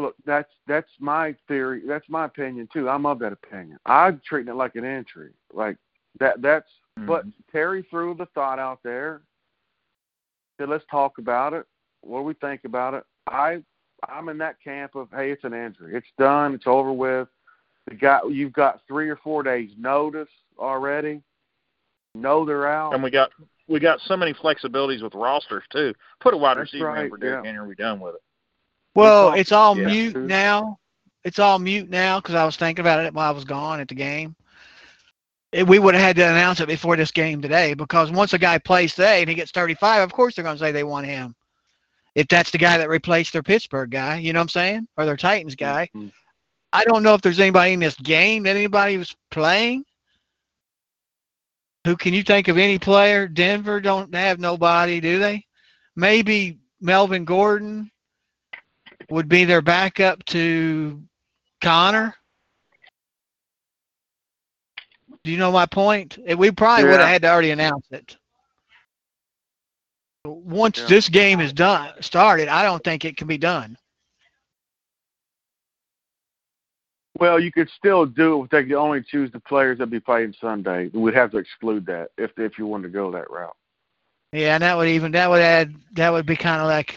Look, 0.02 0.14
that's 0.24 0.52
that's 0.66 0.90
my 1.00 1.34
theory. 1.48 1.82
That's 1.86 2.08
my 2.08 2.24
opinion 2.26 2.68
too. 2.72 2.88
I'm 2.88 3.04
of 3.06 3.18
that 3.18 3.32
opinion. 3.32 3.78
I'm 3.86 4.20
treating 4.24 4.52
it 4.52 4.56
like 4.56 4.76
an 4.76 4.84
injury. 4.84 5.32
Like 5.52 5.76
that. 6.20 6.40
That's. 6.40 6.68
But 6.96 7.26
Mhm. 7.26 7.32
Terry 7.52 7.82
threw 7.90 8.14
the 8.14 8.26
thought 8.26 8.58
out 8.58 8.80
there. 8.82 9.22
Said, 10.56 10.68
let's 10.68 10.84
talk 10.90 11.18
about 11.18 11.52
it. 11.52 11.64
What 12.00 12.20
do 12.20 12.24
we 12.24 12.34
think 12.34 12.64
about 12.64 12.94
it? 12.94 13.04
I 13.28 13.62
I'm 14.08 14.28
in 14.28 14.38
that 14.38 14.60
camp 14.62 14.94
of 14.94 15.08
hey, 15.12 15.30
it's 15.32 15.44
an 15.44 15.54
injury. 15.54 15.94
It's 15.96 16.10
done. 16.18 16.54
It's 16.54 16.66
over 16.66 16.92
with. 16.92 17.28
The 17.86 17.94
guy, 17.94 18.20
you've 18.28 18.52
got 18.52 18.80
three 18.86 19.08
or 19.08 19.16
four 19.16 19.42
days 19.42 19.70
notice 19.78 20.28
already. 20.58 21.22
Know 22.20 22.44
they're 22.44 22.68
out. 22.68 22.94
and 22.94 23.02
we 23.02 23.10
got 23.10 23.30
we 23.66 23.80
got 23.80 24.00
so 24.00 24.16
many 24.16 24.32
flexibilities 24.32 25.02
with 25.02 25.14
rosters 25.14 25.64
too. 25.70 25.94
Put 26.20 26.34
a 26.34 26.36
wide 26.36 26.56
That's 26.56 26.72
receiver 26.72 26.88
in 26.90 27.02
right, 27.02 27.10
for 27.10 27.18
Derrick 27.18 27.44
yeah. 27.44 27.52
Henry, 27.52 27.66
we're 27.66 27.74
done 27.74 28.00
with 28.00 28.14
it. 28.14 28.22
Well, 28.94 29.34
it's 29.34 29.52
all 29.52 29.76
yeah. 29.78 29.86
mute 29.86 30.16
now. 30.16 30.78
It's 31.24 31.38
all 31.38 31.58
mute 31.58 31.90
now 31.90 32.20
because 32.20 32.34
I 32.34 32.44
was 32.44 32.56
thinking 32.56 32.80
about 32.80 33.04
it 33.04 33.12
while 33.12 33.28
I 33.28 33.34
was 33.34 33.44
gone 33.44 33.80
at 33.80 33.88
the 33.88 33.94
game. 33.94 34.34
It- 35.52 35.66
we 35.66 35.78
would 35.78 35.94
have 35.94 36.02
had 36.02 36.16
to 36.16 36.22
announce 36.28 36.60
it 36.60 36.68
before 36.68 36.96
this 36.96 37.10
game 37.10 37.40
today 37.42 37.74
because 37.74 38.10
once 38.10 38.32
a 38.32 38.38
guy 38.38 38.58
plays 38.58 38.94
today 38.94 39.20
and 39.20 39.28
he 39.28 39.34
gets 39.34 39.50
35, 39.50 40.02
of 40.02 40.12
course 40.12 40.34
they're 40.34 40.44
going 40.44 40.56
to 40.56 40.60
say 40.62 40.72
they 40.72 40.84
want 40.84 41.06
him. 41.06 41.34
If 42.14 42.28
that's 42.28 42.50
the 42.50 42.58
guy 42.58 42.78
that 42.78 42.88
replaced 42.88 43.32
their 43.32 43.42
Pittsburgh 43.42 43.90
guy, 43.90 44.16
you 44.18 44.32
know 44.32 44.40
what 44.40 44.44
I'm 44.44 44.48
saying, 44.48 44.88
or 44.96 45.04
their 45.04 45.16
Titans 45.16 45.54
guy. 45.54 45.88
Mhm. 45.94 46.12
I 46.72 46.84
don't 46.84 47.02
know 47.02 47.14
if 47.14 47.22
there's 47.22 47.40
anybody 47.40 47.72
in 47.72 47.80
this 47.80 47.94
game 47.96 48.42
that 48.42 48.56
anybody 48.56 48.96
was 48.98 49.14
playing. 49.30 49.84
Who 51.88 51.96
can 51.96 52.12
you 52.12 52.22
think 52.22 52.48
of 52.48 52.58
any 52.58 52.78
player? 52.78 53.26
Denver 53.26 53.80
don't 53.80 54.14
have 54.14 54.38
nobody, 54.38 55.00
do 55.00 55.18
they? 55.18 55.46
Maybe 55.96 56.58
Melvin 56.82 57.24
Gordon 57.24 57.90
would 59.08 59.26
be 59.26 59.46
their 59.46 59.62
backup 59.62 60.22
to 60.26 61.02
Conner. 61.62 62.14
Do 65.24 65.30
you 65.30 65.38
know 65.38 65.50
my 65.50 65.64
point? 65.64 66.18
Eh, 66.26 66.34
We 66.34 66.50
probably 66.50 66.84
would 66.84 67.00
have 67.00 67.08
had 67.08 67.22
to 67.22 67.28
already 67.30 67.52
announce 67.52 67.86
it. 67.90 68.18
Once 70.26 70.80
Yeah. 70.80 70.88
this 70.88 71.08
game 71.08 71.40
is 71.40 71.54
done, 71.54 71.94
started, 72.02 72.48
I 72.48 72.64
don't 72.64 72.84
think 72.84 73.06
it 73.06 73.16
can 73.16 73.26
be 73.28 73.38
done. 73.38 73.78
Well, 77.18 77.40
you 77.40 77.50
could 77.50 77.68
still 77.70 78.06
do 78.06 78.44
it 78.44 78.50
they 78.50 78.62
could 78.62 78.72
only 78.72 79.02
choose 79.02 79.30
the 79.32 79.40
players 79.40 79.78
that 79.78 79.88
be 79.88 80.00
playing 80.00 80.34
Sunday. 80.40 80.88
We'd 80.92 81.14
have 81.14 81.32
to 81.32 81.38
exclude 81.38 81.84
that 81.86 82.10
if 82.16 82.38
if 82.38 82.58
you 82.58 82.66
wanted 82.66 82.84
to 82.84 82.88
go 82.90 83.10
that 83.10 83.30
route. 83.30 83.56
Yeah, 84.32 84.54
and 84.54 84.62
that 84.62 84.76
would 84.76 84.88
even 84.88 85.12
that 85.12 85.28
would 85.28 85.40
add 85.40 85.74
that 85.92 86.12
would 86.12 86.26
be 86.26 86.36
kind 86.36 86.60
of 86.60 86.68
like 86.68 86.96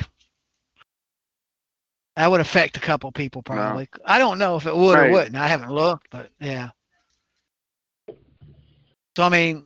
that 2.15 2.29
would 2.29 2.41
affect 2.41 2.77
a 2.77 2.81
couple 2.81 3.11
people 3.11 3.41
probably. 3.41 3.89
I 4.05 4.19
don't 4.19 4.37
know 4.37 4.57
if 4.57 4.65
it 4.67 4.75
would 4.75 4.97
or 4.97 5.09
wouldn't. 5.09 5.35
I 5.35 5.47
haven't 5.47 5.71
looked, 5.71 6.07
but 6.11 6.29
yeah. 6.39 6.69
So 9.15 9.23
I 9.23 9.29
mean, 9.29 9.65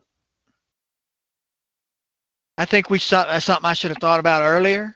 I 2.58 2.66
think 2.66 2.90
we 2.90 3.00
saw 3.00 3.26
that's 3.26 3.46
something 3.46 3.66
I 3.66 3.74
should 3.74 3.92
have 3.92 4.00
thought 4.00 4.20
about 4.20 4.44
earlier 4.44 4.96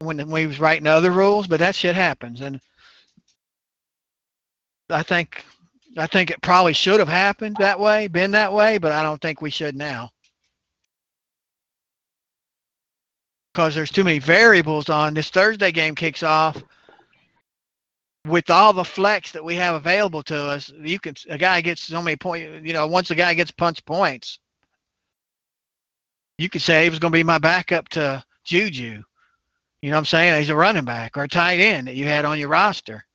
when 0.00 0.18
when 0.18 0.30
we 0.30 0.46
was 0.46 0.60
writing 0.60 0.86
other 0.86 1.10
rules, 1.10 1.46
but 1.46 1.58
that 1.60 1.74
shit 1.74 1.94
happens, 1.96 2.42
and 2.42 2.60
I 4.90 5.02
think 5.02 5.44
I 5.96 6.06
think 6.06 6.30
it 6.30 6.42
probably 6.42 6.72
should 6.72 7.00
have 7.00 7.08
happened 7.08 7.56
that 7.58 7.80
way, 7.80 8.08
been 8.08 8.32
that 8.32 8.52
way, 8.52 8.78
but 8.78 8.92
I 8.92 9.02
don't 9.02 9.20
think 9.20 9.40
we 9.40 9.50
should 9.50 9.76
now. 9.76 10.10
because 13.56 13.74
there's 13.74 13.90
too 13.90 14.04
many 14.04 14.18
variables 14.18 14.90
on 14.90 15.14
this 15.14 15.30
Thursday 15.30 15.72
game 15.72 15.94
kicks 15.94 16.22
off 16.22 16.62
with 18.26 18.50
all 18.50 18.74
the 18.74 18.84
flex 18.84 19.32
that 19.32 19.42
we 19.42 19.54
have 19.54 19.74
available 19.74 20.22
to 20.24 20.36
us. 20.36 20.70
You 20.78 20.98
can 20.98 21.14
a 21.30 21.38
guy 21.38 21.62
gets 21.62 21.80
so 21.80 22.02
many 22.02 22.16
points. 22.16 22.66
You 22.66 22.74
know, 22.74 22.86
once 22.86 23.10
a 23.10 23.14
guy 23.14 23.32
gets 23.32 23.50
punch 23.50 23.82
points, 23.86 24.40
you 26.36 26.50
could 26.50 26.60
say 26.60 26.84
he 26.84 26.90
was 26.90 26.98
going 26.98 27.12
to 27.12 27.18
be 27.18 27.22
my 27.22 27.38
backup 27.38 27.88
to 27.90 28.22
Juju. 28.44 29.02
You 29.80 29.90
know 29.90 29.96
what 29.96 30.00
I'm 30.00 30.04
saying? 30.04 30.38
He's 30.38 30.50
a 30.50 30.54
running 30.54 30.84
back 30.84 31.16
or 31.16 31.22
a 31.22 31.28
tight 31.28 31.58
end 31.58 31.86
that 31.86 31.96
you 31.96 32.04
had 32.04 32.26
on 32.26 32.38
your 32.38 32.50
roster. 32.50 33.05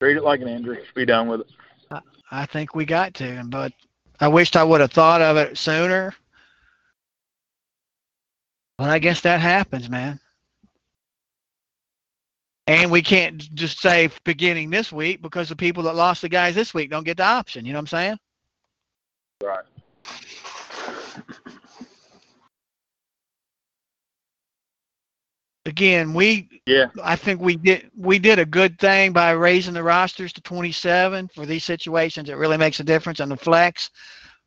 Treat 0.00 0.16
it 0.16 0.22
like 0.22 0.40
an 0.40 0.48
injury. 0.48 0.80
Be 0.94 1.04
done 1.04 1.28
with 1.28 1.40
it. 1.40 1.46
I 2.30 2.46
think 2.46 2.74
we 2.74 2.84
got 2.84 3.14
to, 3.14 3.42
but 3.46 3.72
I 4.20 4.28
wished 4.28 4.56
I 4.56 4.62
would 4.62 4.80
have 4.80 4.92
thought 4.92 5.22
of 5.22 5.36
it 5.36 5.56
sooner. 5.56 6.14
But 8.76 8.90
I 8.90 8.98
guess 8.98 9.22
that 9.22 9.40
happens, 9.40 9.88
man. 9.88 10.20
And 12.66 12.90
we 12.90 13.00
can't 13.00 13.38
just 13.54 13.80
say 13.80 14.10
beginning 14.24 14.68
this 14.68 14.92
week 14.92 15.22
because 15.22 15.48
the 15.48 15.56
people 15.56 15.82
that 15.84 15.96
lost 15.96 16.20
the 16.20 16.28
guys 16.28 16.54
this 16.54 16.74
week 16.74 16.90
don't 16.90 17.04
get 17.04 17.16
the 17.16 17.24
option. 17.24 17.64
You 17.64 17.72
know 17.72 17.78
what 17.78 17.92
I'm 17.92 17.98
saying? 17.98 18.18
Right. 19.42 19.64
Again, 25.68 26.14
we 26.14 26.48
Yeah. 26.66 26.86
I 27.02 27.14
think 27.14 27.40
we 27.40 27.56
did 27.56 27.90
we 27.96 28.18
did 28.18 28.38
a 28.38 28.46
good 28.46 28.78
thing 28.78 29.12
by 29.12 29.32
raising 29.32 29.74
the 29.74 29.82
rosters 29.82 30.32
to 30.32 30.40
27 30.40 31.28
for 31.34 31.44
these 31.46 31.64
situations. 31.64 32.28
It 32.30 32.36
really 32.36 32.56
makes 32.56 32.80
a 32.80 32.84
difference, 32.84 33.20
and 33.20 33.30
the 33.30 33.36
flex 33.36 33.90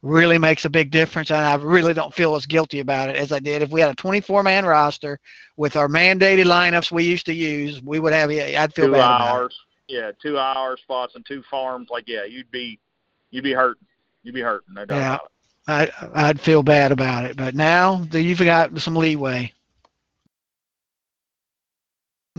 really 0.02 0.40
makes 0.40 0.66
a 0.66 0.70
big 0.70 0.90
difference. 0.90 1.30
And 1.30 1.40
I 1.40 1.56
really 1.56 1.94
don't 1.94 2.14
feel 2.14 2.36
as 2.36 2.48
guilty 2.48 2.80
about 2.80 3.10
it 3.10 3.18
as 3.18 3.32
I 3.32 3.40
did 3.40 3.62
if 3.62 3.70
we 3.70 3.82
had 3.82 3.92
a 3.92 3.96
24 3.96 4.42
man 4.44 4.66
roster 4.66 5.20
with 5.58 5.76
our 5.76 5.88
mandated 5.88 6.46
lineups 6.46 6.92
we 6.92 7.04
used 7.04 7.28
to 7.28 7.34
use. 7.34 7.82
We 7.84 8.00
would 8.00 8.14
have 8.14 8.32
I'd 8.32 8.74
feel 8.74 8.88
Two 8.88 8.92
bad 8.94 9.12
about 9.12 9.36
it. 9.36 9.44
hours. 9.44 9.60
yeah, 9.88 10.12
two 10.22 10.38
IR 10.38 10.76
spots 10.78 11.14
and 11.16 11.24
two 11.26 11.44
farms, 11.44 11.90
like 11.92 12.06
yeah, 12.08 12.24
you'd 12.26 12.50
be 12.50 12.80
you'd 13.30 13.44
be 13.44 13.54
hurting. 13.54 13.86
You'd 14.24 14.34
be 14.36 14.42
hurting, 14.42 14.74
no 14.74 14.86
doubt 14.86 14.98
Yeah. 14.98 15.16
about 15.16 15.26
it. 15.26 15.32
I 15.68 16.30
I'd 16.30 16.42
feel 16.42 16.64
bad 16.64 16.92
about 16.92 17.26
it, 17.26 17.38
but 17.38 17.54
now 17.54 17.98
that 18.10 18.24
you've 18.24 18.40
got 18.40 18.76
some 18.80 18.96
leeway, 18.96 19.54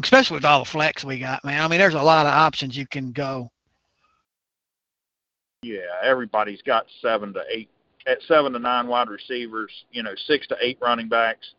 especially 0.03 0.37
with 0.37 0.45
all 0.45 0.61
the 0.61 0.71
flex 0.71 1.05
we 1.05 1.19
got, 1.19 1.45
man. 1.45 1.61
I 1.63 1.69
mean, 1.69 1.79
there's 1.79 1.95
a 1.95 2.03
lot 2.03 2.27
of 2.27 2.33
options 2.33 2.77
you 2.77 2.87
can 2.87 3.13
go. 3.13 3.51
Yeah, 5.63 5.81
everybody's 6.03 6.63
got 6.63 6.87
seven 7.01 7.33
to 7.35 7.43
eight, 7.51 7.69
at 8.07 8.19
seven 8.27 8.53
to 8.53 8.59
nine 8.59 8.89
wide 8.89 9.09
receivers. 9.09 9.71
You 9.93 10.03
know, 10.03 10.15
six 10.27 10.47
to 10.49 10.57
eight 10.61 10.79
running 10.81 11.09
backs, 11.09 11.53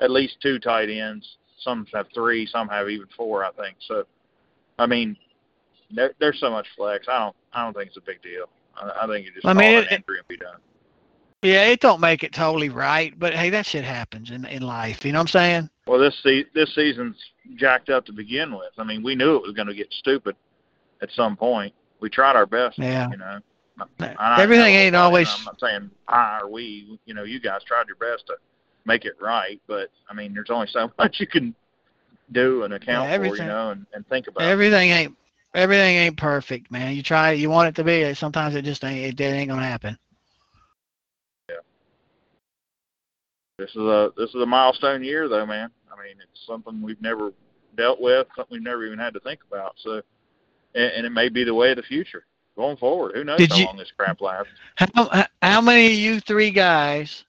at 0.00 0.10
least 0.10 0.36
two 0.40 0.58
tight 0.58 0.88
ends. 0.88 1.36
Some 1.60 1.86
have 1.92 2.06
three, 2.14 2.46
some 2.46 2.68
have 2.68 2.88
even 2.88 3.06
four. 3.16 3.44
I 3.44 3.50
think 3.52 3.76
so. 3.86 4.04
I 4.78 4.86
mean, 4.86 5.14
there, 5.90 6.12
there's 6.20 6.40
so 6.40 6.50
much 6.50 6.66
flex. 6.74 7.06
I 7.06 7.18
don't, 7.18 7.36
I 7.52 7.62
don't 7.64 7.74
think 7.74 7.88
it's 7.88 7.98
a 7.98 8.00
big 8.00 8.22
deal. 8.22 8.46
I, 8.76 9.02
I 9.02 9.06
think 9.06 9.26
you 9.26 9.32
just 9.32 9.44
I 9.44 9.52
call 9.52 9.60
mean, 9.60 9.74
it- 9.78 9.92
injury 9.92 10.18
and 10.18 10.28
be 10.28 10.38
done. 10.38 10.56
Yeah, 11.42 11.64
it 11.64 11.80
don't 11.80 12.00
make 12.00 12.22
it 12.22 12.32
totally 12.32 12.68
right, 12.68 13.18
but 13.18 13.32
hey, 13.34 13.48
that 13.50 13.64
shit 13.64 13.84
happens 13.84 14.30
in 14.30 14.44
in 14.44 14.62
life. 14.62 15.04
You 15.04 15.12
know 15.12 15.20
what 15.20 15.34
I'm 15.34 15.40
saying? 15.40 15.70
Well, 15.86 15.98
this 15.98 16.14
se- 16.22 16.46
this 16.54 16.74
season's 16.74 17.16
jacked 17.56 17.88
up 17.88 18.04
to 18.06 18.12
begin 18.12 18.52
with. 18.52 18.72
I 18.76 18.84
mean, 18.84 19.02
we 19.02 19.14
knew 19.14 19.36
it 19.36 19.42
was 19.42 19.52
going 19.52 19.68
to 19.68 19.74
get 19.74 19.92
stupid 19.92 20.36
at 21.00 21.10
some 21.12 21.36
point. 21.36 21.72
We 22.00 22.10
tried 22.10 22.36
our 22.36 22.46
best. 22.46 22.78
Yeah. 22.78 23.10
You 23.10 23.16
know. 23.16 23.38
Uh, 23.80 24.14
I 24.18 24.42
Everything 24.42 24.74
ain't 24.74 24.94
always. 24.94 25.28
I'm 25.38 25.44
not 25.44 25.60
saying 25.60 25.90
I 26.08 26.40
or 26.42 26.48
we. 26.48 26.98
You 27.06 27.14
know, 27.14 27.24
you 27.24 27.40
guys 27.40 27.62
tried 27.66 27.86
your 27.86 27.96
best 27.96 28.26
to 28.26 28.34
make 28.84 29.06
it 29.06 29.14
right, 29.20 29.60
but 29.66 29.90
I 30.10 30.14
mean, 30.14 30.34
there's 30.34 30.50
only 30.50 30.68
so 30.70 30.90
much 30.98 31.20
you 31.20 31.26
can 31.26 31.54
do 32.32 32.64
and 32.64 32.74
account 32.74 33.08
Yeah, 33.08 33.16
for, 33.16 33.36
you 33.36 33.44
know, 33.44 33.70
and, 33.70 33.86
and 33.94 34.06
think 34.08 34.26
about. 34.26 34.42
Everything 34.42 34.90
ain't 34.90 35.16
everything 35.54 35.96
ain't 35.96 36.18
perfect, 36.18 36.70
man. 36.70 36.94
You 36.94 37.02
try, 37.02 37.32
you 37.32 37.48
want 37.48 37.68
it 37.68 37.74
to 37.76 37.84
be. 37.84 38.12
Sometimes 38.14 38.54
it 38.54 38.62
just 38.62 38.84
ain't. 38.84 39.18
It 39.18 39.24
ain't 39.24 39.48
gonna 39.48 39.64
happen. 39.64 39.98
This 43.60 43.70
is 43.72 43.76
a 43.82 44.10
this 44.16 44.30
is 44.30 44.36
a 44.36 44.46
milestone 44.46 45.04
year, 45.04 45.28
though, 45.28 45.44
man. 45.44 45.70
I 45.92 46.02
mean, 46.02 46.14
it's 46.18 46.46
something 46.46 46.80
we've 46.80 47.00
never 47.02 47.30
dealt 47.76 48.00
with, 48.00 48.26
something 48.34 48.54
we've 48.54 48.62
never 48.62 48.86
even 48.86 48.98
had 48.98 49.12
to 49.12 49.20
think 49.20 49.40
about. 49.46 49.74
So, 49.76 50.00
and, 50.74 50.92
and 50.92 51.06
it 51.06 51.10
may 51.10 51.28
be 51.28 51.44
the 51.44 51.52
way 51.52 51.70
of 51.70 51.76
the 51.76 51.82
future 51.82 52.24
going 52.56 52.78
forward. 52.78 53.14
Who 53.14 53.22
knows 53.22 53.36
Did 53.36 53.50
how 53.50 53.58
you- 53.58 53.66
long 53.66 53.76
this 53.76 53.92
crap 53.94 54.22
lasts? 54.22 54.50
How 54.76 55.26
how 55.42 55.60
many 55.60 55.88
of 55.88 55.92
you 55.92 56.20
three 56.20 56.50
guys 56.50 57.24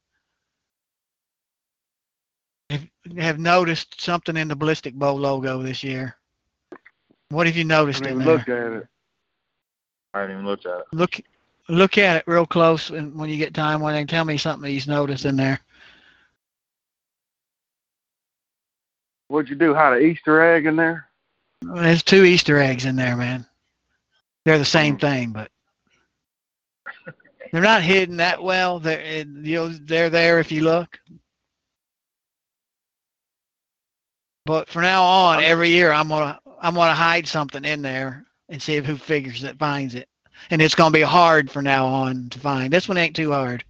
have 2.69 2.87
have 3.17 3.37
noticed 3.39 3.99
something 3.99 4.37
in 4.37 4.47
the 4.47 4.55
Ballistic 4.55 4.93
Bowl 4.93 5.17
logo 5.19 5.61
this 5.61 5.83
year? 5.83 6.15
What 7.27 7.45
have 7.45 7.57
you 7.57 7.65
I 7.65 7.67
noticed 7.67 7.99
haven't 8.05 8.21
in 8.21 8.21
even 8.21 8.25
there? 8.25 8.37
looked 8.37 8.49
at 8.49 8.71
it. 8.83 8.87
I 10.13 10.19
haven't 10.21 10.35
even 10.35 10.45
looked 10.45 10.65
at 10.65 10.79
it. 10.79 10.85
Look 10.93 11.19
look 11.67 11.97
at 11.97 12.15
it 12.15 12.23
real 12.25 12.45
close, 12.45 12.89
and 12.89 13.13
when 13.19 13.29
you 13.29 13.35
get 13.35 13.53
time, 13.53 13.81
when 13.81 13.95
they 13.95 14.05
tell 14.05 14.23
me 14.23 14.37
something 14.37 14.71
he's 14.71 14.87
noticed 14.87 15.25
in 15.25 15.35
there. 15.35 15.59
What'd 19.31 19.49
you 19.49 19.55
do? 19.55 19.73
Hide 19.73 19.97
an 19.97 20.03
Easter 20.03 20.41
egg 20.41 20.65
in 20.65 20.75
there? 20.75 21.07
There's 21.61 22.03
two 22.03 22.25
Easter 22.25 22.57
eggs 22.57 22.83
in 22.83 22.97
there, 22.97 23.15
man. 23.15 23.45
They're 24.43 24.57
the 24.57 24.65
same 24.65 24.97
thing, 24.97 25.31
but 25.31 25.49
they're 27.51 27.61
not 27.61 27.81
hidden 27.81 28.17
that 28.17 28.43
well. 28.43 28.79
They're 28.79 29.25
you 29.25 29.55
know 29.55 29.69
they're 29.69 30.09
there 30.09 30.39
if 30.39 30.51
you 30.51 30.63
look. 30.63 30.99
But 34.45 34.67
for 34.67 34.81
now 34.81 35.03
on, 35.03 35.41
every 35.41 35.69
year 35.69 35.93
I'm 35.93 36.09
gonna 36.09 36.37
I'm 36.61 36.75
gonna 36.75 36.93
hide 36.93 37.25
something 37.25 37.63
in 37.63 37.81
there 37.81 38.25
and 38.49 38.61
see 38.61 38.81
who 38.81 38.97
figures 38.97 39.45
it 39.45 39.57
finds 39.57 39.95
it, 39.95 40.09
and 40.49 40.61
it's 40.61 40.75
gonna 40.75 40.91
be 40.91 41.01
hard 41.01 41.49
for 41.49 41.61
now 41.61 41.85
on 41.85 42.27
to 42.31 42.39
find. 42.39 42.73
This 42.73 42.89
one 42.89 42.97
ain't 42.97 43.15
too 43.15 43.31
hard. 43.31 43.63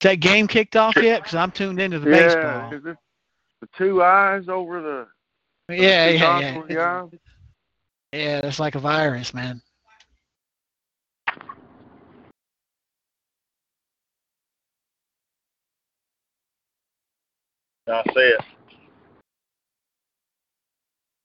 Is 0.00 0.10
that 0.10 0.20
game 0.20 0.46
kicked 0.46 0.76
off 0.76 0.96
yet? 0.96 1.22
Because 1.22 1.34
I'm 1.34 1.50
tuned 1.50 1.80
into 1.80 1.98
the 1.98 2.06
yeah, 2.06 2.68
baseball. 2.68 2.72
is 2.74 2.84
it 2.84 2.96
the 3.62 3.68
two 3.78 4.02
eyes 4.02 4.46
over 4.48 4.82
the 4.82 5.74
Yeah, 5.74 6.10
two 6.10 6.18
yeah, 6.18 6.50
nostrils, 6.52 6.66
yeah. 6.68 7.02
yeah? 7.12 7.18
Yeah, 8.12 8.40
that's 8.42 8.60
like 8.60 8.74
a 8.74 8.78
virus, 8.78 9.32
man. 9.32 9.62
I 17.88 18.02
see 18.02 18.20
it. 18.20 18.40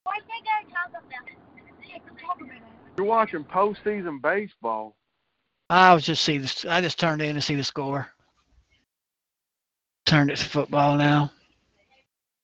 Why 0.04 0.14
they 0.20 0.46
gotta 0.46 0.74
talk 0.74 0.90
about 0.90 1.28
it? 1.28 1.38
They 1.82 2.00
can 2.00 2.16
talk 2.18 2.40
about 2.40 2.56
it. 2.56 2.62
You're 2.98 3.08
watching 3.08 3.44
postseason 3.44 4.22
baseball. 4.22 4.96
I 5.70 5.94
was 5.94 6.06
just 6.06 6.24
see 6.24 6.38
this. 6.38 6.66
I 6.66 6.82
just 6.82 7.00
turned 7.00 7.22
in 7.22 7.36
to 7.36 7.42
see 7.42 7.56
the 7.56 7.64
score. 7.64 8.08
Turned 10.06 10.32
it 10.32 10.38
to 10.38 10.46
football 10.46 10.98
now. 10.98 11.32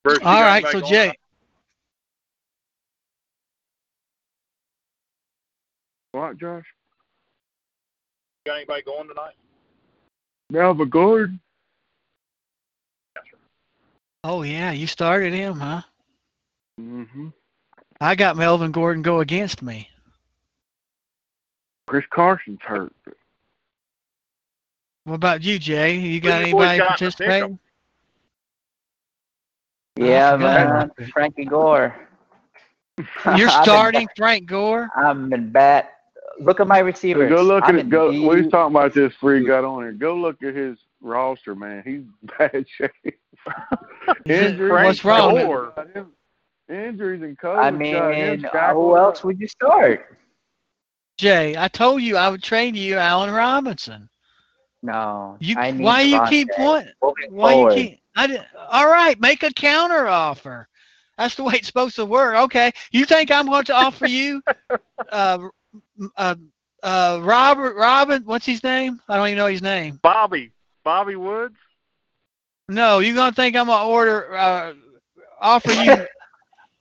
Bruce, 0.03 0.19
you 0.19 0.25
All 0.25 0.35
got 0.35 0.41
right, 0.41 0.55
anybody 0.63 0.73
so 0.73 0.79
going 0.81 0.93
Jay, 0.93 1.01
tonight? 1.03 1.19
What, 6.11 6.37
Josh? 6.37 6.63
You 8.45 8.51
got 8.51 8.55
anybody 8.57 8.81
going 8.83 9.07
tonight? 9.07 9.33
Melva 10.51 10.89
Gordon. 10.89 11.39
oh 14.23 14.43
yeah, 14.43 14.71
you 14.71 14.87
started 14.87 15.33
him, 15.33 15.59
huh? 15.59 15.81
Mm-hmm. 16.79 17.27
I 17.99 18.15
got 18.15 18.37
Melvin 18.37 18.71
Gordon 18.71 19.01
go 19.01 19.19
against 19.19 19.61
me. 19.61 19.89
Chris 21.87 22.05
Carson's 22.09 22.61
hurt. 22.61 22.93
What 25.07 25.15
about 25.15 25.41
you, 25.41 25.57
Jay? 25.57 25.95
You 25.95 26.19
got 26.19 26.41
Who 26.41 26.47
you 26.47 26.53
boys 26.53 26.67
anybody 26.67 26.77
got 26.79 27.01
in 27.01 27.05
the 27.07 27.11
pick 27.15 27.21
'em? 27.43 27.57
participating? 27.57 27.59
Yeah, 29.95 30.33
I 30.33 30.37
man. 30.37 30.91
Frankie 31.13 31.45
Gore. 31.45 31.95
You're 32.97 33.07
I've 33.25 33.37
been- 33.37 33.63
starting 33.63 34.07
Frank 34.17 34.47
Gore. 34.47 34.89
I'm 34.97 35.31
in 35.31 35.49
bat. 35.49 35.93
Look 36.41 36.59
at 36.59 36.67
my 36.67 36.79
receivers. 36.79 37.29
Go 37.29 37.41
look 37.41 37.63
at 37.63 37.69
I'm 37.69 37.77
it. 37.77 37.81
in 37.83 37.89
Go. 37.89 38.11
D- 38.11 38.19
We 38.27 38.41
was 38.41 38.51
talking 38.51 38.75
about 38.75 38.93
this 38.93 39.13
before 39.13 39.35
you 39.35 39.47
got 39.47 39.63
on 39.63 39.81
here. 39.83 39.93
Go 39.93 40.13
look 40.13 40.43
at 40.43 40.53
his 40.53 40.77
roster, 40.99 41.55
man. 41.55 41.83
He's 41.85 42.03
bad 42.37 42.65
shape. 42.67 42.91
Injuries. 44.25 44.85
What's 44.85 45.05
wrong? 45.05 45.35
Gore. 45.35 45.73
Injuries 46.69 47.21
and 47.21 47.39
COVID. 47.39 47.57
I 47.59 47.71
got 47.71 47.73
him 47.73 47.77
mean, 47.79 48.45
uh, 48.45 48.49
shackled 48.51 48.85
who 48.91 48.97
else 48.97 49.23
would 49.23 49.39
you 49.39 49.47
start? 49.47 50.17
Jay, 51.17 51.55
I 51.57 51.69
told 51.69 52.01
you 52.01 52.17
I 52.17 52.27
would 52.27 52.43
train 52.43 52.75
you, 52.75 52.97
Allen 52.97 53.31
Robinson. 53.33 54.09
No. 54.83 55.37
You, 55.39 55.55
I 55.57 55.71
why 55.71 56.01
you 56.01 56.21
keep 56.27 56.49
wanting? 56.57 56.93
Why 57.29 57.53
forward. 57.53 57.77
you 57.77 57.83
keep? 57.83 57.99
I 58.15 58.27
did, 58.27 58.45
all 58.69 58.87
right, 58.87 59.19
make 59.19 59.43
a 59.43 59.51
counter 59.51 60.07
offer. 60.07 60.67
That's 61.17 61.35
the 61.35 61.43
way 61.43 61.55
it's 61.55 61.67
supposed 61.67 61.95
to 61.95 62.05
work. 62.05 62.35
Okay, 62.35 62.71
you 62.91 63.05
think 63.05 63.31
I'm 63.31 63.47
going 63.47 63.65
to 63.65 63.73
offer 63.73 64.05
you, 64.05 64.41
uh, 65.11 65.47
uh, 66.15 66.35
uh, 66.83 67.19
Robert, 67.23 67.75
Robin, 67.75 68.23
what's 68.23 68.45
his 68.45 68.63
name? 68.63 69.01
I 69.09 69.17
don't 69.17 69.27
even 69.27 69.37
know 69.37 69.47
his 69.47 69.61
name. 69.61 69.99
Bobby. 70.01 70.51
Bobby 70.83 71.15
Woods. 71.15 71.57
No, 72.69 72.99
you 72.99 73.15
gonna 73.15 73.31
think 73.31 73.55
I'm 73.55 73.67
gonna 73.67 73.87
order, 73.87 74.33
uh, 74.35 74.73
offer 75.39 75.71
you, 75.71 76.05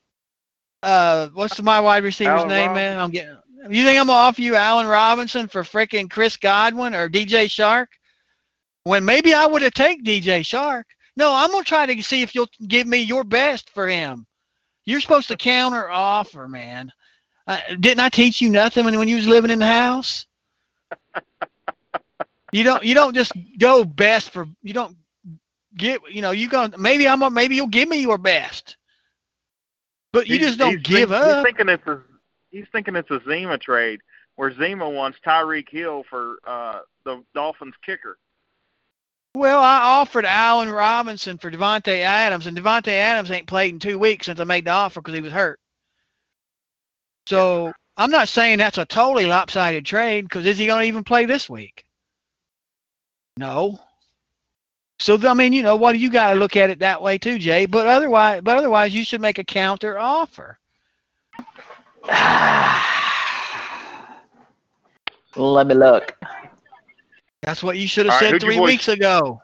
uh, 0.83 1.29
what's 1.35 1.61
my 1.63 1.81
wide 1.81 2.05
receiver's 2.05 2.41
Allen 2.41 2.49
name, 2.49 2.73
man? 2.73 2.99
I'm 2.99 3.11
getting. 3.11 3.37
You 3.71 3.85
think 3.85 3.99
I'm 3.99 4.07
gonna 4.07 4.19
offer 4.19 4.41
you 4.41 4.55
Allen 4.57 4.87
Robinson 4.87 5.49
for 5.49 5.63
freaking 5.63 6.11
Chris 6.11 6.37
Godwin 6.37 6.95
or 6.95 7.09
DJ 7.09 7.47
Chark? 7.47 7.87
When 8.85 9.05
maybe 9.05 9.35
I 9.35 9.47
would 9.47 9.63
have 9.63 9.75
take 9.75 10.05
DJ 10.05 10.41
Chark. 10.41 10.85
No, 11.17 11.33
I'm 11.35 11.51
gonna 11.51 11.65
try 11.65 11.87
to 11.87 12.03
see 12.03 12.23
if 12.23 12.35
you'll 12.35 12.49
give 12.69 12.87
me 12.87 12.99
your 12.99 13.25
best 13.25 13.71
for 13.71 13.89
him. 13.89 14.27
You're 14.85 15.01
supposed 15.01 15.29
to 15.29 15.37
counter 15.37 15.91
offer, 15.91 16.47
man. 16.47 16.93
Uh, 17.47 17.59
didn't 17.81 18.01
I 18.01 18.09
teach 18.09 18.41
you 18.41 18.51
nothing 18.51 18.85
when 18.85 18.99
when 18.99 19.09
you 19.09 19.17
was 19.17 19.27
living 19.27 19.51
in 19.51 19.59
the 19.59 19.67
house? 19.67 20.27
You 22.53 22.63
don't 22.63 22.85
you 22.85 22.95
don't 22.95 23.15
just 23.15 23.33
go 23.59 23.85
best 23.85 24.31
for 24.31 24.47
you 24.63 24.73
don't 24.73 24.97
get 25.77 26.01
you 26.11 26.23
know 26.23 26.31
you 26.31 26.49
gonna 26.49 26.79
maybe 26.79 27.09
I'm 27.09 27.35
maybe 27.35 27.57
you'll 27.57 27.67
give 27.67 27.89
me 27.89 27.99
your 28.01 28.19
best, 28.19 28.77
but 30.13 30.27
you 30.29 30.37
He's- 30.37 30.49
just 30.49 30.59
don't 30.59 30.75
he's 30.79 30.83
give 30.83 31.11
think- 31.11 31.23
up. 31.23 31.37
He's 31.37 31.45
thinking 31.57 31.69
it's 31.69 31.87
he's 32.51 32.67
thinking 32.73 32.97
it's 32.97 33.11
a 33.11 33.21
Zima 33.29 33.59
trade 33.59 34.01
where 34.37 34.55
Zima 34.55 34.89
wants 34.89 35.19
Tyreek 35.25 35.69
Hill 35.71 36.05
for 36.09 36.39
uh 36.47 36.81
the 37.05 37.23
Dolphins 37.35 37.75
kicker. 37.85 38.19
Well, 39.35 39.61
I 39.61 39.81
offered 39.81 40.25
Allen 40.25 40.71
Robinson 40.71 41.37
for 41.37 41.51
Davante 41.51 42.01
Adams, 42.01 42.47
and 42.47 42.57
Davante 42.57 42.89
Adams 42.89 43.31
ain't 43.31 43.47
played 43.47 43.75
in 43.75 43.79
two 43.79 43.99
weeks 43.99 44.27
since 44.27 44.41
I 44.41 44.45
made 44.45 44.65
the 44.65 44.71
offer 44.71 45.01
because 45.01 45.15
he 45.15 45.21
was 45.21 45.33
hurt. 45.33 45.61
So 47.27 47.73
I'm 47.99 48.11
not 48.11 48.29
saying 48.29 48.59
that's 48.59 48.79
a 48.79 48.87
totally 48.87 49.27
lopsided 49.27 49.85
trade 49.85 50.25
because 50.25 50.47
is 50.47 50.57
he 50.57 50.67
going 50.67 50.83
to 50.83 50.89
even 50.89 51.05
play 51.05 51.27
this 51.27 51.51
week? 51.51 51.85
No. 53.37 53.79
So 54.99 55.19
I 55.29 55.35
mean, 55.35 55.53
you 55.53 55.63
know, 55.63 55.77
what 55.77 55.99
you 55.99 56.11
got 56.11 56.33
to 56.33 56.39
look 56.39 56.57
at 56.57 56.71
it 56.71 56.79
that 56.79 57.03
way 57.03 57.19
too, 57.19 57.39
Jay. 57.39 57.67
But 57.67 57.87
otherwise, 57.87 58.41
but 58.43 58.57
otherwise, 58.57 58.95
you 58.95 59.05
should 59.05 59.21
make 59.21 59.39
a 59.39 59.45
counter 59.45 59.99
offer. 59.99 60.59
Let 65.37 65.67
me 65.67 65.75
look. 65.75 66.15
That's 67.43 67.63
what 67.63 67.77
you 67.77 67.87
should 67.87 68.07
have 68.07 68.15
All 68.15 68.21
right, 68.21 68.27
said 68.27 68.33
who'd 68.33 68.43
three 68.43 68.61
weeks 68.61 68.89
ago. 68.89 69.41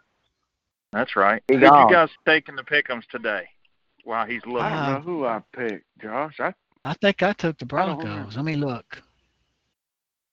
That's 0.93 1.17
right. 1.17 1.43
He 1.49 1.55
Who'd 1.55 1.63
you 1.63 1.91
guys 1.91 2.11
taking 2.27 2.57
the 2.57 2.63
pickums 2.63 3.07
today? 3.09 3.49
While 4.05 4.27
he's 4.27 4.45
looking. 4.45 4.63
I 4.63 4.87
don't 4.87 4.95
know 4.95 5.01
who 5.01 5.25
I 5.25 5.43
picked, 5.57 5.87
Josh. 6.01 6.41
I 6.41 6.53
I 6.85 6.95
think 6.95 7.23
I 7.23 7.33
took 7.33 7.59
the 7.59 7.65
I 7.65 7.69
Broncos. 7.69 8.37
Let 8.37 8.45
me 8.45 8.57
look. 8.57 9.03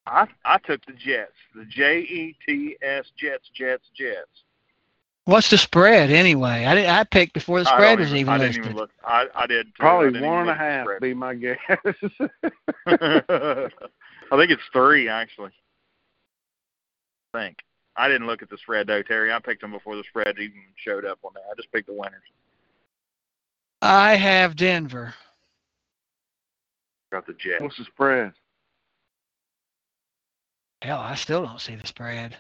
I 0.07 0.27
I 0.43 0.57
took 0.57 0.83
the 0.85 0.93
Jets. 0.93 1.33
The 1.53 1.65
J 1.65 1.99
E 1.99 2.35
T 2.45 2.77
S 2.81 3.05
Jets 3.15 3.49
Jets 3.53 3.89
Jets. 3.95 4.43
What's 5.29 5.51
the 5.51 5.59
spread 5.59 6.09
anyway? 6.09 6.65
I 6.65 6.73
did, 6.73 6.87
I 6.87 7.03
picked 7.03 7.35
before 7.35 7.59
the 7.59 7.65
spread 7.65 7.97
don't 7.97 7.99
was 7.99 8.15
even 8.15 8.33
I 8.33 8.37
listed. 8.37 8.63
didn't 8.63 8.65
even 8.65 8.77
look. 8.77 8.89
I 9.05 9.27
I 9.35 9.45
did. 9.45 9.67
Uh, 9.67 9.69
too. 9.69 9.73
I 9.79 9.79
probably 9.79 10.07
didn't 10.07 10.23
even 10.23 10.29
one 10.29 10.39
and 10.39 10.49
a 10.49 10.53
look 10.53 10.59
at 10.59 10.59
half 10.59 10.87
the 10.87 10.99
be 10.99 11.13
my 11.13 11.35
guess. 11.35 11.59
I 14.31 14.37
think 14.37 14.51
it's 14.51 14.63
three 14.73 15.07
actually. 15.07 15.51
I 17.35 17.43
think. 17.43 17.57
I 17.95 18.07
didn't 18.07 18.25
look 18.25 18.41
at 18.41 18.49
the 18.49 18.57
spread 18.57 18.87
though, 18.87 19.03
Terry. 19.03 19.31
I 19.31 19.37
picked 19.37 19.61
them 19.61 19.71
before 19.71 19.95
the 19.95 20.03
spread 20.09 20.39
even 20.39 20.63
showed 20.77 21.05
up 21.05 21.19
on 21.23 21.33
there. 21.35 21.43
I 21.45 21.53
just 21.55 21.71
picked 21.71 21.85
the 21.87 21.93
winners. 21.93 22.23
I 23.83 24.15
have 24.15 24.55
Denver. 24.55 25.13
Got 27.11 27.27
the 27.27 27.33
Jets. 27.33 27.61
What's 27.61 27.77
the 27.77 27.85
spread? 27.85 28.33
Hell, 30.81 30.99
I 30.99 31.13
still 31.13 31.45
don't 31.45 31.61
see 31.61 31.75
the 31.75 31.85
spread. 31.85 32.35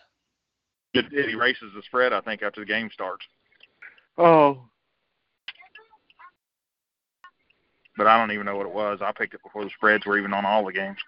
It, 0.93 1.05
it 1.11 1.29
erases 1.29 1.71
the 1.75 1.83
spread, 1.83 2.13
I 2.13 2.21
think, 2.21 2.41
after 2.41 2.61
the 2.61 2.65
game 2.65 2.89
starts. 2.91 3.25
Oh, 4.17 4.69
But 7.99 8.07
I 8.07 8.17
don't 8.17 8.31
even 8.31 8.45
know 8.45 8.55
what 8.55 8.65
it 8.65 8.73
was. 8.73 8.99
I 9.01 9.11
picked 9.11 9.33
it 9.33 9.43
before 9.43 9.65
the 9.65 9.71
spreads 9.71 10.05
were 10.05 10.17
even 10.17 10.33
on 10.33 10.45
all 10.45 10.65
the 10.65 10.71
games. 10.71 10.99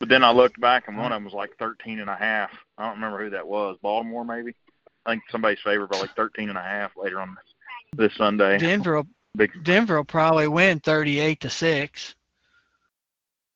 But 0.00 0.08
then 0.08 0.24
I 0.24 0.32
looked 0.32 0.60
back 0.60 0.88
and 0.88 0.96
one 0.96 1.12
of 1.12 1.16
them 1.16 1.24
was 1.24 1.34
like 1.34 1.56
thirteen 1.56 2.00
and 2.00 2.10
a 2.10 2.16
half. 2.16 2.50
I 2.76 2.84
don't 2.84 2.96
remember 2.96 3.22
who 3.22 3.30
that 3.30 3.46
was. 3.46 3.78
Baltimore 3.80 4.24
maybe. 4.24 4.56
I 5.06 5.12
think 5.12 5.22
somebody's 5.30 5.60
favored 5.62 5.90
by 5.90 6.00
like 6.00 6.16
thirteen 6.16 6.48
and 6.48 6.58
a 6.58 6.62
half 6.62 6.90
later 6.96 7.20
on 7.20 7.36
this 7.96 8.12
Sunday. 8.16 8.58
Denver, 8.58 8.96
will, 8.96 9.06
Big. 9.36 9.52
Denver 9.62 9.98
will 9.98 10.04
probably 10.04 10.48
win 10.48 10.80
thirty-eight 10.80 11.38
to 11.42 11.48
six. 11.48 12.16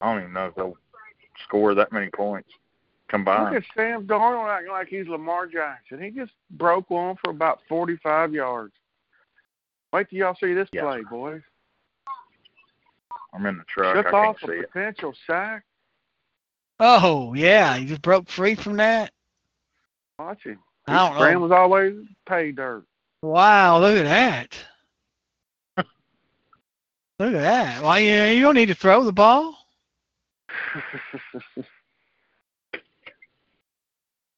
I 0.01 0.13
don't 0.13 0.23
even 0.23 0.33
know 0.33 0.47
if 0.47 0.55
they'll 0.55 0.77
score 1.43 1.75
that 1.75 1.91
many 1.91 2.09
points 2.11 2.51
look 3.13 3.53
at 3.53 3.63
Sam 3.77 4.07
Darnold 4.07 4.49
acting 4.49 4.73
like 4.73 4.89
he's 4.89 5.07
Lamar 5.07 5.47
Jackson. 5.47 6.03
He 6.03 6.11
just 6.11 6.33
broke 6.51 6.91
one 6.91 7.17
for 7.23 7.31
about 7.31 7.61
45 7.69 8.33
yards. 8.33 8.75
Wait 9.93 10.11
till 10.11 10.19
y'all 10.19 10.37
see 10.41 10.53
this 10.55 10.69
Yes. 10.73 10.85
play, 10.85 11.03
boys. 11.11 11.43
I'm 13.33 13.47
in 13.47 13.59
the 13.59 13.65
truck. 13.65 13.97
Shut 13.97 14.07
I 14.07 14.11
can't 14.11 14.15
off 14.15 14.37
see 14.41 14.47
a 14.59 14.63
it. 14.63 14.73
potential 14.73 15.15
sack. 15.27 15.65
Oh 16.81 17.33
yeah, 17.35 17.77
you 17.77 17.87
just 17.87 18.03
broke 18.03 18.29
free 18.29 18.55
from 18.55 18.77
that. 18.77 19.11
Watch 20.19 20.43
him. 20.45 20.59
I 20.87 21.09
don't 21.09 21.15
know. 21.15 21.21
Scrambles 21.21 21.53
always 21.53 21.95
pay 22.29 22.53
dirt. 22.53 22.85
Wow, 23.23 23.81
look 23.81 23.97
at 23.97 24.05
that. 24.05 24.59
look 27.19 27.35
at 27.35 27.41
that. 27.41 27.83
Why 27.83 27.99
you 28.01 28.23
you 28.35 28.43
don't 28.43 28.55
need 28.55 28.67
to 28.67 28.75
throw 28.75 29.05
the 29.05 29.13
ball? 29.13 29.57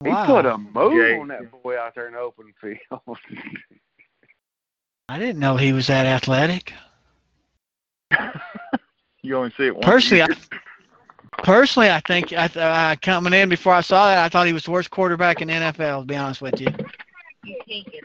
He 0.04 0.10
Wow. 0.10 0.26
put 0.26 0.46
a 0.46 0.56
move 0.58 0.92
Jay. 0.92 1.18
on 1.18 1.28
that 1.28 1.50
boy 1.62 1.76
out 1.78 1.94
there 1.94 2.06
in 2.06 2.12
the 2.12 2.20
open 2.20 2.52
field. 2.60 2.78
I 5.08 5.18
didn't 5.18 5.40
know 5.40 5.56
he 5.56 5.72
was 5.72 5.86
that 5.88 6.06
athletic. 6.06 6.72
you 9.22 9.36
only 9.36 9.50
see 9.56 9.66
it 9.66 9.74
once. 9.74 9.84
Personally, 9.86 10.20
a 10.20 10.24
I, 10.24 10.28
year. 10.28 10.36
personally, 11.38 11.90
I 11.90 12.00
think 12.06 12.32
I 12.32 12.46
th- 12.46 12.56
uh, 12.58 12.94
coming 13.02 13.32
in 13.32 13.48
before 13.48 13.72
I 13.74 13.80
saw 13.80 14.06
that, 14.06 14.18
I 14.24 14.28
thought 14.28 14.46
he 14.46 14.52
was 14.52 14.64
the 14.64 14.70
worst 14.70 14.90
quarterback 14.90 15.40
in 15.42 15.48
the 15.48 15.54
NFL. 15.54 16.00
To 16.02 16.06
be 16.06 16.14
honest 16.16 16.42
with 16.42 16.60
you, 16.60 16.68
You 17.44 17.56
can't 17.66 17.84
get 17.86 17.94
it. 17.94 18.04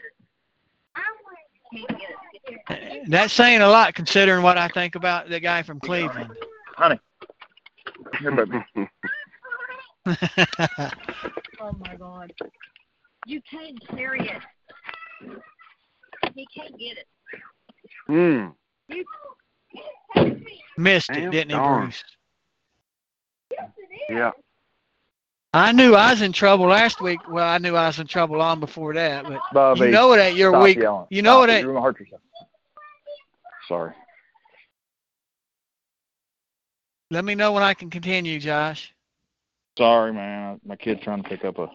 You 1.72 1.86
can't 1.86 2.00
get 2.00 2.10
it. 2.10 2.16
Get 2.68 2.82
your- 2.96 3.04
that's 3.08 3.32
saying 3.34 3.60
a 3.60 3.68
lot 3.68 3.94
considering 3.94 4.42
what 4.42 4.58
I 4.58 4.66
think 4.68 4.96
about 4.96 5.28
the 5.28 5.38
guy 5.38 5.62
from 5.62 5.78
Cleveland. 5.78 6.32
honey. 6.76 6.98
Here, 10.04 10.16
baby. 10.58 10.90
Oh 11.60 11.72
my 11.78 11.94
God. 11.96 12.32
You 13.26 13.40
can't 13.50 13.78
carry 13.88 14.20
it. 14.20 14.42
He 16.34 16.46
can't 16.54 16.78
get 16.78 16.98
it. 16.98 17.06
Hmm. 18.06 18.48
Missed 20.76 21.10
it, 21.10 21.14
Damn 21.14 21.30
didn't 21.30 21.50
he, 21.50 21.56
darn. 21.56 21.82
Bruce? 21.84 22.04
Yeah. 24.10 24.30
I 25.54 25.70
knew 25.72 25.94
I 25.94 26.10
was 26.10 26.20
in 26.20 26.32
trouble 26.32 26.66
last 26.66 27.00
week. 27.00 27.20
Well, 27.28 27.46
I 27.46 27.58
knew 27.58 27.76
I 27.76 27.86
was 27.86 28.00
in 28.00 28.08
trouble 28.08 28.38
long 28.38 28.58
before 28.58 28.92
that, 28.94 29.24
but 29.24 29.40
Bubby, 29.52 29.86
you 29.86 29.90
know 29.92 30.12
it 30.12 30.18
ain't 30.18 30.36
your 30.36 30.50
stop 30.50 30.64
week. 30.64 30.78
yelling. 30.78 31.06
You 31.10 31.22
know 31.22 31.44
Stop 31.44 31.56
it 31.56 31.62
You're 31.62 31.72
gonna 31.72 31.84
hurt 31.84 32.00
yourself. 32.00 32.20
Sorry. 33.68 33.92
Let 37.10 37.24
me 37.24 37.34
know 37.36 37.52
when 37.52 37.62
I 37.62 37.74
can 37.74 37.88
continue, 37.90 38.40
Josh. 38.40 38.93
Sorry, 39.76 40.12
man. 40.12 40.60
My 40.64 40.76
kid's 40.76 41.02
trying 41.02 41.22
to 41.22 41.28
pick 41.28 41.44
up 41.44 41.58
a. 41.58 41.68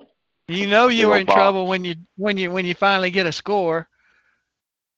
You 0.48 0.68
know 0.68 0.88
you 0.88 1.10
were 1.10 1.18
in 1.18 1.26
box. 1.26 1.36
trouble 1.36 1.68
when 1.68 1.84
you 1.84 1.96
when 2.16 2.38
you 2.38 2.52
when 2.52 2.66
you 2.66 2.74
finally 2.74 3.12
get 3.12 3.26
a 3.28 3.32
score. 3.32 3.88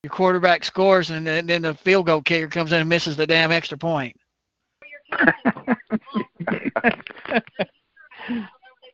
Your 0.03 0.11
quarterback 0.11 0.63
scores, 0.63 1.11
and 1.11 1.27
then, 1.27 1.45
then 1.45 1.61
the 1.61 1.75
field 1.75 2.07
goal 2.07 2.21
kicker 2.23 2.47
comes 2.47 2.71
in 2.71 2.79
and 2.79 2.89
misses 2.89 3.17
the 3.17 3.27
damn 3.27 3.51
extra 3.51 3.77
point. 3.77 4.15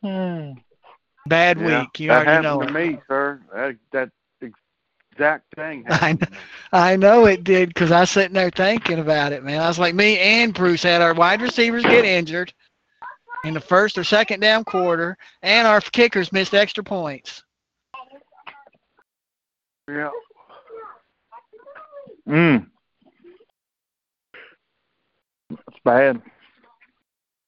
Hmm. 0.03 0.51
Bad 1.25 1.59
yeah. 1.59 1.81
week. 1.81 1.99
You 1.99 2.09
that 2.09 2.27
already 2.27 2.29
happened 2.29 2.43
know 2.43 2.61
to 2.61 2.71
me, 2.71 2.99
sir. 3.07 3.41
That 3.53 3.77
that 3.91 4.11
exact 5.11 5.53
thing 5.55 5.85
I 5.89 5.95
happened. 5.95 6.19
to 6.19 6.31
me. 6.31 6.37
I 6.71 6.95
know 6.95 7.25
it 7.25 7.43
did 7.43 7.69
because 7.69 7.91
I 7.91 8.01
was 8.01 8.11
sitting 8.11 8.33
there 8.33 8.49
thinking 8.51 8.99
about 8.99 9.33
it, 9.33 9.43
man. 9.43 9.61
I 9.61 9.67
was 9.67 9.79
like, 9.79 9.95
me 9.95 10.17
and 10.19 10.53
Bruce 10.53 10.83
had 10.83 11.01
our 11.01 11.13
wide 11.13 11.41
receivers 11.41 11.83
get 11.83 12.05
injured 12.05 12.53
in 13.47 13.53
the 13.53 13.59
first 13.59 13.97
or 13.97 14.03
second 14.03 14.39
down 14.39 14.63
quarter, 14.63 15.17
and 15.41 15.67
our 15.67 15.81
kickers 15.81 16.31
missed 16.31 16.53
extra 16.53 16.83
points. 16.83 17.43
Yeah. 19.89 20.09
Mm. 22.27 22.67
It's 25.49 25.79
bad. 25.83 26.21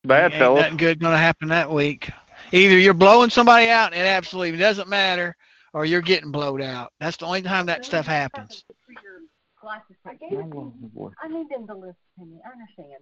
Bad, 0.06 0.32
Ain't 0.32 0.40
fellas. 0.40 0.62
nothing 0.62 0.78
good 0.78 1.00
going 1.00 1.12
to 1.12 1.18
happen 1.18 1.50
that 1.50 1.70
week. 1.70 2.10
Either 2.54 2.78
you're 2.78 2.94
blowing 2.94 3.30
somebody 3.30 3.70
out, 3.70 3.92
and 3.94 4.02
it 4.02 4.08
absolutely 4.08 4.58
doesn't 4.58 4.88
matter, 4.88 5.36
or 5.74 5.84
you're 5.84 6.02
getting 6.02 6.32
blowed 6.32 6.62
out. 6.62 6.94
That's 7.00 7.18
the 7.18 7.26
only 7.26 7.42
time 7.42 7.66
that 7.66 7.84
stuff 7.84 8.08
happens. 8.08 8.64
For 8.86 8.94
your 8.94 9.20
glasses. 9.62 9.98
I 10.06 11.28
need 11.28 11.50
them 11.50 11.68
to 11.68 11.76
listen 11.76 11.96
to 12.20 12.26
me. 12.26 12.40
I 12.46 12.52
understand. 12.52 13.00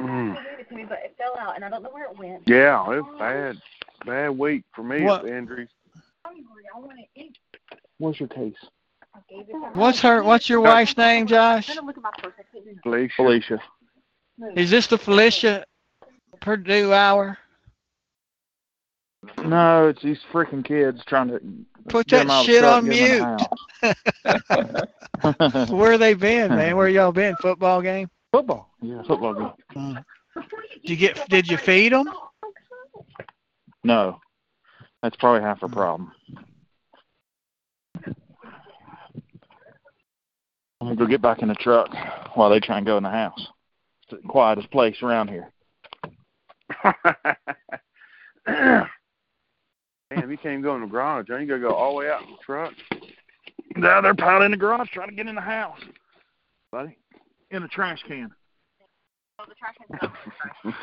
Mm. 0.00 0.34
They 0.36 0.42
gave 0.50 0.60
it 0.60 0.68
to 0.68 0.74
me, 0.74 0.84
but 0.88 0.98
it 1.04 1.14
fell 1.18 1.36
out, 1.38 1.54
and 1.56 1.64
I 1.64 1.68
don't 1.70 1.82
know 1.82 1.90
where 1.90 2.10
it 2.10 2.18
went. 2.18 2.42
Yeah, 2.46 2.84
it's 2.90 3.06
bad. 3.18 3.58
Bad 4.06 4.30
week 4.30 4.64
for 4.74 4.82
me 4.82 5.02
What- 5.02 5.22
with 5.24 5.32
injuries. 5.32 5.68
hungry. 6.24 6.44
I 6.74 6.78
want 6.78 6.98
to 6.98 7.20
eat. 7.20 7.36
What's 7.98 8.18
your 8.20 8.28
case? 8.28 8.54
I 9.14 9.18
gave 9.28 9.40
it 9.48 9.52
to 9.52 9.58
What's 9.74 10.00
her? 10.00 10.22
What's 10.22 10.48
your 10.48 10.60
wife's 10.60 10.96
name, 10.96 11.26
Josh? 11.26 11.68
I'm 11.68 11.76
gonna 11.76 11.86
look 11.86 11.96
at 11.98 12.02
my 12.02 12.10
purse. 12.18 12.32
I 12.38 12.42
can't 12.52 12.64
do 12.64 12.70
nothing. 12.70 12.80
Felicia. 12.82 13.58
Felicia. 14.38 14.60
Is 14.60 14.70
this 14.70 14.86
the 14.86 14.98
Felicia 14.98 15.64
Purdue 16.40 16.92
hour? 16.92 17.38
No, 19.44 19.88
it's 19.88 20.02
these 20.02 20.18
freaking 20.32 20.64
kids 20.64 21.04
trying 21.04 21.28
to 21.28 21.40
Put 21.88 22.08
that 22.08 22.28
out 22.28 22.40
of 22.40 22.46
the 22.46 22.52
shit 22.52 22.64
on 22.64 22.78
and 22.78 22.92
get 22.92 23.20
'em 23.20 23.38
in 23.82 23.96
the 24.62 24.88
house. 25.62 25.70
Where 25.70 25.98
they 25.98 26.14
been, 26.14 26.50
man? 26.56 26.76
Where 26.76 26.88
y'all 26.88 27.12
been? 27.12 27.36
Football 27.36 27.82
game? 27.82 28.08
Football. 28.32 28.70
Yeah, 28.80 29.02
football 29.06 29.34
game. 29.34 29.52
Mm. 29.76 30.04
Did 30.82 30.90
you 30.90 30.96
get? 30.96 31.28
Did 31.28 31.48
you 31.48 31.56
feed 31.58 31.92
them? 31.92 32.08
No, 33.84 34.18
that's 35.02 35.16
probably 35.16 35.42
half 35.42 35.60
the 35.60 35.68
problem. 35.68 36.12
I'm 40.80 40.88
gonna 40.88 40.96
go 40.96 41.06
get 41.06 41.22
back 41.22 41.42
in 41.42 41.48
the 41.48 41.54
truck 41.54 41.94
while 42.34 42.50
they 42.50 42.58
try 42.58 42.78
and 42.78 42.86
go 42.86 42.96
in 42.96 43.04
the 43.04 43.10
house. 43.10 43.46
It's 44.02 44.20
the 44.22 44.28
quietest 44.28 44.70
place 44.72 44.96
around 45.02 45.28
here. 45.28 45.48
Damn, 48.46 48.88
you 50.28 50.38
can't 50.38 50.62
go 50.62 50.74
in 50.74 50.80
the 50.80 50.88
garage. 50.88 51.26
Don't 51.28 51.40
you 51.40 51.46
gotta 51.46 51.60
go 51.60 51.72
all 51.72 51.92
the 51.92 51.98
way 51.98 52.10
out 52.10 52.22
in 52.22 52.30
the 52.30 52.36
truck? 52.44 52.72
Now 53.76 54.00
they're 54.00 54.14
piling 54.14 54.46
in 54.46 54.50
the 54.50 54.56
garage 54.56 54.88
trying 54.90 55.08
to 55.08 55.14
get 55.14 55.28
in 55.28 55.36
the 55.36 55.40
house, 55.40 55.78
buddy. 56.72 56.98
In 57.52 57.60
the 57.60 57.68
trash 57.68 58.02
can. 58.08 58.30
Oh, 59.38 59.44
the 59.46 59.54
trash 59.54 59.74
can's 59.76 60.14
gone. 60.64 60.74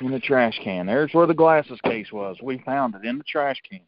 In 0.02 0.10
the 0.10 0.20
trash 0.20 0.60
can. 0.62 0.84
There's 0.84 1.14
where 1.14 1.26
the 1.26 1.32
glasses 1.32 1.80
case 1.82 2.12
was. 2.12 2.36
We 2.42 2.58
found 2.58 2.94
it 2.94 3.06
in 3.06 3.16
the 3.16 3.24
trash 3.24 3.56
can. 3.68 3.80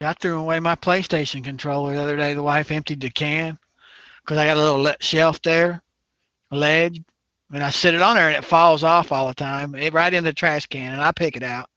I 0.00 0.12
threw 0.12 0.38
away 0.38 0.60
my 0.60 0.76
PlayStation 0.76 1.42
controller 1.42 1.94
the 1.94 2.02
other 2.02 2.16
day. 2.16 2.34
The 2.34 2.42
wife 2.42 2.70
emptied 2.70 3.00
the 3.00 3.10
can 3.10 3.58
because 4.22 4.38
I 4.38 4.46
got 4.46 4.56
a 4.56 4.60
little 4.60 4.82
le- 4.82 4.96
shelf 5.00 5.42
there, 5.42 5.82
a 6.52 6.56
ledge, 6.56 7.02
and 7.52 7.64
I 7.64 7.70
sit 7.70 7.94
it 7.94 8.02
on 8.02 8.14
there 8.14 8.28
and 8.28 8.36
it 8.36 8.44
falls 8.44 8.84
off 8.84 9.10
all 9.10 9.26
the 9.26 9.34
time, 9.34 9.74
it, 9.74 9.92
right 9.92 10.14
in 10.14 10.22
the 10.22 10.32
trash 10.32 10.66
can, 10.66 10.92
and 10.92 11.02
I 11.02 11.10
pick 11.10 11.36
it 11.36 11.42
out. 11.42 11.68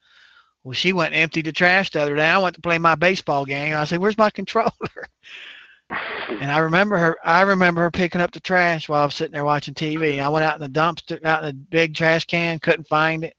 Well, 0.63 0.73
she 0.73 0.93
went 0.93 1.13
and 1.13 1.23
emptied 1.23 1.45
the 1.45 1.51
trash 1.51 1.89
the 1.89 2.01
other 2.01 2.15
day. 2.15 2.27
I 2.27 2.37
went 2.37 2.55
to 2.55 2.61
play 2.61 2.77
my 2.77 2.93
baseball 2.93 3.45
game. 3.45 3.75
I 3.75 3.85
said, 3.85 3.99
"Where's 3.99 4.17
my 4.17 4.29
controller?" 4.29 4.69
And 5.89 6.51
I 6.51 6.59
remember 6.59 6.97
her. 6.97 7.17
I 7.23 7.41
remember 7.41 7.81
her 7.81 7.91
picking 7.91 8.21
up 8.21 8.31
the 8.31 8.39
trash 8.39 8.87
while 8.87 9.01
I 9.01 9.05
was 9.05 9.15
sitting 9.15 9.33
there 9.33 9.43
watching 9.45 9.73
TV. 9.73 10.21
I 10.21 10.29
went 10.29 10.45
out 10.45 10.55
in 10.55 10.61
the 10.61 10.79
dumpster, 10.79 11.23
out 11.25 11.43
in 11.43 11.47
the 11.47 11.53
big 11.53 11.95
trash 11.95 12.25
can, 12.25 12.59
couldn't 12.59 12.87
find 12.87 13.23
it. 13.23 13.35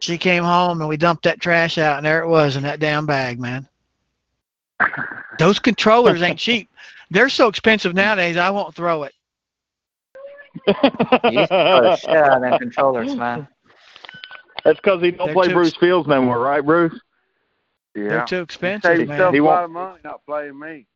She 0.00 0.18
came 0.18 0.42
home 0.42 0.80
and 0.80 0.88
we 0.88 0.96
dumped 0.96 1.22
that 1.24 1.40
trash 1.40 1.78
out, 1.78 1.98
and 1.98 2.04
there 2.06 2.22
it 2.22 2.28
was 2.28 2.56
in 2.56 2.64
that 2.64 2.80
damn 2.80 3.06
bag, 3.06 3.38
man. 3.38 3.68
Those 5.38 5.58
controllers 5.58 6.20
ain't 6.22 6.38
cheap. 6.38 6.68
They're 7.10 7.28
so 7.28 7.48
expensive 7.48 7.94
nowadays. 7.94 8.36
I 8.36 8.50
won't 8.50 8.74
throw 8.74 9.04
it. 9.04 9.12
You 10.66 10.72
used 10.74 10.84
to 10.84 11.46
throw 11.48 11.82
the 11.82 11.96
shit 11.96 12.10
out 12.10 12.36
of 12.36 12.42
them 12.42 12.58
controllers, 12.58 13.14
man. 13.14 13.46
That's 14.64 14.80
because 14.80 15.00
he 15.00 15.12
don't 15.12 15.26
They're 15.26 15.34
play 15.34 15.48
too 15.48 15.54
Bruce 15.54 15.76
Fields 15.76 16.08
no 16.08 16.20
more, 16.22 16.38
right, 16.40 16.64
Bruce? 16.64 16.98
Yeah. 17.94 18.08
They're 18.08 18.24
too 18.26 18.40
expensive, 18.40 18.98
yourself 18.98 19.18
man. 19.18 19.32
He 19.32 19.38
a 19.38 19.42
won't- 19.42 19.54
lot 19.54 19.64
of 19.64 19.70
money 19.70 19.98
not 20.04 20.24
playing 20.26 20.58
me. 20.58 20.86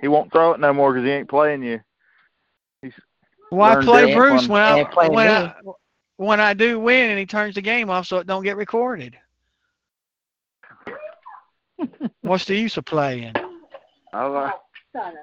He 0.00 0.08
won't 0.08 0.32
throw 0.32 0.52
it 0.52 0.60
no 0.60 0.72
more 0.72 0.92
because 0.92 1.06
he 1.06 1.12
ain't 1.12 1.28
playing 1.28 1.62
you. 1.62 1.80
He's 2.82 2.92
Why 3.50 3.76
play 3.82 4.14
Bruce 4.14 4.48
when 4.48 4.62
I 4.62 4.78
ain't 4.78 4.90
playing 4.90 5.12
when 5.12 5.26
me. 5.26 5.32
I 5.32 5.54
when 6.16 6.40
I 6.40 6.54
do 6.54 6.80
win 6.80 7.10
and 7.10 7.18
he 7.18 7.26
turns 7.26 7.54
the 7.54 7.62
game 7.62 7.90
off 7.90 8.06
so 8.06 8.18
it 8.18 8.26
don't 8.26 8.42
get 8.42 8.56
recorded? 8.56 9.16
What's 12.22 12.46
the 12.46 12.56
use 12.56 12.76
of 12.76 12.84
playing? 12.84 13.34
I 14.12 14.24
learned, 14.24 14.54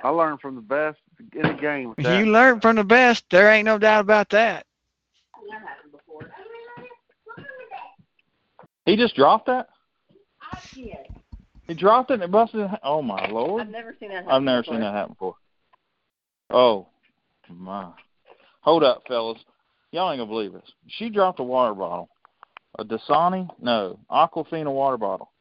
I 0.04 0.10
learned 0.10 0.41
from 0.41 0.56
the 0.56 0.62
best 0.62 0.99
in 1.34 1.41
the 1.41 1.54
game 1.54 1.89
with 1.89 1.97
that. 1.97 2.20
you 2.20 2.32
learn 2.32 2.60
from 2.60 2.76
the 2.76 2.84
best, 2.84 3.26
there 3.32 3.51
ain't 3.51 3.66
no 3.66 3.80
doubt 3.80 4.01
about 4.01 4.30
that. 4.30 4.66
He 8.86 8.95
just 8.95 9.16
dropped 9.16 9.47
that? 9.47 9.70
Yes. 11.68 11.78
He 11.78 11.82
dropped 11.82 12.11
it 12.11 12.16
and 12.16 12.24
it 12.24 12.32
busted. 12.32 12.70
Oh 12.84 13.01
my 13.01 13.28
lord! 13.28 13.61
I've 13.61 13.70
never 13.70 13.95
seen 13.99 14.09
that 14.09 14.24
happen 14.24 14.32
I've 14.32 14.43
never 14.43 14.61
before. 14.61 14.74
seen 14.76 14.82
that 14.82 14.93
happen 14.93 15.14
before. 15.14 15.36
Oh 16.49 16.88
my! 17.49 17.91
Hold 18.61 18.84
up, 18.84 19.03
fellas. 19.07 19.39
Y'all 19.91 20.11
ain't 20.11 20.20
gonna 20.20 20.30
believe 20.30 20.53
this. 20.53 20.72
She 20.88 21.09
dropped 21.09 21.39
a 21.39 21.43
water 21.43 21.74
bottle, 21.74 22.09
a 22.80 22.86
Dasani, 22.86 23.47
no, 23.61 23.99
Aquafina 24.11 24.72
water 24.74 24.97
bottle. 24.97 25.32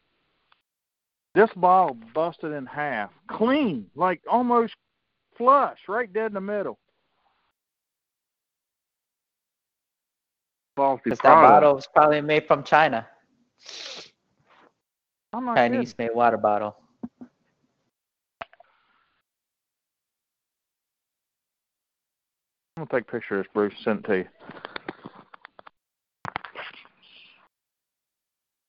This 1.34 1.50
bottle 1.56 1.96
busted 2.14 2.52
in 2.52 2.66
half, 2.66 3.10
clean, 3.28 3.86
like 3.94 4.20
almost 4.30 4.74
flush, 5.38 5.78
right 5.88 6.12
dead 6.12 6.26
in 6.26 6.34
the 6.34 6.40
middle. 6.40 6.78
faulty 10.76 11.02
Because 11.04 11.18
that 11.20 11.34
bottle 11.34 11.74
was 11.74 11.86
probably 11.94 12.20
made 12.20 12.46
from 12.46 12.64
China. 12.64 13.06
I'm 15.32 15.46
not 15.46 15.56
kidding. 15.56 15.72
Chinese 15.72 15.94
made 15.98 16.14
water 16.14 16.36
bottle. 16.36 16.76
I'm 22.76 22.86
gonna 22.86 22.90
take 22.90 23.08
a 23.08 23.12
picture 23.12 23.38
of 23.38 23.44
this, 23.44 23.52
Bruce. 23.52 23.74
Sent 23.82 24.04
to 24.04 24.18
you. 24.18 24.28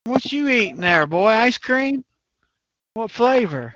What 0.06 0.32
you 0.32 0.50
eating 0.50 0.82
there, 0.82 1.08
boy? 1.08 1.28
Ice 1.28 1.58
cream? 1.58 2.04
What 2.94 3.12
flavor? 3.12 3.74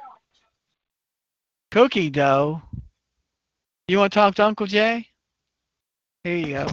Cookie 1.72 2.10
dough. 2.10 2.62
You 3.88 4.00
want 4.00 4.14
to 4.14 4.20
talk 4.20 4.36
to 4.36 4.46
Uncle 4.46 4.68
Jay? 4.68 5.08
Here 6.24 6.36
you 6.36 6.54
go. 6.54 6.68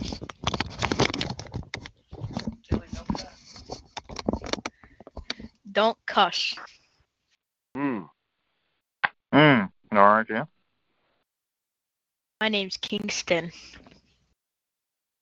Don't 6.14 6.26
cuss. 6.26 6.54
Mm. 7.76 8.08
Mm. 9.34 9.70
All 9.92 9.98
right, 9.98 10.26
yeah. 10.30 10.44
My 12.40 12.48
name's 12.48 12.76
Kingston. 12.76 13.50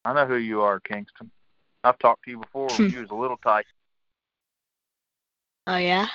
I 0.05 0.13
know 0.13 0.27
who 0.27 0.37
you 0.37 0.61
are, 0.61 0.81
Kingston. 0.81 1.31
I've 1.85 1.99
talked 1.99 2.25
to 2.25 2.31
you 2.31 2.39
before 2.39 2.69
when 2.77 2.91
you 2.93 3.01
was 3.01 3.11
a 3.11 3.15
little 3.15 3.39
tight. 3.39 3.65
Oh 5.67 5.77
yeah? 5.77 6.09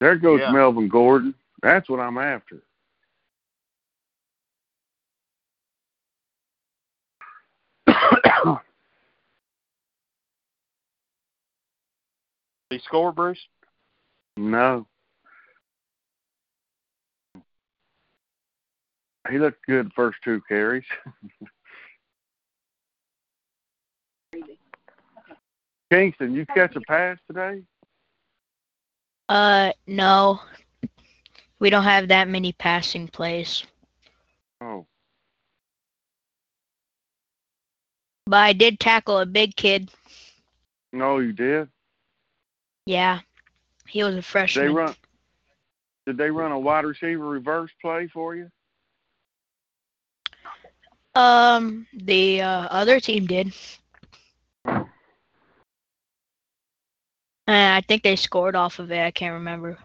There 0.00 0.16
goes 0.16 0.40
Yeah. 0.40 0.50
Melvin 0.50 0.88
Gordon. 0.88 1.34
That's 1.62 1.88
what 1.88 2.00
I'm 2.00 2.18
after. 2.18 2.62
Did 12.70 12.78
he 12.78 12.78
score, 12.78 13.12
Bruce? 13.12 13.40
No. 14.40 14.86
He 19.30 19.38
looked 19.38 19.64
good 19.66 19.86
the 19.86 19.90
first 19.90 20.18
two 20.24 20.40
carries. 20.48 20.84
Kingston, 25.92 26.34
you 26.34 26.46
catch 26.46 26.74
a 26.76 26.80
pass 26.80 27.18
today? 27.26 27.62
Uh 29.28 29.72
no. 29.86 30.40
We 31.58 31.68
don't 31.68 31.84
have 31.84 32.08
that 32.08 32.28
many 32.28 32.52
passing 32.52 33.06
plays. 33.08 33.64
Oh, 34.62 34.86
But 38.26 38.38
I 38.38 38.52
did 38.52 38.80
tackle 38.80 39.18
a 39.18 39.26
big 39.26 39.54
kid. 39.56 39.90
no, 40.92 41.18
you 41.18 41.32
did. 41.32 41.68
Yeah. 42.86 43.20
He 43.90 44.02
was 44.04 44.14
a 44.16 44.22
Did 44.46 44.54
they 44.54 44.68
freshman. 44.68 44.68
run? 44.68 44.94
Did 46.06 46.16
they 46.16 46.30
run 46.30 46.52
a 46.52 46.58
wide 46.58 46.84
receiver 46.84 47.26
reverse 47.26 47.70
play 47.80 48.08
for 48.08 48.34
you? 48.36 48.50
Um 51.14 51.86
the 51.92 52.42
uh, 52.42 52.68
other 52.70 53.00
team 53.00 53.26
did. 53.26 53.52
And 57.46 57.74
I 57.74 57.80
think 57.80 58.02
they 58.02 58.16
scored 58.16 58.54
off 58.56 58.78
of 58.78 58.90
it. 58.92 59.00
I 59.04 59.10
can't 59.10 59.34
remember. 59.34 59.76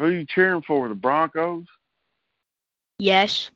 Who 0.00 0.06
are 0.06 0.12
you 0.12 0.24
cheering 0.24 0.62
for? 0.62 0.88
The 0.88 0.94
Broncos? 0.94 1.66
Yes. 2.98 3.50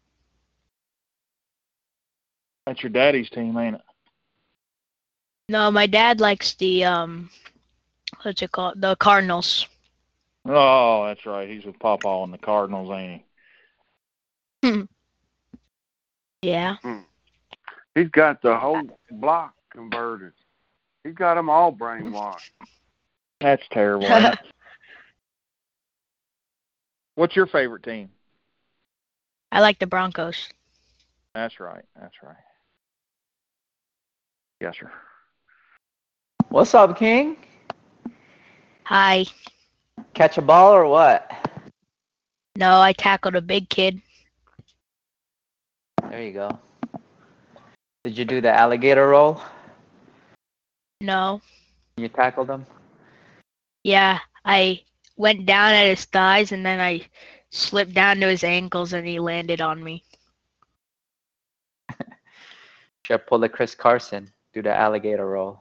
That's 2.66 2.82
your 2.82 2.90
daddy's 2.90 3.30
team, 3.30 3.56
ain't 3.56 3.76
it? 3.76 3.80
No, 5.48 5.70
my 5.70 5.86
dad 5.86 6.20
likes 6.20 6.52
the 6.56 6.84
um 6.84 7.30
what's 8.22 8.42
it 8.42 8.52
called? 8.52 8.78
The 8.78 8.94
Cardinals. 8.96 9.66
Oh, 10.46 11.06
that's 11.06 11.24
right. 11.24 11.48
He's 11.48 11.64
with 11.64 11.78
Papa 11.78 12.06
and 12.08 12.34
the 12.34 12.38
Cardinals, 12.38 12.90
ain't 12.90 13.22
he? 14.62 14.82
Yeah. 16.42 16.76
He's 17.94 18.10
got 18.10 18.42
the 18.42 18.54
whole 18.54 18.82
block 19.10 19.54
converted. 19.72 20.32
He's 21.04 21.14
got 21.14 21.36
them 21.36 21.48
all 21.48 21.72
brainwashed. 21.72 22.50
That's 23.40 23.62
terrible. 23.70 24.08
ain't 27.16 27.18
it? 27.18 27.20
What's 27.20 27.36
your 27.36 27.46
favorite 27.46 27.82
team? 27.82 28.10
I 29.52 29.60
like 29.60 29.78
the 29.78 29.86
Broncos. 29.86 30.48
That's 31.34 31.60
right. 31.60 31.84
That's 32.00 32.14
right. 32.22 32.36
Yes, 34.60 34.76
sir. 34.78 34.90
What's 36.48 36.74
up, 36.74 36.98
King? 36.98 37.36
Hi. 38.84 39.26
Catch 40.14 40.38
a 40.38 40.42
ball 40.42 40.74
or 40.74 40.86
what? 40.86 41.30
No, 42.56 42.80
I 42.80 42.92
tackled 42.92 43.34
a 43.34 43.40
big 43.40 43.68
kid. 43.68 44.00
There 46.10 46.22
you 46.22 46.32
go. 46.32 46.58
Did 48.04 48.16
you 48.18 48.24
do 48.24 48.40
the 48.40 48.52
alligator 48.52 49.08
roll? 49.08 49.40
No. 51.00 51.40
You 51.96 52.08
tackled 52.08 52.50
him? 52.50 52.66
Yeah, 53.82 54.20
I 54.44 54.82
went 55.16 55.46
down 55.46 55.72
at 55.72 55.86
his 55.86 56.04
thighs 56.04 56.52
and 56.52 56.64
then 56.64 56.80
I 56.80 57.02
slipped 57.50 57.94
down 57.94 58.18
to 58.20 58.28
his 58.28 58.44
ankles 58.44 58.92
and 58.92 59.06
he 59.06 59.18
landed 59.20 59.60
on 59.60 59.82
me. 59.82 60.02
Should 63.06 63.26
pull 63.26 63.38
the 63.38 63.48
Chris 63.48 63.74
Carson. 63.74 64.32
Do 64.52 64.62
the 64.62 64.74
alligator 64.74 65.26
roll. 65.26 65.60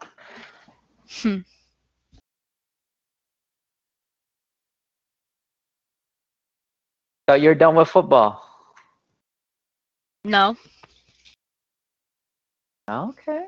Hmm. 1.10 1.40
So 7.30 7.36
you're 7.36 7.56
done 7.56 7.76
with 7.76 7.88
football. 7.88 8.44
No. 10.26 10.58
Okay. 12.90 13.48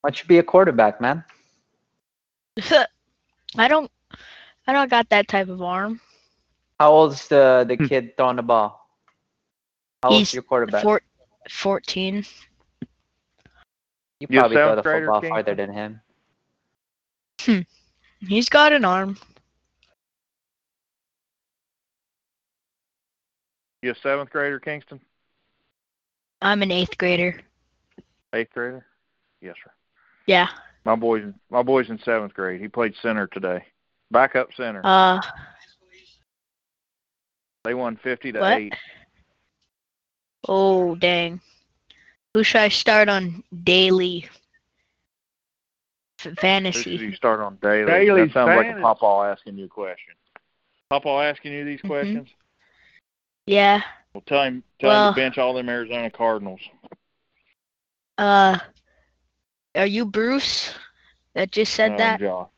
Why 0.00 0.10
don't 0.10 0.20
you 0.20 0.26
be 0.28 0.38
a 0.38 0.42
quarterback, 0.42 1.00
man? 1.00 1.24
I 3.56 3.68
don't 3.68 3.90
I 4.68 4.72
don't 4.74 4.90
got 4.90 5.08
that 5.08 5.28
type 5.28 5.48
of 5.48 5.62
arm. 5.62 5.98
How 6.78 6.92
old's 6.92 7.26
the 7.26 7.64
the 7.66 7.76
hmm. 7.76 7.86
kid 7.86 8.16
throwing 8.18 8.36
the 8.36 8.42
ball? 8.42 8.86
How 10.02 10.10
old's 10.10 10.18
He's 10.18 10.34
your 10.34 10.42
quarterback? 10.42 10.82
Four, 10.82 11.00
14. 11.50 12.16
you 12.16 12.24
You 14.20 14.38
probably 14.38 14.56
throw 14.56 14.76
the 14.76 14.82
seventh 14.82 14.84
grader, 14.84 15.06
football 15.06 15.20
King? 15.22 15.30
farther 15.30 15.54
than 15.54 15.72
him. 15.72 16.00
Hmm. 17.40 17.60
He's 18.20 18.50
got 18.50 18.72
an 18.74 18.84
arm. 18.84 19.16
You 23.82 23.92
a 23.92 23.94
seventh 23.94 24.30
grader, 24.30 24.60
Kingston? 24.60 25.00
I'm 26.42 26.62
an 26.62 26.70
eighth 26.70 26.98
grader. 26.98 27.40
Eighth 28.34 28.52
grader? 28.52 28.84
Yes, 29.40 29.54
sir. 29.64 29.70
Yeah. 30.26 30.48
My 30.84 30.94
boy's 30.94 31.32
my 31.48 31.62
boy's 31.62 31.88
in 31.88 31.98
seventh 32.00 32.34
grade. 32.34 32.60
He 32.60 32.68
played 32.68 32.94
center 33.00 33.26
today. 33.28 33.64
Backup 34.10 34.54
center. 34.54 34.80
Uh 34.84 35.20
they 37.64 37.74
won 37.74 37.96
fifty 37.96 38.32
to 38.32 38.40
what? 38.40 38.58
eight. 38.58 38.74
oh 40.48 40.94
dang. 40.94 41.40
Who 42.34 42.42
should 42.44 42.60
I 42.60 42.68
start 42.68 43.08
on 43.08 43.42
daily 43.64 44.26
f- 44.26 46.24
Who 46.24 46.30
should 46.30 46.38
fantasy? 46.38 46.90
you 46.92 47.14
start 47.14 47.40
on 47.40 47.56
daily? 47.60 47.86
Daily 47.86 48.22
that 48.26 48.32
sounds 48.32 48.48
like 48.48 48.58
a 48.58 48.62
fantasy. 48.70 48.82
pawpaw 48.82 49.24
asking 49.24 49.58
you 49.58 49.64
a 49.66 49.68
question. 49.68 50.14
Pawpaw 50.90 51.20
asking 51.22 51.52
you 51.52 51.64
these 51.64 51.80
Mhm. 51.82 51.88
questions? 51.88 52.28
Yeah. 53.46 53.82
Well, 54.14 54.22
tell 54.26 54.42
him 54.44 54.62
tell 54.78 54.90
Well- 54.90 55.08
him 55.08 55.14
to 55.14 55.20
bench 55.20 55.38
all 55.38 55.52
them 55.54 55.68
Arizona 55.68 56.10
Cardinals. 56.10 56.60
Uh 58.16 58.58
are 59.74 59.86
you 59.86 60.06
Bruce 60.06 60.74
that 61.34 61.50
just 61.52 61.74
said 61.74 61.92
no, 61.92 61.96
that? 61.98 62.20
Josh. 62.20 62.48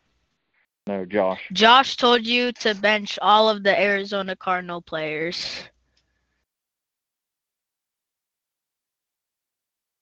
No, 0.91 1.05
Josh. 1.05 1.41
Josh 1.53 1.97
told 1.97 2.27
you 2.27 2.51
to 2.51 2.75
bench 2.75 3.17
all 3.23 3.49
of 3.49 3.63
the 3.63 3.81
Arizona 3.81 4.35
Cardinal 4.35 4.83
players. 4.83 5.63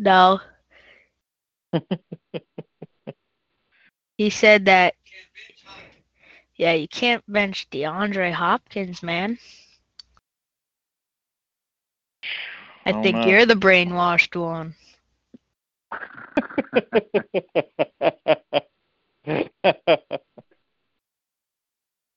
No. 0.00 0.40
he 4.16 4.30
said 4.30 4.64
that 4.64 4.94
yeah, 6.56 6.72
you 6.72 6.88
can't 6.88 7.22
bench 7.30 7.68
DeAndre 7.70 8.32
Hopkins, 8.32 9.02
man. 9.02 9.38
I 12.86 13.02
think 13.02 13.14
know. 13.14 13.26
you're 13.26 13.44
the 13.44 13.56
brainwashed 13.56 14.34
one. 14.40 14.74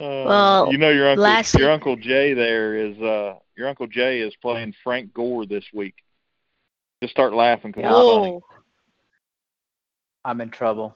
Uh, 0.01 0.67
you 0.71 0.77
know 0.77 0.89
your 0.89 1.09
uncle 1.09 1.23
last 1.23 1.53
your 1.53 1.71
uncle 1.71 1.95
Jay 1.95 2.33
there 2.33 2.75
is 2.75 2.99
uh 3.01 3.35
your 3.55 3.67
uncle 3.67 3.87
Jay 3.87 4.21
is 4.21 4.33
playing 4.41 4.73
Frank 4.83 5.13
Gore 5.13 5.45
this 5.45 5.65
week. 5.73 5.95
Just 7.01 7.11
start 7.11 7.33
laughing 7.33 7.71
because 7.71 7.85
it's 7.85 7.91
funny. 7.91 8.31
Oh. 8.31 8.43
I'm 10.23 10.41
in 10.41 10.49
trouble. 10.49 10.95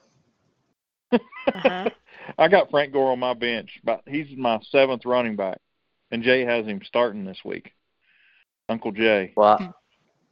Uh-huh. 1.12 1.90
I 2.38 2.48
got 2.48 2.70
Frank 2.70 2.92
Gore 2.92 3.12
on 3.12 3.20
my 3.20 3.34
bench, 3.34 3.80
but 3.84 4.02
he's 4.06 4.36
my 4.36 4.58
seventh 4.70 5.04
running 5.04 5.36
back, 5.36 5.58
and 6.10 6.22
Jay 6.22 6.44
has 6.44 6.66
him 6.66 6.80
starting 6.84 7.24
this 7.24 7.44
week. 7.44 7.72
Uncle 8.68 8.92
Jay. 8.92 9.32
Well, 9.36 9.74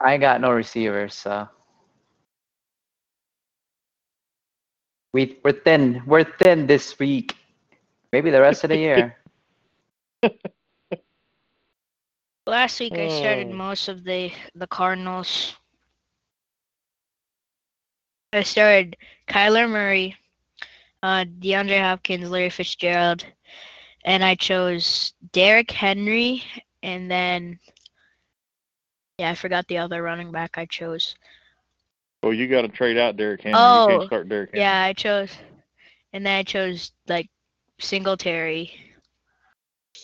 I 0.01 0.15
ain't 0.15 0.21
got 0.21 0.41
no 0.41 0.51
receivers, 0.51 1.15
so 1.15 1.49
we 5.13 5.39
we're 5.45 5.53
thin. 5.53 6.03
We're 6.07 6.25
thin 6.25 6.67
this 6.67 6.99
week. 6.99 7.37
Maybe 8.15 8.31
the 8.31 8.41
rest 8.41 8.63
of 8.63 8.71
the 8.71 8.77
year. 8.77 9.17
Last 12.47 12.79
week 12.79 12.93
I 12.93 13.09
started 13.09 13.49
Oh. 13.49 13.55
most 13.57 13.89
of 13.89 14.05
the 14.05 14.31
the 14.55 14.69
Cardinals. 14.69 15.57
I 18.33 18.45
started 18.45 18.97
Kyler 19.27 19.69
Murray, 19.69 20.15
uh, 21.03 21.25
DeAndre 21.25 21.81
Hopkins, 21.81 22.31
Larry 22.31 22.51
Fitzgerald, 22.51 23.27
and 24.05 24.23
I 24.23 24.37
chose 24.37 25.13
Derrick 25.33 25.73
Henry, 25.73 26.45
and 26.85 27.11
then 27.11 27.59
yeah, 29.19 29.31
I 29.31 29.35
forgot 29.35 29.67
the 29.67 29.79
other 29.79 30.05
running 30.05 30.31
back 30.31 30.57
I 30.57 30.67
chose. 30.67 31.17
Well, 32.23 32.33
you 32.33 32.47
got 32.47 32.63
to 32.63 32.69
trade 32.69 32.97
out 32.97 33.17
Derrick 33.17 33.43
Henry. 33.43 33.59
you 33.59 33.61
Oh, 33.61 33.87
can't 33.89 34.07
start 34.07 34.29
Derrick 34.29 34.51
Henry. 34.53 34.65
Yeah, 34.65 34.85
I 34.85 34.93
chose, 34.93 35.37
and 36.13 36.25
then 36.25 36.39
I 36.39 36.45
chose 36.45 36.93
like 37.09 37.29
Singletary. 37.81 38.73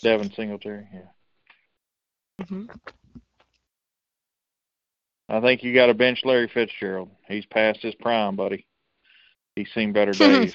Devin 0.02 0.32
Singletary. 0.32 0.86
Yeah. 0.92 2.44
hmm 2.46 2.66
I 5.28 5.40
think 5.40 5.62
you 5.62 5.72
got 5.72 5.86
to 5.86 5.94
bench 5.94 6.24
Larry 6.24 6.48
Fitzgerald. 6.48 7.08
He's 7.28 7.46
past 7.46 7.80
his 7.82 7.94
prime, 7.94 8.34
buddy. 8.34 8.66
He's 9.54 9.70
seen 9.72 9.92
better 9.92 10.10
days. 10.18 10.54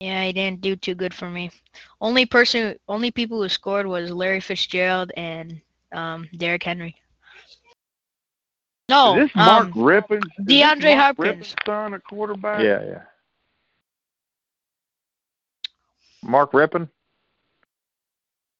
Yeah, 0.00 0.24
he 0.24 0.32
didn't 0.32 0.60
do 0.60 0.76
too 0.76 0.94
good 0.94 1.14
for 1.14 1.30
me. 1.30 1.50
Only 2.00 2.26
person, 2.26 2.76
only 2.88 3.10
people 3.10 3.40
who 3.40 3.48
scored 3.48 3.86
was 3.86 4.10
Larry 4.10 4.40
Fitzgerald 4.40 5.12
and 5.16 5.62
um, 5.92 6.28
Derrick 6.36 6.64
Henry. 6.64 6.96
No, 8.88 9.16
is 9.16 9.28
this 9.28 9.36
Mark 9.36 9.68
um, 9.68 9.72
Rypien? 9.72 10.22
DeAndre 10.40 10.96
Mark 10.96 11.16
Hopkins. 11.16 11.54
Rypien's 11.54 11.54
son, 11.64 11.94
a 11.94 12.00
quarterback? 12.00 12.62
yeah, 12.62 12.82
yeah. 12.84 13.02
Mark 16.22 16.52
Rypien 16.52 16.82
Is 16.82 16.88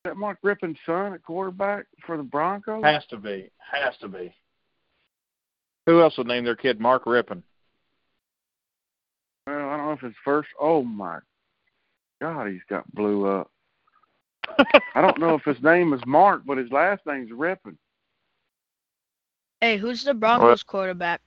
that 0.05 0.17
Mark 0.17 0.39
Rypien's 0.43 0.79
son, 0.85 1.13
a 1.13 1.19
quarterback 1.19 1.87
for 2.07 2.17
the 2.17 2.23
Broncos? 2.23 2.85
has 2.85 3.07
to 3.07 3.17
be. 3.17 3.51
Has 3.59 3.97
to 3.99 4.09
be. 4.09 4.35
Who 5.87 6.01
else 6.01 6.17
would 6.19 6.27
name 6.27 6.45
their 6.45 6.57
kid 6.57 6.81
Mark 6.81 7.05
Rypien? 7.05 7.43
Well, 9.47 9.69
I 9.69 9.77
don't 9.77 9.87
know 9.87 9.93
if 9.93 10.03
it's 10.05 10.17
first. 10.25 10.49
Oh 10.61 10.83
my 10.83 11.19
God, 12.21 12.49
he's 12.49 12.61
got 12.69 12.93
blew 12.95 13.27
up. 13.27 13.51
I 14.95 15.01
don't 15.01 15.19
know 15.19 15.35
if 15.35 15.43
his 15.43 15.61
name 15.63 15.93
is 15.93 16.01
Mark, 16.07 16.43
but 16.47 16.59
his 16.59 16.71
last 16.71 17.03
name's 17.07 17.31
Rypien. 17.31 17.77
Hey, 19.61 19.77
who's 19.77 20.05
the 20.05 20.15
Broncos 20.15 20.63
quarterback? 20.63 21.21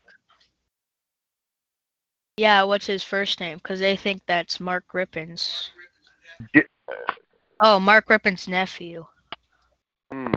Yeah, 2.37 2.63
what's 2.63 2.85
his 2.85 3.03
first 3.03 3.39
name? 3.39 3.57
Because 3.57 3.79
they 3.79 3.95
think 3.95 4.21
that's 4.27 4.59
Mark 4.59 4.83
Rypien's. 4.93 5.71
Yeah. 6.53 6.61
Oh, 7.59 7.79
Mark 7.79 8.07
Rypien's 8.07 8.47
nephew. 8.47 9.05
Hmm. 10.11 10.33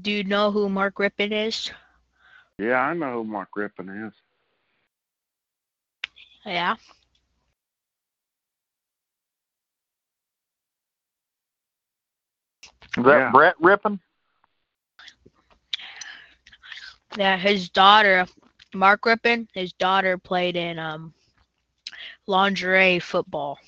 Do 0.00 0.12
you 0.12 0.22
know 0.22 0.50
who 0.50 0.68
Mark 0.68 0.96
Rypien 0.96 1.46
is? 1.46 1.70
Yeah, 2.58 2.80
I 2.80 2.94
know 2.94 3.14
who 3.14 3.24
Mark 3.24 3.48
Rypien 3.56 4.06
is. 4.06 4.14
Yeah. 6.44 6.76
Is 12.98 13.04
that 13.04 13.18
Yeah. 13.18 13.30
Brett 13.30 13.56
Rypien? 13.60 14.00
Yeah, 17.16 17.36
his 17.36 17.68
daughter, 17.68 18.26
Mark 18.74 19.02
Rypien, 19.02 19.48
his 19.54 19.72
daughter 19.72 20.18
played 20.18 20.56
in 20.56 20.78
um 20.78 21.14
lingerie 22.26 22.98
football. 22.98 23.58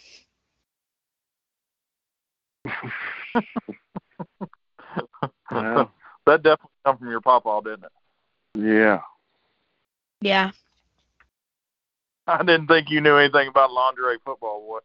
Yeah. 5.52 5.84
that 6.26 6.42
definitely 6.42 6.70
come 6.84 6.98
from 6.98 7.10
your 7.10 7.20
papa, 7.20 7.60
didn't 7.64 7.84
it? 7.84 7.92
Yeah. 8.58 9.00
Yeah. 10.20 10.50
I 12.26 12.42
didn't 12.42 12.66
think 12.66 12.90
you 12.90 13.00
knew 13.00 13.16
anything 13.16 13.48
about 13.48 13.72
lingerie 13.72 14.18
football, 14.24 14.80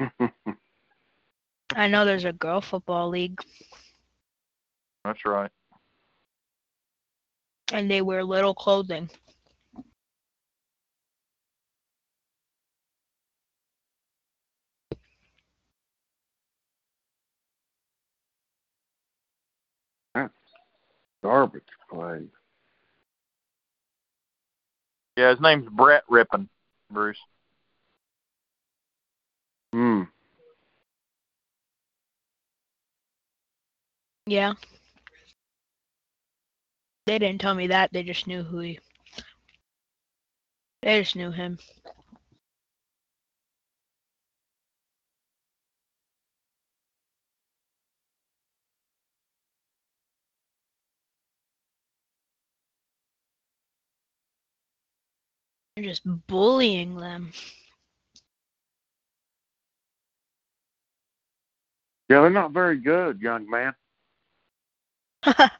boy. 0.00 0.48
I 1.76 1.88
know 1.88 2.04
there's 2.04 2.24
a 2.24 2.32
girl 2.32 2.60
football 2.60 3.08
league. 3.08 3.40
That's 5.04 5.24
right. 5.24 5.50
And 7.72 7.90
they 7.90 8.00
wear 8.00 8.22
little 8.22 8.54
clothing. 8.54 9.10
That's 20.14 20.32
garbage 21.22 21.62
play. 21.90 22.20
Yeah, 25.16 25.30
his 25.30 25.40
name's 25.40 25.68
Brett 25.68 26.04
Rypien, 26.08 26.48
Bruce. 26.90 27.18
Hmm. 29.72 30.02
Yeah. 34.26 34.54
They 37.06 37.18
didn't 37.18 37.40
tell 37.40 37.54
me 37.54 37.68
that. 37.68 37.92
They 37.92 38.02
just 38.02 38.26
knew 38.26 38.42
who 38.42 38.60
he. 38.60 38.80
They 40.82 41.00
just 41.02 41.16
knew 41.16 41.30
him. 41.30 41.58
You're 55.76 55.86
just 55.86 56.02
bullying 56.28 56.96
them. 56.96 57.32
Yeah, 62.08 62.20
they're 62.22 62.30
not 62.30 62.52
very 62.52 62.78
good, 62.78 63.20
young 63.20 63.48
man. 63.50 63.74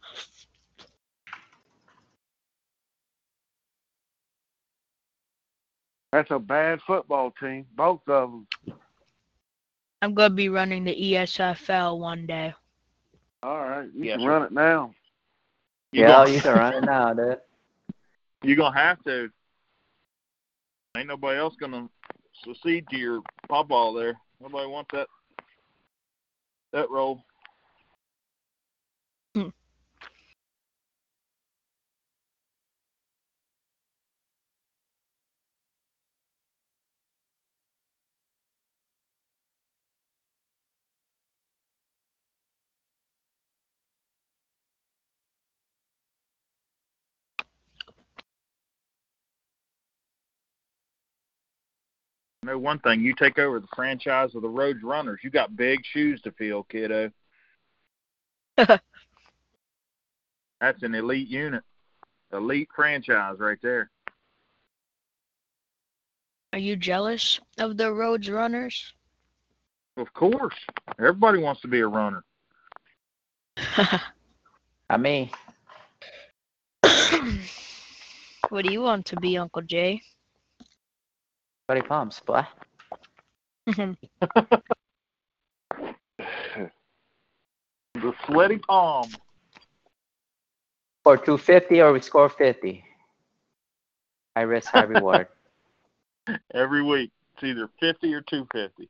That's 6.12 6.30
a 6.30 6.38
bad 6.38 6.80
football 6.86 7.32
team, 7.40 7.66
both 7.76 8.00
of 8.08 8.30
them. 8.30 8.46
I'm 10.02 10.14
gonna 10.14 10.34
be 10.34 10.48
running 10.48 10.84
the 10.84 10.94
ESFL 10.94 11.98
one 11.98 12.26
day. 12.26 12.54
All 13.42 13.58
right, 13.68 13.88
you 13.94 14.06
Yes, 14.06 14.18
can 14.18 14.22
sir. 14.22 14.28
run 14.28 14.42
it 14.42 14.52
now. 14.52 14.94
You 15.92 16.02
yeah, 16.02 16.06
gonna, 16.06 16.30
you 16.30 16.40
can 16.40 16.52
run 16.52 16.74
it 16.74 16.84
now, 16.84 17.12
dude. 17.14 17.38
You're 18.42 18.56
gonna 18.56 18.76
have 18.78 19.02
to. 19.04 19.30
Ain't 20.96 21.08
nobody 21.08 21.38
else 21.38 21.54
gonna 21.58 21.88
succeed 22.44 22.86
to 22.90 22.96
your 22.96 23.20
pawpaw 23.48 23.92
there. 23.94 24.14
Nobody 24.40 24.68
wants 24.68 24.90
that 24.92 25.08
that 26.72 26.90
role. 26.90 27.22
Know 52.44 52.58
one 52.58 52.78
thing, 52.80 53.00
you 53.00 53.14
take 53.14 53.38
over 53.38 53.60
the 53.60 53.68
franchise 53.74 54.34
of 54.34 54.42
the 54.42 54.48
Rhodes 54.48 54.82
Runners, 54.82 55.20
you 55.22 55.30
got 55.30 55.56
big 55.56 55.84
shoes 55.84 56.20
to 56.22 56.32
fill, 56.32 56.64
kiddo. 56.64 57.10
That's 58.56 58.80
an 60.82 60.94
elite 60.94 61.28
unit. 61.28 61.62
Elite 62.32 62.68
franchise 62.74 63.36
right 63.38 63.58
there. 63.62 63.90
Are 66.52 66.58
you 66.58 66.76
jealous 66.76 67.40
of 67.58 67.76
the 67.76 67.92
Rhodes 67.92 68.30
Runners? 68.30 68.92
Of 69.96 70.12
course. 70.12 70.54
Everybody 70.98 71.38
wants 71.38 71.60
to 71.62 71.68
be 71.68 71.80
a 71.80 71.86
runner. 71.86 72.24
I 74.90 74.96
mean, 74.98 75.30
what 78.48 78.64
do 78.64 78.72
you 78.72 78.82
want 78.82 79.06
to 79.06 79.16
be, 79.16 79.38
Uncle 79.38 79.62
Jay? 79.62 80.00
Buddy 81.66 81.82
palms, 81.82 82.20
boy. 82.26 82.42
The 87.94 88.12
sweaty 88.26 88.58
palm. 88.58 89.08
Or 91.04 91.16
250 91.16 91.80
or 91.80 91.92
we 91.92 92.00
score 92.00 92.28
50. 92.28 92.84
High 94.36 94.42
risk, 94.42 94.70
high 94.70 94.82
reward. 94.84 95.28
every 96.52 96.82
week. 96.82 97.10
It's 97.34 97.44
either 97.44 97.68
50 97.80 98.12
or 98.14 98.20
250. 98.22 98.88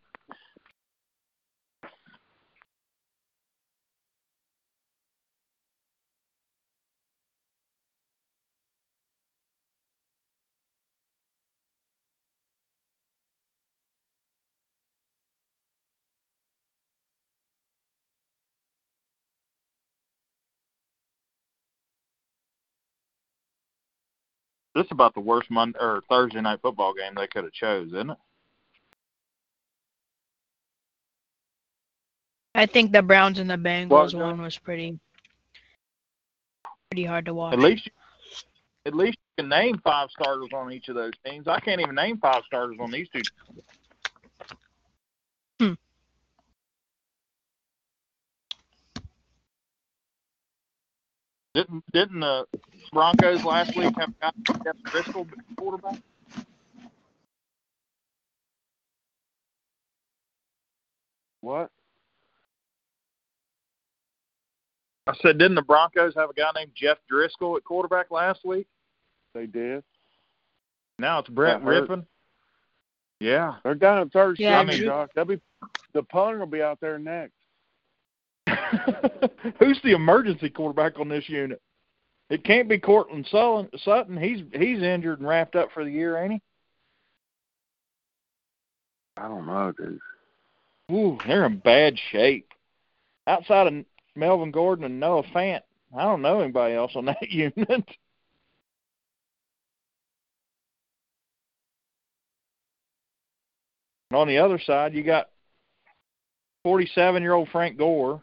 This 24.75 24.87
is 24.87 24.93
about 24.93 25.15
the 25.15 25.21
worst 25.21 25.51
Monday 25.51 25.79
or 25.81 26.03
Thursday 26.09 26.41
night 26.41 26.61
football 26.61 26.95
game 26.95 27.13
they 27.17 27.29
could 27.29 27.45
have 27.45 27.53
chose, 27.53 27.89
isn't 27.89 28.11
it? 28.11 28.19
I 32.57 32.67
think 32.67 32.93
the 32.93 33.03
Browns 33.03 33.39
and 33.39 33.51
the 33.51 33.57
Bengals 33.57 34.13
John? 34.13 34.21
one 34.21 34.43
was 34.43 34.59
pretty 34.59 34.99
pretty 36.91 37.05
hard 37.05 37.27
to 37.27 37.35
watch. 37.35 37.53
At 37.53 37.59
least, 37.59 37.91
at 38.87 38.95
least 38.95 39.19
you 39.37 39.45
can 39.45 39.49
name 39.49 39.81
five 39.83 40.11
starters 40.11 40.49
on 40.53 40.73
each 40.73 40.89
of 40.89 40.95
those 40.95 41.13
teams. 41.25 41.49
I 41.49 41.61
can't 41.61 41.81
even 41.81 41.95
name 41.95 42.19
five 42.19 42.43
starters 42.47 42.77
on 42.81 42.91
these 42.91 43.09
two. 43.09 43.23
Didn't 51.55 51.85
didn't 51.93 52.21
the 52.21 52.47
Broncos 52.93 53.45
last 53.45 53.77
week 53.77 53.95
have 53.99 54.13
got 54.21 54.35
Jeff 54.65 54.77
Driskel 54.87 55.29
quarterback? 55.57 56.01
What? 61.41 61.71
I 65.07 65.13
said, 65.21 65.37
didn't 65.39 65.57
the 65.57 65.63
Broncos 65.63 66.15
have 66.17 66.31
a 66.31 66.33
guy 66.33 66.51
named 66.55 66.71
Jeff 66.75 66.97
Driskel 67.13 67.57
at 67.59 67.65
quarterback 67.65 68.11
last 68.11 68.41
week? 68.45 68.67
They 69.35 69.47
did. 69.47 69.85
Now 70.99 71.19
it's 71.19 71.29
Brett 71.29 71.61
That 71.61 71.67
hurt. 71.67 71.89
Rypien. 71.91 72.07
Yeah. 73.21 73.57
They're 73.63 73.75
down 73.75 73.99
at 73.99 74.13
third 74.13 74.39
Yeah, 74.39 74.63
string, 74.63 74.79
Drew- 74.79 74.87
Josh. 74.87 75.09
They'll 75.15 75.25
be 75.27 75.41
the 75.93 76.03
punter 76.03 76.39
will 76.39 76.47
be 76.47 76.63
out 76.63 76.81
there 76.81 76.99
next. 76.99 77.35
Who's 79.59 79.81
the 79.83 79.93
emergency 79.93 80.51
quarterback 80.51 80.99
on 80.99 81.09
this 81.09 81.29
unit? 81.29 81.61
It 82.31 82.45
can't 82.45 82.69
be 82.69 82.79
Courtland 82.79 83.29
Sutton. 83.31 84.17
He's 84.17 84.43
he's 84.53 84.83
injured 84.83 85.21
and 85.21 85.29
wrapped 85.29 85.57
up 85.57 85.69
for 85.73 85.85
the 85.85 85.91
year, 85.91 86.17
ain't 86.17 86.33
he? 86.35 86.43
I 89.17 89.29
don't 89.29 89.47
know, 89.47 89.73
dude. 89.77 90.01
Ooh, 90.91 91.19
they're 91.27 91.47
in 91.47 91.59
bad 91.59 91.95
shape. 92.11 92.49
Outside 93.27 93.67
of 93.67 93.85
Melvin 94.17 94.51
Gordon 94.51 94.85
and 94.85 95.01
Noah 95.01 95.23
Fant, 95.35 95.63
I 95.97 96.03
don't 96.03 96.23
know 96.23 96.41
anybody 96.41 96.75
else 96.75 96.93
on 96.95 97.05
that 97.07 97.31
unit. 97.31 97.69
And 97.71 97.81
on 104.21 104.29
the 104.29 104.39
other 104.39 104.61
side, 104.65 104.95
you 104.95 105.03
got 105.03 105.31
47-year-old 106.67 107.49
Frank 107.51 107.79
Gore. 107.79 108.23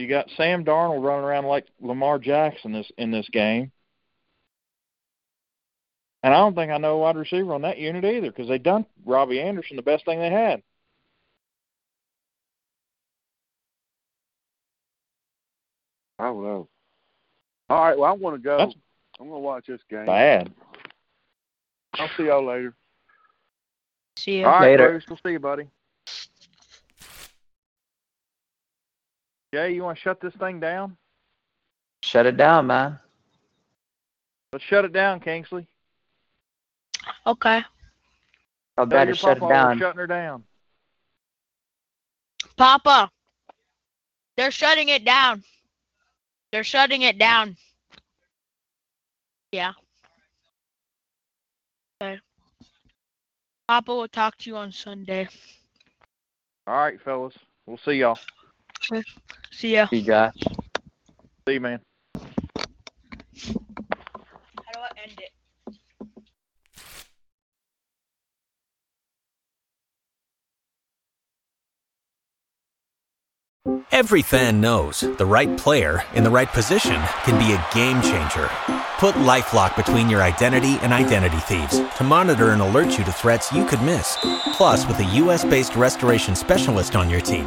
You 0.00 0.08
got 0.08 0.30
Sam 0.36 0.64
Darnold 0.64 1.04
running 1.04 1.24
around 1.24 1.44
like 1.46 1.66
Lamar 1.80 2.18
Jackson 2.18 2.72
this 2.72 2.90
in 2.96 3.10
this 3.10 3.28
game. 3.30 3.70
And 6.22 6.34
I 6.34 6.38
don't 6.38 6.54
think 6.54 6.72
I 6.72 6.78
know 6.78 6.94
a 6.96 6.98
wide 6.98 7.16
receiver 7.16 7.52
on 7.54 7.62
that 7.62 7.78
unit 7.78 8.04
either 8.04 8.30
because 8.30 8.48
they 8.48 8.58
done 8.58 8.86
Robbie 9.04 9.40
Anderson 9.40 9.76
the 9.76 9.82
best 9.82 10.04
thing 10.04 10.18
they 10.18 10.30
had. 10.30 10.62
I 16.18 16.24
don't 16.24 16.42
know. 16.42 16.68
All 17.70 17.84
right, 17.84 17.98
well 17.98 18.10
I 18.10 18.12
want 18.12 18.36
to 18.36 18.42
go. 18.42 18.58
That's- 18.58 18.76
I'm 19.18 19.28
gonna 19.28 19.40
watch 19.40 19.66
this 19.66 19.80
game. 19.90 20.06
Bad. 20.06 20.50
I'll 21.94 22.08
see 22.16 22.24
y'all 22.24 22.44
later. 22.44 22.74
See 24.16 24.42
All 24.42 24.50
ya. 24.52 24.58
right, 24.58 24.70
Later. 24.70 24.88
Bruce, 24.88 25.04
we'll 25.08 25.18
see 25.24 25.32
you, 25.32 25.38
buddy. 25.38 25.68
Jay, 29.52 29.74
you 29.74 29.82
want 29.82 29.98
to 29.98 30.02
shut 30.02 30.20
this 30.20 30.34
thing 30.34 30.60
down? 30.60 30.96
Shut 32.02 32.26
it 32.26 32.36
down, 32.36 32.68
man. 32.68 32.98
Let's 34.52 34.64
shut 34.64 34.84
it 34.84 34.92
down, 34.92 35.20
Kingsley. 35.20 35.66
Okay. 37.26 37.62
I'll 38.76 38.86
Tell 38.86 38.86
better 38.86 39.14
shut 39.14 39.36
it 39.36 39.48
down. 39.48 39.78
shutting 39.78 39.98
her 39.98 40.06
down. 40.06 40.44
Papa. 42.56 43.10
They're 44.36 44.50
shutting 44.50 44.88
it 44.88 45.04
down. 45.04 45.42
They're 46.52 46.64
shutting 46.64 47.02
it 47.02 47.18
down. 47.18 47.56
Yeah. 49.52 49.72
Okay. 52.02 52.18
Papa 53.68 53.94
will 53.94 54.08
talk 54.08 54.36
to 54.38 54.50
you 54.50 54.56
on 54.56 54.72
Sunday. 54.72 55.28
All 56.66 56.76
right, 56.76 57.00
fellas. 57.00 57.34
We'll 57.66 57.78
see 57.78 57.92
y'all. 57.92 58.18
See 59.52 59.74
ya. 59.74 59.86
See, 59.88 60.02
Josh. 60.02 60.34
See 61.46 61.54
you, 61.54 61.60
man. 61.60 61.80
How 62.14 63.52
do 64.72 64.80
I 64.80 64.88
end 65.02 65.18
it? 65.18 65.30
Every 73.92 74.22
fan 74.22 74.60
knows 74.60 75.00
the 75.00 75.26
right 75.26 75.56
player 75.58 76.02
in 76.14 76.24
the 76.24 76.30
right 76.30 76.48
position 76.48 77.00
can 77.24 77.38
be 77.38 77.52
a 77.52 77.66
game 77.74 78.00
changer. 78.00 78.48
Put 78.98 79.14
LifeLock 79.16 79.76
between 79.76 80.08
your 80.08 80.22
identity 80.22 80.78
and 80.82 80.92
identity 80.92 81.38
thieves 81.38 81.80
to 81.96 82.04
monitor 82.04 82.50
and 82.50 82.62
alert 82.62 82.96
you 82.98 83.04
to 83.04 83.12
threats 83.12 83.52
you 83.52 83.66
could 83.66 83.82
miss. 83.82 84.16
Plus, 84.54 84.86
with 84.86 84.98
a 85.00 85.04
US-based 85.04 85.76
restoration 85.76 86.34
specialist 86.34 86.96
on 86.96 87.10
your 87.10 87.20
team, 87.20 87.46